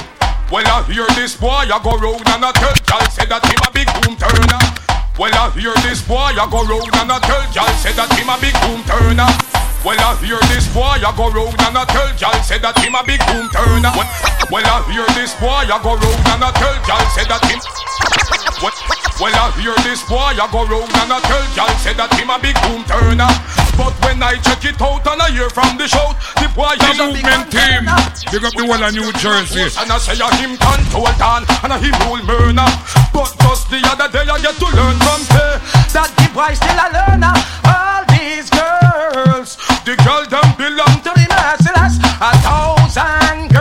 Well, 0.48 0.64
I 0.64 0.88
hear 0.88 1.04
this 1.20 1.36
boy, 1.36 1.68
I 1.68 1.84
go 1.84 2.00
round 2.00 2.24
and 2.32 2.48
I 2.48 2.56
tell 2.56 2.72
y'all 2.88 3.12
say 3.12 3.28
that 3.28 3.44
him 3.44 3.60
a 3.60 3.76
big 3.76 3.92
boom 4.00 4.16
turner. 4.16 4.64
Well, 5.20 5.36
I 5.36 5.52
hear 5.60 5.76
this 5.84 6.00
boy, 6.00 6.32
I 6.32 6.48
go 6.48 6.64
round 6.64 6.96
and 6.96 7.12
I 7.12 7.20
tell 7.20 7.44
y'all 7.52 7.76
say 7.76 7.92
that 7.92 8.08
him 8.16 8.32
a 8.32 8.40
big 8.40 8.56
boom 8.64 8.80
turner. 8.88 9.28
Well, 9.80 9.96
I 9.96 10.12
hear 10.20 10.40
this 10.52 10.68
boy, 10.76 11.00
I 11.00 11.08
go 11.16 11.32
round 11.32 11.56
and 11.64 11.78
I 11.78 11.88
tell 11.88 12.12
y'all 12.20 12.36
say 12.44 12.60
that 12.60 12.76
him 12.84 13.00
a 13.00 13.04
big 13.08 13.24
boom 13.32 13.48
turner. 13.48 13.96
Well, 13.96 14.12
well, 14.52 14.68
I 14.68 14.84
hear 14.92 15.08
this 15.16 15.32
boy, 15.40 15.72
I 15.72 15.80
go 15.80 15.96
round 15.96 16.28
and 16.36 16.44
I 16.44 16.52
tell 16.52 16.76
y'all 16.84 17.08
say 17.16 17.24
that 17.32 17.40
him. 17.48 17.64
Well, 18.60 18.76
well, 19.24 19.36
I 19.40 19.56
hear 19.56 19.76
this 19.88 20.04
boy, 20.04 20.36
I 20.36 20.44
go 20.52 20.68
round 20.68 20.92
and 21.00 21.16
I 21.16 21.24
tell 21.24 21.44
y'all 21.56 21.72
say 21.80 21.96
that 21.96 22.12
him 22.12 22.28
a 22.28 22.36
big 22.44 22.60
boom 22.68 22.84
turner. 22.92 23.32
But 23.80 23.96
when 24.04 24.20
I 24.22 24.36
check 24.44 24.66
it 24.68 24.76
out 24.84 25.08
and 25.08 25.22
I 25.24 25.32
hear 25.32 25.48
from 25.50 25.80
the 25.80 25.88
shout, 25.88 26.20
the 26.36 26.52
boy 26.52 26.76
a 26.76 26.92
movement 27.00 27.48
team. 27.48 27.88
Big 28.28 28.44
up 28.44 28.52
the 28.52 28.68
whole 28.68 28.84
of 28.84 28.92
New 28.92 29.08
Jersey. 29.24 29.72
And 29.80 29.88
I 29.88 29.98
say 30.04 30.20
I 30.20 30.28
him 30.36 30.60
control 30.60 31.08
down 31.16 31.48
and 31.64 31.72
I 31.72 31.80
him 31.80 31.96
rule 32.04 32.20
murder. 32.28 32.68
But 33.16 33.32
just 33.40 33.72
the 33.72 33.80
other 33.88 34.12
day 34.12 34.28
I 34.28 34.36
get 34.44 34.60
to 34.60 34.68
learn 34.76 35.00
from 35.00 35.22
her 35.32 35.64
that 35.96 36.12
the 36.12 36.28
boy 36.36 36.52
still 36.60 36.76
a 36.76 36.88
learner. 36.92 37.36
All 37.64 38.04
these 38.12 38.52
girls, 38.52 39.56
the 39.88 39.96
girl 40.04 40.28
them 40.28 40.50
belong 40.60 41.00
to 41.08 41.12
the 41.16 41.26
merciless. 41.32 42.04
A 42.20 42.36
thousand 42.44 43.48
girl 43.56 43.59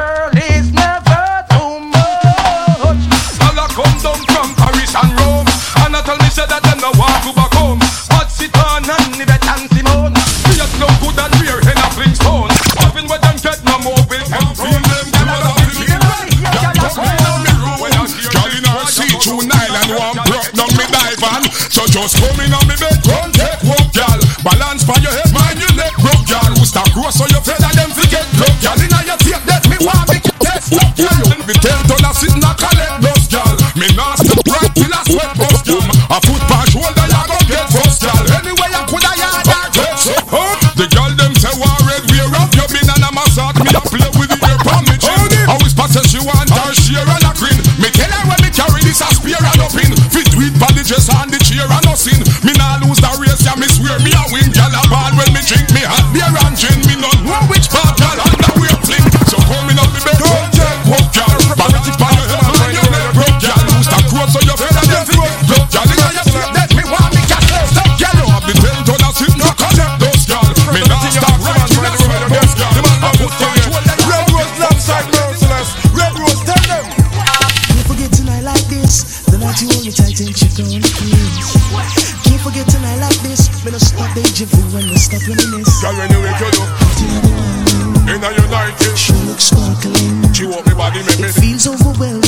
It 91.01 91.33
feels 91.33 91.69
overwhelming. 91.69 92.28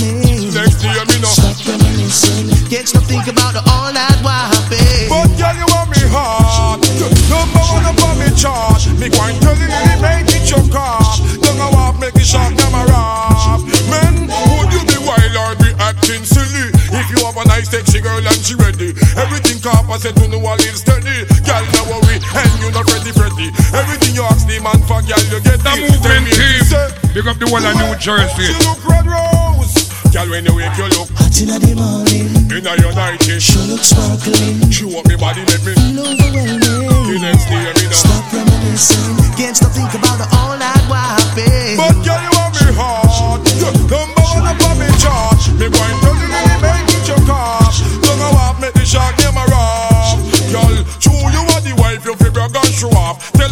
Whole 27.50 27.66
of 27.66 27.74
New 27.76 27.94
Jersey. 27.98 28.46
She 28.46 28.54
look 28.62 28.78
red 28.86 29.06
rose. 29.06 29.74
Girl, 30.14 30.28
when 30.30 30.46
you 30.46 30.54
wake, 30.54 30.76
you 30.78 30.86
look 30.94 31.10
Hot 31.18 31.34
in 31.42 31.50
the 31.50 31.74
morning. 31.74 32.30
in 32.50 32.66
a 32.66 32.72
your 32.78 32.94
nightie. 32.94 33.38
She 33.42 33.58
look 33.66 33.82
sparkling. 33.82 34.70
Chew 34.70 34.94
up 34.98 35.06
me 35.06 35.16
body, 35.18 35.42
make 35.50 35.62
me. 35.66 35.74
Feel 35.74 35.98
overwhelming. 36.06 37.10
The 37.10 37.18
next 37.18 37.46
day, 37.50 37.58
me 37.74 37.90
know. 37.90 37.98
Uh, 37.98 38.06
stop 38.06 38.32
reminiscing. 38.32 39.34
Can't 39.34 39.56
stop 39.58 39.72
think 39.74 39.90
about 39.94 40.18
the 40.22 40.26
all 40.38 40.54
night 40.58 40.84
wiping. 40.86 41.74
But 41.78 41.98
girl, 42.06 42.22
you 42.22 42.32
want 42.38 42.54
me 42.54 42.70
hard. 42.74 43.42
You 43.58 43.70
number 43.90 44.22
one 44.30 44.46
up 44.46 44.62
on 44.70 44.78
me 44.78 44.86
chart. 45.02 45.38
Me 45.58 45.66
going 45.66 45.98
to 46.06 46.10
the 46.22 46.29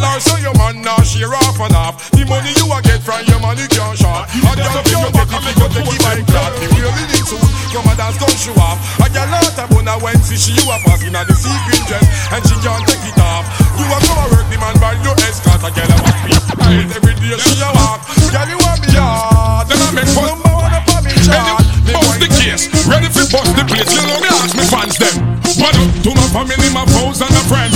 off. 0.09 0.21
So 0.21 0.35
your 0.41 0.53
man 0.57 0.81
now 0.81 0.97
share 1.05 1.33
off 1.33 1.59
and 1.59 1.75
off. 1.75 2.09
The 2.11 2.25
money 2.25 2.51
you 2.57 2.65
a 2.69 2.81
get 2.81 3.01
from 3.01 3.21
your 3.29 3.39
money 3.39 3.65
can't 3.69 3.97
short. 3.97 4.25
I 4.29 4.53
just 4.57 4.73
feel 4.89 5.05
you 5.05 5.11
get 5.13 5.29
it, 5.29 5.55
you 5.57 5.67
take 5.69 5.85
it 5.85 6.01
by 6.01 6.17
clock. 6.25 6.51
The 6.57 6.67
really 6.73 7.05
need 7.13 7.25
to 7.29 7.37
come 7.69 7.87
and 7.89 7.97
dance 7.97 8.17
gun 8.17 8.33
show 8.33 8.55
off. 8.57 8.77
I 8.99 9.07
get 9.09 9.29
lot 9.29 9.45
of 9.45 9.69
money 9.69 9.95
when 10.01 10.17
see 10.25 10.37
she 10.37 10.51
you 10.57 10.65
a 10.65 10.77
passing 10.85 11.15
at 11.15 11.25
the 11.29 11.35
secret 11.37 11.83
dress 11.85 12.05
and 12.33 12.41
she 12.45 12.55
can't 12.65 12.83
take 12.89 13.05
it 13.05 13.19
off. 13.21 13.45
You 13.77 13.85
a 13.85 13.97
go 14.01 14.13
and 14.17 14.29
work 14.33 14.47
the 14.49 14.57
man 14.57 14.75
by 14.81 14.97
your 15.05 15.15
escort. 15.29 15.61
I 15.61 15.69
get 15.71 15.89
a 15.89 15.97
walk 16.01 16.19
me. 16.25 16.33
Every 16.93 17.13
day 17.17 17.37
she 17.37 17.61
a 17.61 17.69
walk. 17.77 18.01
Girl 18.33 18.47
you 18.49 18.57
want 18.59 18.81
me 18.81 18.89
hard. 18.97 19.67
Then 19.69 19.79
I 19.81 19.89
make 19.93 20.09
fun. 20.09 20.25
Number 20.29 20.53
one 20.53 20.73
up 20.73 20.89
on 20.89 21.01
me 21.05 21.13
chart. 21.25 21.61
Me 21.85 21.93
Bust 21.93 22.21
the 22.21 22.29
case, 22.29 22.69
ready 22.85 23.09
for 23.09 23.25
bust 23.33 23.51
the 23.57 23.63
place. 23.65 23.89
You 23.93 24.05
know 24.05 24.19
me 24.21 24.29
ask 24.29 24.53
me 24.57 24.65
fans 24.69 24.97
them. 24.97 25.15
What 25.57 25.73
up 25.73 25.89
to 26.05 26.09
my 26.13 26.27
family, 26.29 26.69
my 26.69 26.85
foes 26.93 27.21
and 27.21 27.33
my 27.33 27.41
friends? 27.49 27.73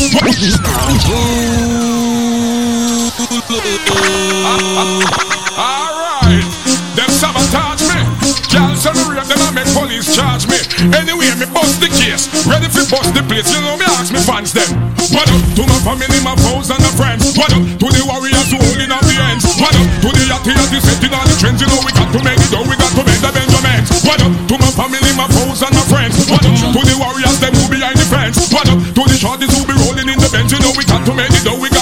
Alright, 5.57 6.45
them 6.93 7.09
sabotage 7.09 7.81
me. 7.89 7.97
Girls 8.53 8.85
on 8.85 8.93
the 8.93 9.09
rave, 9.09 9.25
them 9.25 9.41
I 9.41 9.49
make 9.57 9.65
police 9.73 10.05
charge 10.13 10.45
me. 10.45 10.61
Anyway, 10.93 11.33
me 11.41 11.49
bust 11.49 11.81
the 11.81 11.89
case, 11.89 12.29
ready 12.45 12.69
for 12.69 12.85
bust 12.93 13.09
the 13.17 13.25
place. 13.25 13.49
You 13.49 13.65
know 13.65 13.73
me 13.73 13.89
ask 13.97 14.13
me 14.13 14.21
fans 14.21 14.53
them. 14.53 14.69
What 15.09 15.25
up 15.25 15.41
to 15.57 15.65
my 15.65 15.81
family, 15.81 16.21
my 16.21 16.37
foes 16.45 16.69
and 16.69 16.77
my 16.77 16.93
friends? 16.93 17.33
What 17.33 17.49
up 17.49 17.65
to 17.65 17.87
the 17.89 18.05
warriors 18.05 18.53
who 18.53 18.61
holding 18.61 18.93
up 18.93 19.01
the 19.01 19.17
ends? 19.33 19.49
What 19.57 19.73
up 19.73 19.81
to 19.81 20.09
the 20.13 20.29
yachty 20.29 20.53
yachty 20.53 20.77
setting 20.77 21.17
all 21.17 21.25
the 21.25 21.33
trends? 21.41 21.57
You 21.57 21.65
know 21.73 21.81
we 21.81 21.89
got 21.89 22.13
to 22.13 22.21
make 22.21 22.37
it, 22.37 22.53
oh 22.53 22.61
we 22.69 22.77
got 22.77 22.93
to 22.93 23.01
make 23.01 23.17
the 23.17 23.33
Benjamins. 23.33 23.89
What 24.05 24.21
up 24.21 24.29
to 24.29 24.55
my 24.61 24.69
family, 24.77 25.09
my 25.17 25.25
foes 25.41 25.65
and 25.65 25.73
my 25.73 25.81
friends? 25.89 26.21
What 26.29 26.45
up 26.45 26.53
to 26.53 26.81
the 26.85 26.95
warriors 27.01 27.41
them 27.41 27.57
who 27.57 27.65
behind 27.65 27.97
the 27.97 28.05
fence? 28.05 28.37
What 28.53 28.69
up 28.69 28.77
to 28.77 29.01
the 29.09 29.17
shorties 29.17 29.49
who 29.57 29.65
be 29.65 29.73
rolling 29.81 30.05
in 30.05 30.21
the 30.21 30.29
bench? 30.29 30.53
You 30.53 30.61
know 30.61 30.69
we 30.77 30.85
got 30.85 31.01
to 31.09 31.17
make 31.17 31.33
it, 31.33 31.49
oh 31.49 31.57
we 31.57 31.72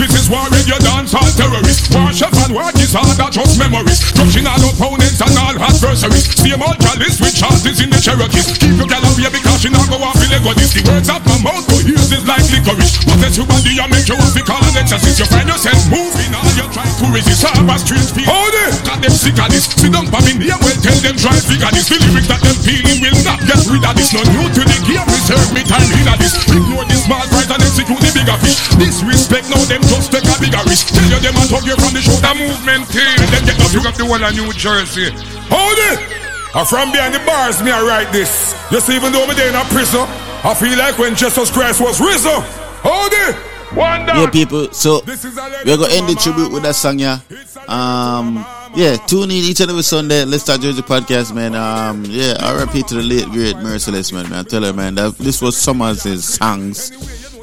This 0.00 0.16
is 0.16 0.32
war 0.32 0.48
radio 0.48 0.80
dance 0.80 1.12
all 1.12 1.28
terrorists. 1.36 1.92
Chef 2.16 2.32
and 2.32 2.56
war 2.56 2.72
disorder 2.72 3.28
just 3.28 3.60
memories. 3.60 4.00
Crushing 4.16 4.48
all 4.48 4.56
opponents 4.64 5.20
and 5.20 5.36
all 5.36 5.52
adversaries. 5.60 6.24
Same 6.40 6.56
old 6.56 6.80
chalice 6.80 7.20
with 7.20 7.36
chances 7.36 7.84
in 7.84 7.92
the 7.92 8.00
Cherokees. 8.00 8.48
Keep 8.56 8.80
your 8.80 8.88
gal 8.88 9.04
away 9.04 9.28
because 9.28 9.60
she 9.60 9.68
not 9.68 9.84
go 9.92 10.00
off 10.00 10.16
in 10.24 10.29
Lego. 10.40 10.56
This 10.56 10.72
the 10.72 10.82
words 10.88 11.08
of 11.12 11.20
my 11.28 11.36
mouth 11.44 11.64
to 11.68 11.76
hear 11.84 12.00
this 12.08 12.24
like 12.24 12.44
licorice. 12.48 13.04
Possess 13.04 13.36
your 13.36 13.46
body 13.46 13.76
and 13.76 13.90
make 13.92 14.08
you 14.08 14.16
want 14.16 14.32
to 14.32 14.42
call 14.42 14.60
an 14.64 14.74
exorcist. 14.80 15.20
You 15.20 15.28
find 15.28 15.48
yourself 15.48 15.80
moving 15.92 16.32
all 16.32 16.48
you're 16.56 16.72
trying 16.72 16.96
to 16.96 17.06
resist. 17.12 17.44
Have 17.44 17.68
a 17.68 17.76
strange 17.76 18.10
feel. 18.16 18.28
Hold 18.28 18.56
it! 18.68 18.72
Got 18.84 18.98
them 19.04 19.12
sick 19.12 19.36
of 19.36 19.48
this. 19.52 19.68
Sit 19.68 19.92
down 19.92 20.08
for 20.08 20.20
me 20.24 20.40
near 20.40 20.56
well 20.60 20.76
tell 20.80 20.96
them 21.04 21.16
try 21.20 21.36
figure 21.36 21.70
this. 21.72 21.92
The 21.92 22.00
lyrics 22.00 22.28
that 22.32 22.40
them 22.40 22.56
feeling 22.64 22.98
will 23.04 23.20
not 23.22 23.40
get 23.44 23.60
rid 23.68 23.84
of 23.84 23.94
this. 23.96 24.10
No 24.16 24.24
new 24.32 24.48
to 24.48 24.62
the 24.64 24.78
game. 24.88 25.04
Reserve 25.04 25.50
me 25.52 25.62
time 25.64 25.84
in 25.92 26.08
this. 26.16 26.34
Ignore 26.48 26.88
the 26.88 26.96
small 26.96 27.24
price 27.28 27.50
and 27.52 27.60
execute 27.60 28.00
the 28.00 28.10
bigger 28.16 28.38
fish. 28.40 28.56
Disrespect 28.80 29.46
now 29.52 29.60
them 29.68 29.84
just 29.84 30.08
take 30.08 30.24
a 30.24 30.34
bigger 30.40 30.62
risk. 30.64 30.96
Tell 30.96 31.04
you 31.04 31.20
them 31.20 31.36
a 31.36 31.42
talk 31.48 31.64
you 31.68 31.76
from 31.76 31.92
the 31.92 32.00
shoulder 32.00 32.34
movement 32.36 32.88
eh? 32.96 33.04
team. 33.04 33.18
And 33.20 33.30
then 33.34 33.42
get 33.44 33.60
up. 33.60 33.70
Pick 33.70 33.86
up 33.86 33.96
the 33.96 34.04
whole 34.08 34.20
of 34.20 34.32
New 34.32 34.48
Jersey. 34.56 35.12
Hold 35.52 35.80
it! 35.92 36.29
I 36.52 36.64
from 36.64 36.90
behind 36.90 37.14
the 37.14 37.20
bars, 37.20 37.62
me 37.62 37.70
I 37.70 37.80
write 37.82 38.12
this. 38.12 38.54
See, 38.84 38.96
even 38.96 39.12
though 39.12 39.26
me 39.26 39.34
there 39.34 39.48
in 39.48 39.54
a 39.54 39.62
prison, 39.70 40.02
I 40.42 40.54
feel 40.54 40.76
like 40.76 40.98
when 40.98 41.14
Jesus 41.14 41.50
Christ 41.50 41.80
was 41.80 42.00
risen. 42.00 42.42
Hold 42.82 43.12
it! 43.12 43.36
Wonder. 43.76 44.14
Yeah, 44.14 44.30
people. 44.30 44.72
So 44.72 45.00
we're 45.06 45.76
gonna 45.76 45.94
end 45.94 46.08
the 46.08 46.18
tribute 46.20 46.50
with 46.50 46.64
that 46.64 46.74
song, 46.74 46.98
yeah. 46.98 47.20
Um, 47.68 48.44
yeah, 48.74 48.96
tune 49.06 49.30
in 49.30 49.44
each 49.46 49.60
and 49.60 49.70
every 49.70 49.84
Sunday. 49.84 50.24
Let's 50.24 50.42
start 50.42 50.60
Jersey 50.60 50.82
podcast, 50.82 51.32
man. 51.32 51.54
Um, 51.54 52.04
yeah, 52.06 52.34
RIP 52.58 52.84
to 52.88 52.96
the 52.96 53.02
late 53.02 53.26
great 53.26 53.56
Merciless, 53.58 54.10
man. 54.12 54.28
man. 54.28 54.40
I 54.40 54.42
tell 54.42 54.64
her, 54.64 54.72
man, 54.72 54.96
that 54.96 55.16
this 55.18 55.40
was 55.40 55.56
some 55.56 55.80
of 55.82 56.02
his 56.02 56.24
songs. 56.34 56.90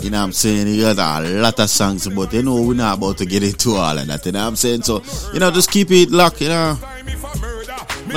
You 0.03 0.09
know 0.09 0.19
what 0.19 0.25
I'm 0.25 0.31
saying? 0.33 0.67
He 0.67 0.81
got 0.81 0.99
a 0.99 1.21
lot 1.39 1.59
of 1.59 1.69
songs, 1.69 2.07
but 2.09 2.33
you 2.33 2.43
know 2.43 2.61
we're 2.61 2.73
not 2.75 2.97
about 2.97 3.17
to 3.19 3.25
get 3.25 3.41
into 3.43 3.75
all 3.75 3.97
of 3.97 4.05
that. 4.07 4.25
You 4.25 4.33
know 4.33 4.41
what 4.41 4.47
I'm 4.49 4.55
saying? 4.57 4.81
So 4.83 5.01
you 5.33 5.39
know, 5.39 5.49
just 5.49 5.71
keep 5.71 5.91
it 5.91 6.11
locked. 6.11 6.41
You 6.41 6.49
know. 6.49 6.77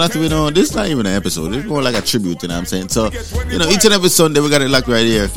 Not 0.00 0.16
we 0.16 0.30
know 0.30 0.48
this 0.48 0.70
is 0.70 0.76
not 0.76 0.88
even 0.88 1.04
an 1.04 1.12
episode. 1.12 1.52
It's 1.52 1.66
more 1.66 1.82
like 1.82 1.94
a 1.94 2.00
tribute, 2.00 2.40
you 2.40 2.48
know 2.48 2.54
what 2.54 2.60
I'm 2.60 2.64
saying? 2.64 2.88
So, 2.88 3.10
you 3.52 3.58
know, 3.58 3.68
each 3.68 3.84
and 3.84 3.92
every 3.92 4.08
Sunday 4.08 4.40
we 4.40 4.48
got 4.48 4.62
it 4.62 4.70
locked 4.70 4.88
right 4.88 5.04
here. 5.04 5.28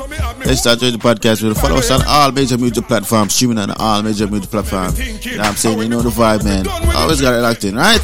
Let's 0.47 0.61
start 0.63 0.79
the 0.79 0.95
podcast 0.95 1.43
with 1.43 1.59
follow 1.59 1.83
us 1.83 1.91
on 1.91 1.99
all 2.07 2.31
major 2.31 2.57
music 2.57 2.87
platforms, 2.87 3.35
streaming 3.35 3.57
on 3.57 3.71
all 3.71 4.01
major 4.01 4.25
music 4.25 4.49
platforms. 4.49 4.95
You 4.95 5.35
know 5.35 5.43
what 5.43 5.47
I'm 5.47 5.55
saying? 5.59 5.79
You 5.79 5.89
know 5.89 6.01
the 6.01 6.15
vibe, 6.15 6.47
man. 6.47 6.63
Always 6.95 7.19
got 7.19 7.35
it 7.35 7.43
locked 7.43 7.65
in, 7.67 7.75
right? 7.75 7.99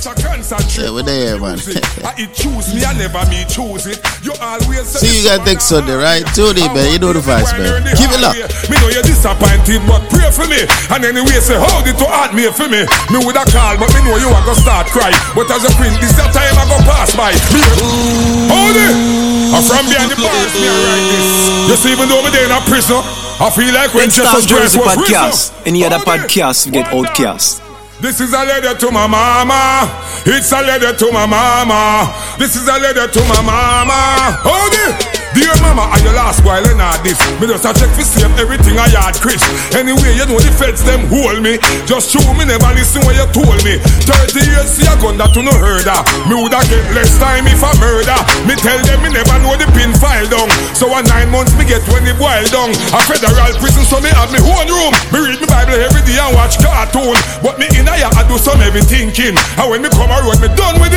Yeah, 0.75 0.91
we're 0.91 1.07
there, 1.07 1.39
man. 1.39 1.57
See 1.63 1.79
you 5.15 5.23
guys 5.23 5.39
next 5.47 5.71
Sunday, 5.71 5.95
right? 5.95 6.27
Tune 6.35 6.59
in, 6.59 6.67
man. 6.75 6.91
You 6.91 6.99
know 6.99 7.15
the 7.15 7.23
vibes, 7.23 7.55
man. 7.55 7.87
Keep 7.95 8.11
it 8.11 8.19
locked. 8.19 8.67
Me 8.67 8.75
know 8.83 8.91
you're 8.91 9.07
disappointed, 9.07 9.79
but 9.87 10.03
pray 10.11 10.27
for 10.27 10.43
me. 10.43 10.67
And 10.91 11.07
anyway, 11.07 11.39
say, 11.39 11.55
hold 11.55 11.87
it 11.87 11.95
to 11.95 12.07
heart 12.11 12.35
me 12.35 12.51
for 12.51 12.67
me. 12.67 12.83
Me 13.15 13.23
would 13.23 13.39
have 13.39 13.47
called, 13.47 13.79
but 13.79 13.87
me 13.95 14.03
know 14.03 14.19
you 14.19 14.27
are 14.27 14.43
gonna 14.43 14.59
start 14.59 14.91
cry. 14.91 15.15
But 15.31 15.47
as 15.55 15.63
a 15.63 15.71
queen, 15.79 15.95
this 16.03 16.11
that 16.19 16.35
time 16.49 16.57
I 16.57 16.65
go 16.69 16.77
pass 16.85 17.13
by. 17.15 17.31
Me, 17.53 17.61
hold 18.49 18.75
it. 18.77 18.95
I'm 19.53 19.63
from 19.65 19.85
behind 19.89 20.11
the 20.11 20.17
bars, 20.21 20.53
me 20.57 20.67
I 20.69 20.77
write 20.85 21.05
this. 21.09 21.69
You 21.69 21.75
see, 21.77 21.91
even 21.93 22.09
though 22.09 22.21
me 22.23 22.29
there 22.29 22.45
in 22.45 22.51
a 22.51 22.61
prison, 22.69 23.01
I 23.41 23.49
feel 23.49 23.73
like 23.73 23.93
when 23.93 24.09
Let's 24.09 24.15
start 24.15 24.41
Jesus 24.41 24.45
Jersey 24.45 24.79
was 24.79 24.95
podcast. 24.97 25.53
risen. 25.53 25.67
Any 25.67 25.85
other 25.85 25.97
podcast, 25.99 26.65
we 26.65 26.71
get 26.73 26.93
outcast. 26.93 27.61
This 28.01 28.21
is 28.21 28.33
a 28.33 28.43
letter 28.45 28.75
to 28.77 28.91
my 28.91 29.07
mama. 29.07 29.89
It's 30.25 30.51
a 30.51 30.61
letter 30.61 30.95
to 30.95 31.11
my 31.11 31.25
mama. 31.25 32.13
This 32.37 32.55
is 32.55 32.67
a 32.67 32.79
letter 32.79 33.07
to 33.07 33.19
my 33.27 33.41
mama. 33.41 34.39
Hold 34.43 34.73
it. 34.87 35.18
Dear 35.37 35.53
mama, 35.61 35.85
are 35.93 36.01
you 36.01 36.09
last 36.17 36.41
while 36.41 36.65
and 36.65 36.81
not 36.81 37.05
this? 37.05 37.21
Me 37.37 37.45
just 37.45 37.61
a 37.61 37.69
check 37.77 37.93
for 37.93 38.01
save 38.01 38.33
everything 38.41 38.81
I 38.81 38.89
had, 38.89 39.13
Chris. 39.21 39.45
Anyway, 39.77 40.17
you 40.17 40.25
know 40.25 40.41
the 40.41 40.49
feds 40.57 40.81
them 40.81 41.05
hold 41.05 41.45
me. 41.45 41.61
Just 41.85 42.09
show 42.09 42.25
me 42.33 42.49
never 42.49 42.73
listen 42.73 43.05
what 43.05 43.13
you 43.13 43.29
told 43.29 43.61
me. 43.61 43.77
30 44.09 44.41
years 44.41 44.69
see 44.73 44.89
a 44.89 44.97
gun 44.97 45.21
that 45.21 45.29
you 45.37 45.45
no 45.45 45.53
heard 45.53 45.85
of. 45.85 46.01
Me 46.25 46.33
woulda 46.33 46.57
get 46.65 46.81
less 46.97 47.13
time 47.21 47.45
if 47.45 47.61
I 47.61 47.69
murder. 47.77 48.17
Me 48.49 48.57
tell 48.57 48.81
them 48.81 49.05
me 49.05 49.13
never 49.13 49.37
know 49.45 49.53
the 49.53 49.69
pin 49.77 49.93
file 50.01 50.25
down. 50.25 50.49
So 50.73 50.89
a 50.89 51.05
nine 51.05 51.29
months 51.29 51.53
me 51.53 51.61
get 51.69 51.85
when 51.93 52.09
it 52.09 52.17
boil 52.17 52.49
down. 52.49 52.73
A 52.89 52.99
federal 53.05 53.53
prison 53.61 53.85
so 53.85 54.01
me 54.01 54.09
have 54.09 54.33
me 54.33 54.41
own 54.41 54.65
room. 54.65 54.93
Me 55.13 55.21
read 55.21 55.37
me 55.37 55.45
Bible 55.45 55.77
every 55.77 56.01
day 56.09 56.17
and 56.17 56.33
watch 56.33 56.57
cartoon. 56.57 57.13
But 57.45 57.61
me 57.61 57.69
in 57.77 57.85
a 57.85 57.93
I 58.01 58.25
do 58.25 58.41
some 58.41 58.57
heavy 58.57 58.81
thinking. 58.81 59.37
And 59.61 59.67
when 59.69 59.85
me 59.85 59.93
come 59.93 60.09
around, 60.09 60.41
me 60.41 60.49
done 60.57 60.81
with 60.81 60.88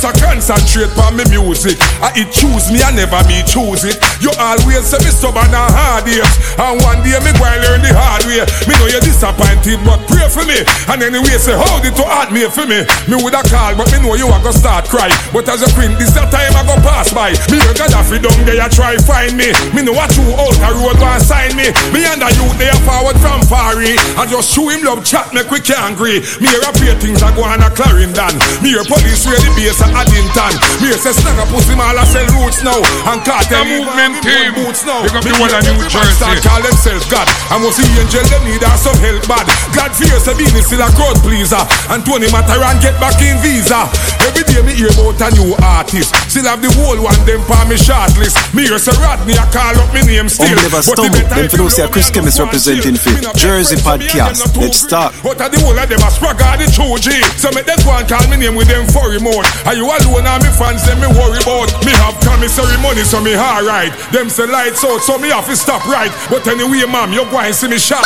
just 0.00 0.16
a 0.16 0.24
concentrate 0.24 0.92
on 1.04 1.16
me 1.16 1.24
music. 1.28 1.76
I 2.00 2.12
it 2.16 2.32
choose 2.32 2.72
me, 2.72 2.80
I 2.80 2.92
never 2.96 3.20
me 3.28 3.44
choose 3.44 3.84
it. 3.84 4.00
You 4.24 4.32
always 4.40 4.88
say 4.88 4.96
me 5.04 5.12
stubborn 5.12 5.52
and 5.52 5.72
hard 5.76 6.08
years. 6.08 6.24
And 6.56 6.80
one 6.80 7.04
day 7.04 7.20
me 7.20 7.32
go 7.36 7.44
and 7.44 7.60
learn 7.60 7.80
the 7.84 7.92
hard 7.92 8.24
way. 8.24 8.40
Me 8.64 8.72
know 8.80 8.88
you're 8.88 9.04
disappointed, 9.04 9.76
but 9.84 10.00
pray 10.08 10.24
for 10.32 10.44
me. 10.48 10.64
And 10.88 11.04
anyway, 11.04 11.36
say 11.36 11.52
hold 11.52 11.84
it 11.84 11.92
to 12.00 12.04
heart 12.04 12.32
me 12.32 12.48
for 12.48 12.64
me. 12.64 12.80
Me 13.12 13.16
with 13.20 13.36
a 13.36 13.44
call, 13.52 13.76
but 13.76 13.92
me 13.92 14.00
know 14.00 14.16
you 14.16 14.28
are 14.32 14.40
gonna 14.40 14.56
start 14.56 14.88
cry. 14.88 15.12
But 15.36 15.48
as 15.52 15.60
a 15.60 15.68
queen, 15.76 15.92
this 16.00 16.16
that 16.16 16.32
time 16.32 16.56
I 16.56 16.64
go 16.64 16.76
pass 16.80 17.12
by. 17.12 17.36
Me 17.52 17.60
hear 17.60 17.76
Gaddafi 17.76 18.24
down 18.24 18.40
there, 18.48 18.56
you 18.56 18.70
try 18.72 18.96
find 19.04 19.36
me. 19.36 19.52
Me 19.76 19.84
know 19.84 19.92
what 19.92 20.12
you 20.16 20.24
out 20.32 20.56
a 20.64 20.70
road 20.80 20.96
one 20.96 21.20
sign 21.20 21.52
me. 21.56 21.68
Me 21.92 22.08
and 22.08 22.24
the 22.24 22.28
youth 22.40 22.56
they 22.56 22.72
are 22.72 22.82
forward 22.88 23.20
from 23.20 23.44
Fari. 23.44 24.00
I 24.16 24.24
just 24.24 24.48
show 24.48 24.72
him 24.72 24.80
love 24.80 25.04
chat, 25.04 25.28
make 25.36 25.50
we 25.52 25.60
can 25.60 25.92
agree. 25.92 26.24
Me 26.40 26.48
hear 26.48 26.64
a 26.64 26.72
few 26.80 26.94
things 26.96 27.20
I 27.20 27.34
go 27.36 27.44
on 27.44 27.60
a 27.60 27.68
Clarendon. 27.68 28.40
Me 28.64 28.72
hear 28.72 28.84
police 28.88 29.28
where 29.28 29.36
the 29.36 29.52
base 29.58 29.76
at 29.82 29.89
Addington. 29.96 30.54
Me 30.80 30.92
hear 30.92 31.00
say 31.00 31.14
snagger 31.14 31.46
pussy 31.50 31.74
man 31.74 31.98
I 31.98 32.04
sell 32.06 32.26
roots 32.38 32.62
now. 32.62 32.78
And 33.10 33.20
cartel 33.26 33.66
movement 33.66 34.22
team. 34.22 34.54
boots 34.54 34.86
now. 34.86 35.02
Pick 35.02 35.16
up 35.16 35.24
Me 35.24 35.32
the 35.34 35.40
one 35.42 35.50
hear 35.50 35.60
in 35.64 35.64
New 35.66 35.82
every 35.82 35.90
man 35.90 36.06
Jersey. 36.06 36.18
start 36.18 36.38
call 36.46 36.60
themselves 36.62 37.06
God. 37.10 37.26
And 37.50 37.58
must 37.64 37.76
see 37.76 37.88
angel 37.98 38.24
them 38.30 38.42
need 38.46 38.62
us 38.62 38.86
some 38.86 38.98
help 39.02 39.22
bad. 39.26 39.46
God 39.74 39.90
fears 39.94 40.26
a 40.30 40.32
Beenie 40.38 40.62
still 40.62 40.82
a 40.82 40.88
crowd 40.94 41.18
pleaser. 41.24 41.62
And 41.90 42.00
Bounty 42.06 42.30
matter 42.30 42.58
and 42.58 42.78
get 42.78 42.96
back 43.02 43.18
in 43.22 43.36
visa. 43.42 43.88
Every 44.22 44.44
day 44.46 44.62
me 44.62 44.72
hear 44.76 44.92
about 44.92 45.20
a 45.20 45.28
new 45.34 45.54
artist. 45.62 46.14
Still 46.30 46.46
have 46.46 46.60
the 46.62 46.70
whole 46.76 46.98
one 47.00 47.18
them 47.24 47.42
for 47.48 47.62
me 47.66 47.76
shortlist. 47.80 48.36
Me 48.54 48.68
hear 48.68 48.78
say 48.78 48.94
Rodney, 49.00 49.34
I 49.38 49.46
call 49.50 49.76
up 49.78 49.90
me 49.94 50.02
name 50.04 50.28
still. 50.28 50.52
Um, 50.52 50.60
never 50.60 50.82
stumble. 50.82 51.10
Them 51.10 51.48
for 51.48 51.68
those 51.68 51.80
Chris 51.90 52.10
Chemist 52.10 52.38
representing 52.38 52.96
for 52.96 53.14
Jersey 53.34 53.76
Podcast. 53.80 54.44
Let's 54.56 54.84
start. 54.84 55.14
But 55.22 55.40
at 55.40 55.52
the 55.52 55.60
whole 55.64 55.76
of 55.76 55.88
them 55.88 56.00
a 56.00 56.10
sprag 56.12 56.38
the 56.60 56.68
true 56.68 56.96
G. 57.00 57.14
So 57.40 57.48
make 57.56 57.64
them 57.64 57.80
go 57.84 57.96
and 57.96 58.06
call 58.08 58.24
me 58.28 58.36
name 58.36 58.54
with 58.54 58.68
them 58.68 58.84
furry 58.90 59.20
mode. 59.20 59.46
Are 59.64 59.76
you 59.80 59.88
alone 59.88 60.28
and 60.28 60.44
me 60.44 60.50
fans 60.52 60.84
them 60.84 61.00
me 61.00 61.08
worry 61.16 61.40
about? 61.40 61.72
Me 61.88 61.92
have 62.04 62.20
commissary 62.20 62.76
money 62.84 63.00
so 63.00 63.16
me 63.20 63.32
alright. 63.32 63.96
Them 64.12 64.28
say 64.28 64.44
lights 64.46 64.84
out 64.84 65.00
so 65.00 65.16
me 65.16 65.32
have 65.32 65.46
to 65.46 65.56
stop 65.56 65.86
right. 65.88 66.12
But 66.28 66.46
anyway, 66.46 66.84
ma'am, 66.84 67.12
you 67.12 67.24
go 67.32 67.40
and 67.40 67.54
see 67.54 67.68
me 67.68 67.78
shot. 67.78 68.04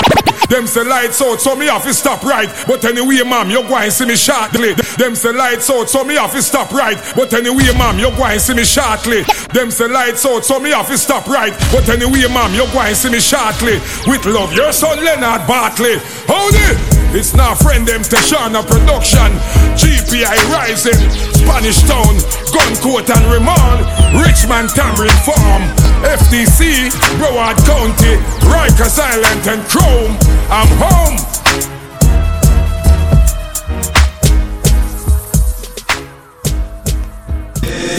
Them 0.49 0.67
say 0.67 0.85
lights 0.85 1.21
out 1.21 1.41
so 1.41 1.57
me 1.57 1.67
have 1.67 1.83
to 1.83 1.93
stop 1.93 2.23
right. 2.23 2.49
But 2.67 2.85
anyway, 2.85 3.23
ma'am, 3.27 3.51
you 3.51 3.63
go 3.67 3.77
and 3.77 3.93
see 3.93 4.07
me 4.07 4.15
shortly. 4.15 4.75
Them 4.99 5.17
say 5.17 5.33
lights 5.33 5.69
out 5.69 5.91
so 5.91 6.05
me 6.05 6.15
have 6.15 6.33
to 6.33 6.43
stop 6.43 6.71
right. 6.71 6.99
But 7.17 7.35
anyway, 7.35 7.67
ma'am, 7.77 7.99
you 7.99 8.11
go 8.15 8.25
and 8.25 8.41
see 8.41 8.55
me 8.55 8.65
shortly. 8.65 9.23
Them 9.53 9.71
say 9.71 9.89
lights 9.89 10.25
out 10.25 10.45
so 10.45 10.61
me 10.61 10.71
have 10.71 10.87
to 10.87 10.99
stop 10.99 11.27
right. 11.27 11.53
But 11.73 11.89
anyway, 11.89 12.29
ma'am, 12.31 12.55
you 12.55 12.71
go 12.71 12.81
and 12.87 12.97
see 12.97 13.11
me 13.11 13.19
shortly. 13.19 13.81
With 14.07 14.27
love, 14.27 14.53
your 14.53 14.71
son 14.73 15.03
Leonard 15.03 15.47
Bartley. 15.49 15.97
Hold 16.31 16.55
it. 16.55 16.79
It's 17.15 17.33
not 17.33 17.59
friend 17.59 17.87
them 17.87 18.03
Tashana 18.03 18.67
production. 18.67 19.31
GPI 19.79 20.35
rising, 20.51 20.99
Spanish 21.45 21.83
Town, 21.83 22.17
Guncoat 22.53 23.11
and 23.15 23.25
Ramon, 23.31 23.85
Richmond 24.25 24.71
Tamarind 24.71 25.13
Farm, 25.21 25.63
FDC, 26.03 26.91
Broward 27.19 27.57
County, 27.67 28.17
Rikers 28.49 28.99
Island 28.99 29.47
and 29.47 29.63
Chrome. 29.69 30.17
I'm 30.51 30.69
home. 30.81 31.17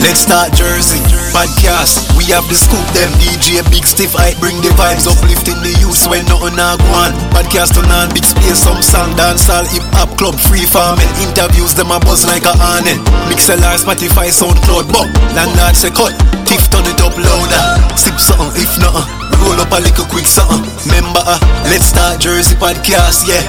Let's 0.02 0.22
start 0.22 0.52
Jersey 0.54 1.25
podcast. 1.36 2.00
We 2.16 2.32
have 2.32 2.48
the 2.48 2.56
scoop, 2.56 2.88
them 2.96 3.12
DJ 3.20 3.60
Big 3.68 3.84
Stiff 3.84 4.16
I 4.16 4.32
bring 4.40 4.56
the 4.64 4.72
vibes, 4.80 5.04
uplifting 5.04 5.60
the 5.60 5.76
youth 5.84 6.08
when 6.08 6.24
nothing 6.32 6.56
a 6.56 6.80
go 6.80 6.88
on. 6.96 7.12
Podcast 7.36 7.76
on 7.76 7.92
on 7.92 8.08
big 8.16 8.24
space, 8.24 8.64
some 8.64 8.80
song, 8.80 9.12
dancehall, 9.20 9.68
hip 9.68 9.84
hop 10.00 10.16
club, 10.16 10.40
free 10.40 10.64
farm 10.64 10.96
and 10.96 11.12
interviews 11.28 11.76
them 11.76 11.92
a 11.92 12.00
buzz 12.00 12.24
like 12.24 12.48
a 12.48 12.56
honey. 12.56 12.96
Mixlr, 13.28 13.60
Spotify, 13.76 14.32
SoundCloud, 14.32 14.88
but 14.96 15.12
landlord 15.36 15.76
say 15.76 15.92
cut. 15.92 16.16
Tiff 16.48 16.72
turn 16.72 16.88
it 16.88 17.04
up 17.04 17.12
louder. 17.20 17.64
Sip 18.00 18.16
something 18.16 18.56
if 18.56 18.72
not, 18.80 19.04
roll 19.44 19.60
up 19.60 19.76
a 19.76 19.80
little 19.84 20.08
quick 20.08 20.32
something. 20.32 20.64
Member, 20.88 21.20
uh, 21.20 21.36
let's 21.68 21.92
start 21.92 22.24
Jersey 22.24 22.56
podcast, 22.56 23.28
yeah. 23.28 23.44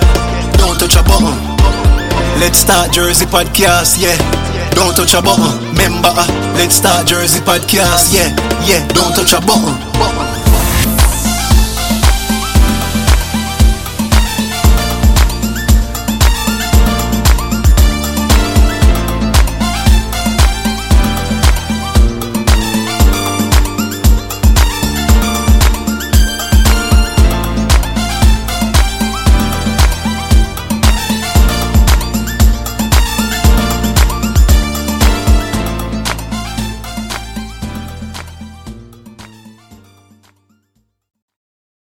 Don't 0.59 0.75
touch 0.75 0.99
a 0.99 1.07
button. 1.07 1.39
Let's 2.43 2.59
start 2.59 2.91
Jersey 2.91 3.31
podcast, 3.31 4.03
yeah. 4.03 4.19
Don't 4.77 4.95
touch 4.95 5.15
a 5.15 5.23
button. 5.23 5.75
member. 5.75 6.13
uh, 6.13 6.53
let's 6.55 6.77
start 6.77 7.07
Jersey 7.07 7.41
podcast, 7.41 8.13
yeah, 8.13 8.29
yeah. 8.69 8.87
Don't 8.89 9.15
touch 9.17 9.33
a 9.33 9.41
button. 9.41 10.26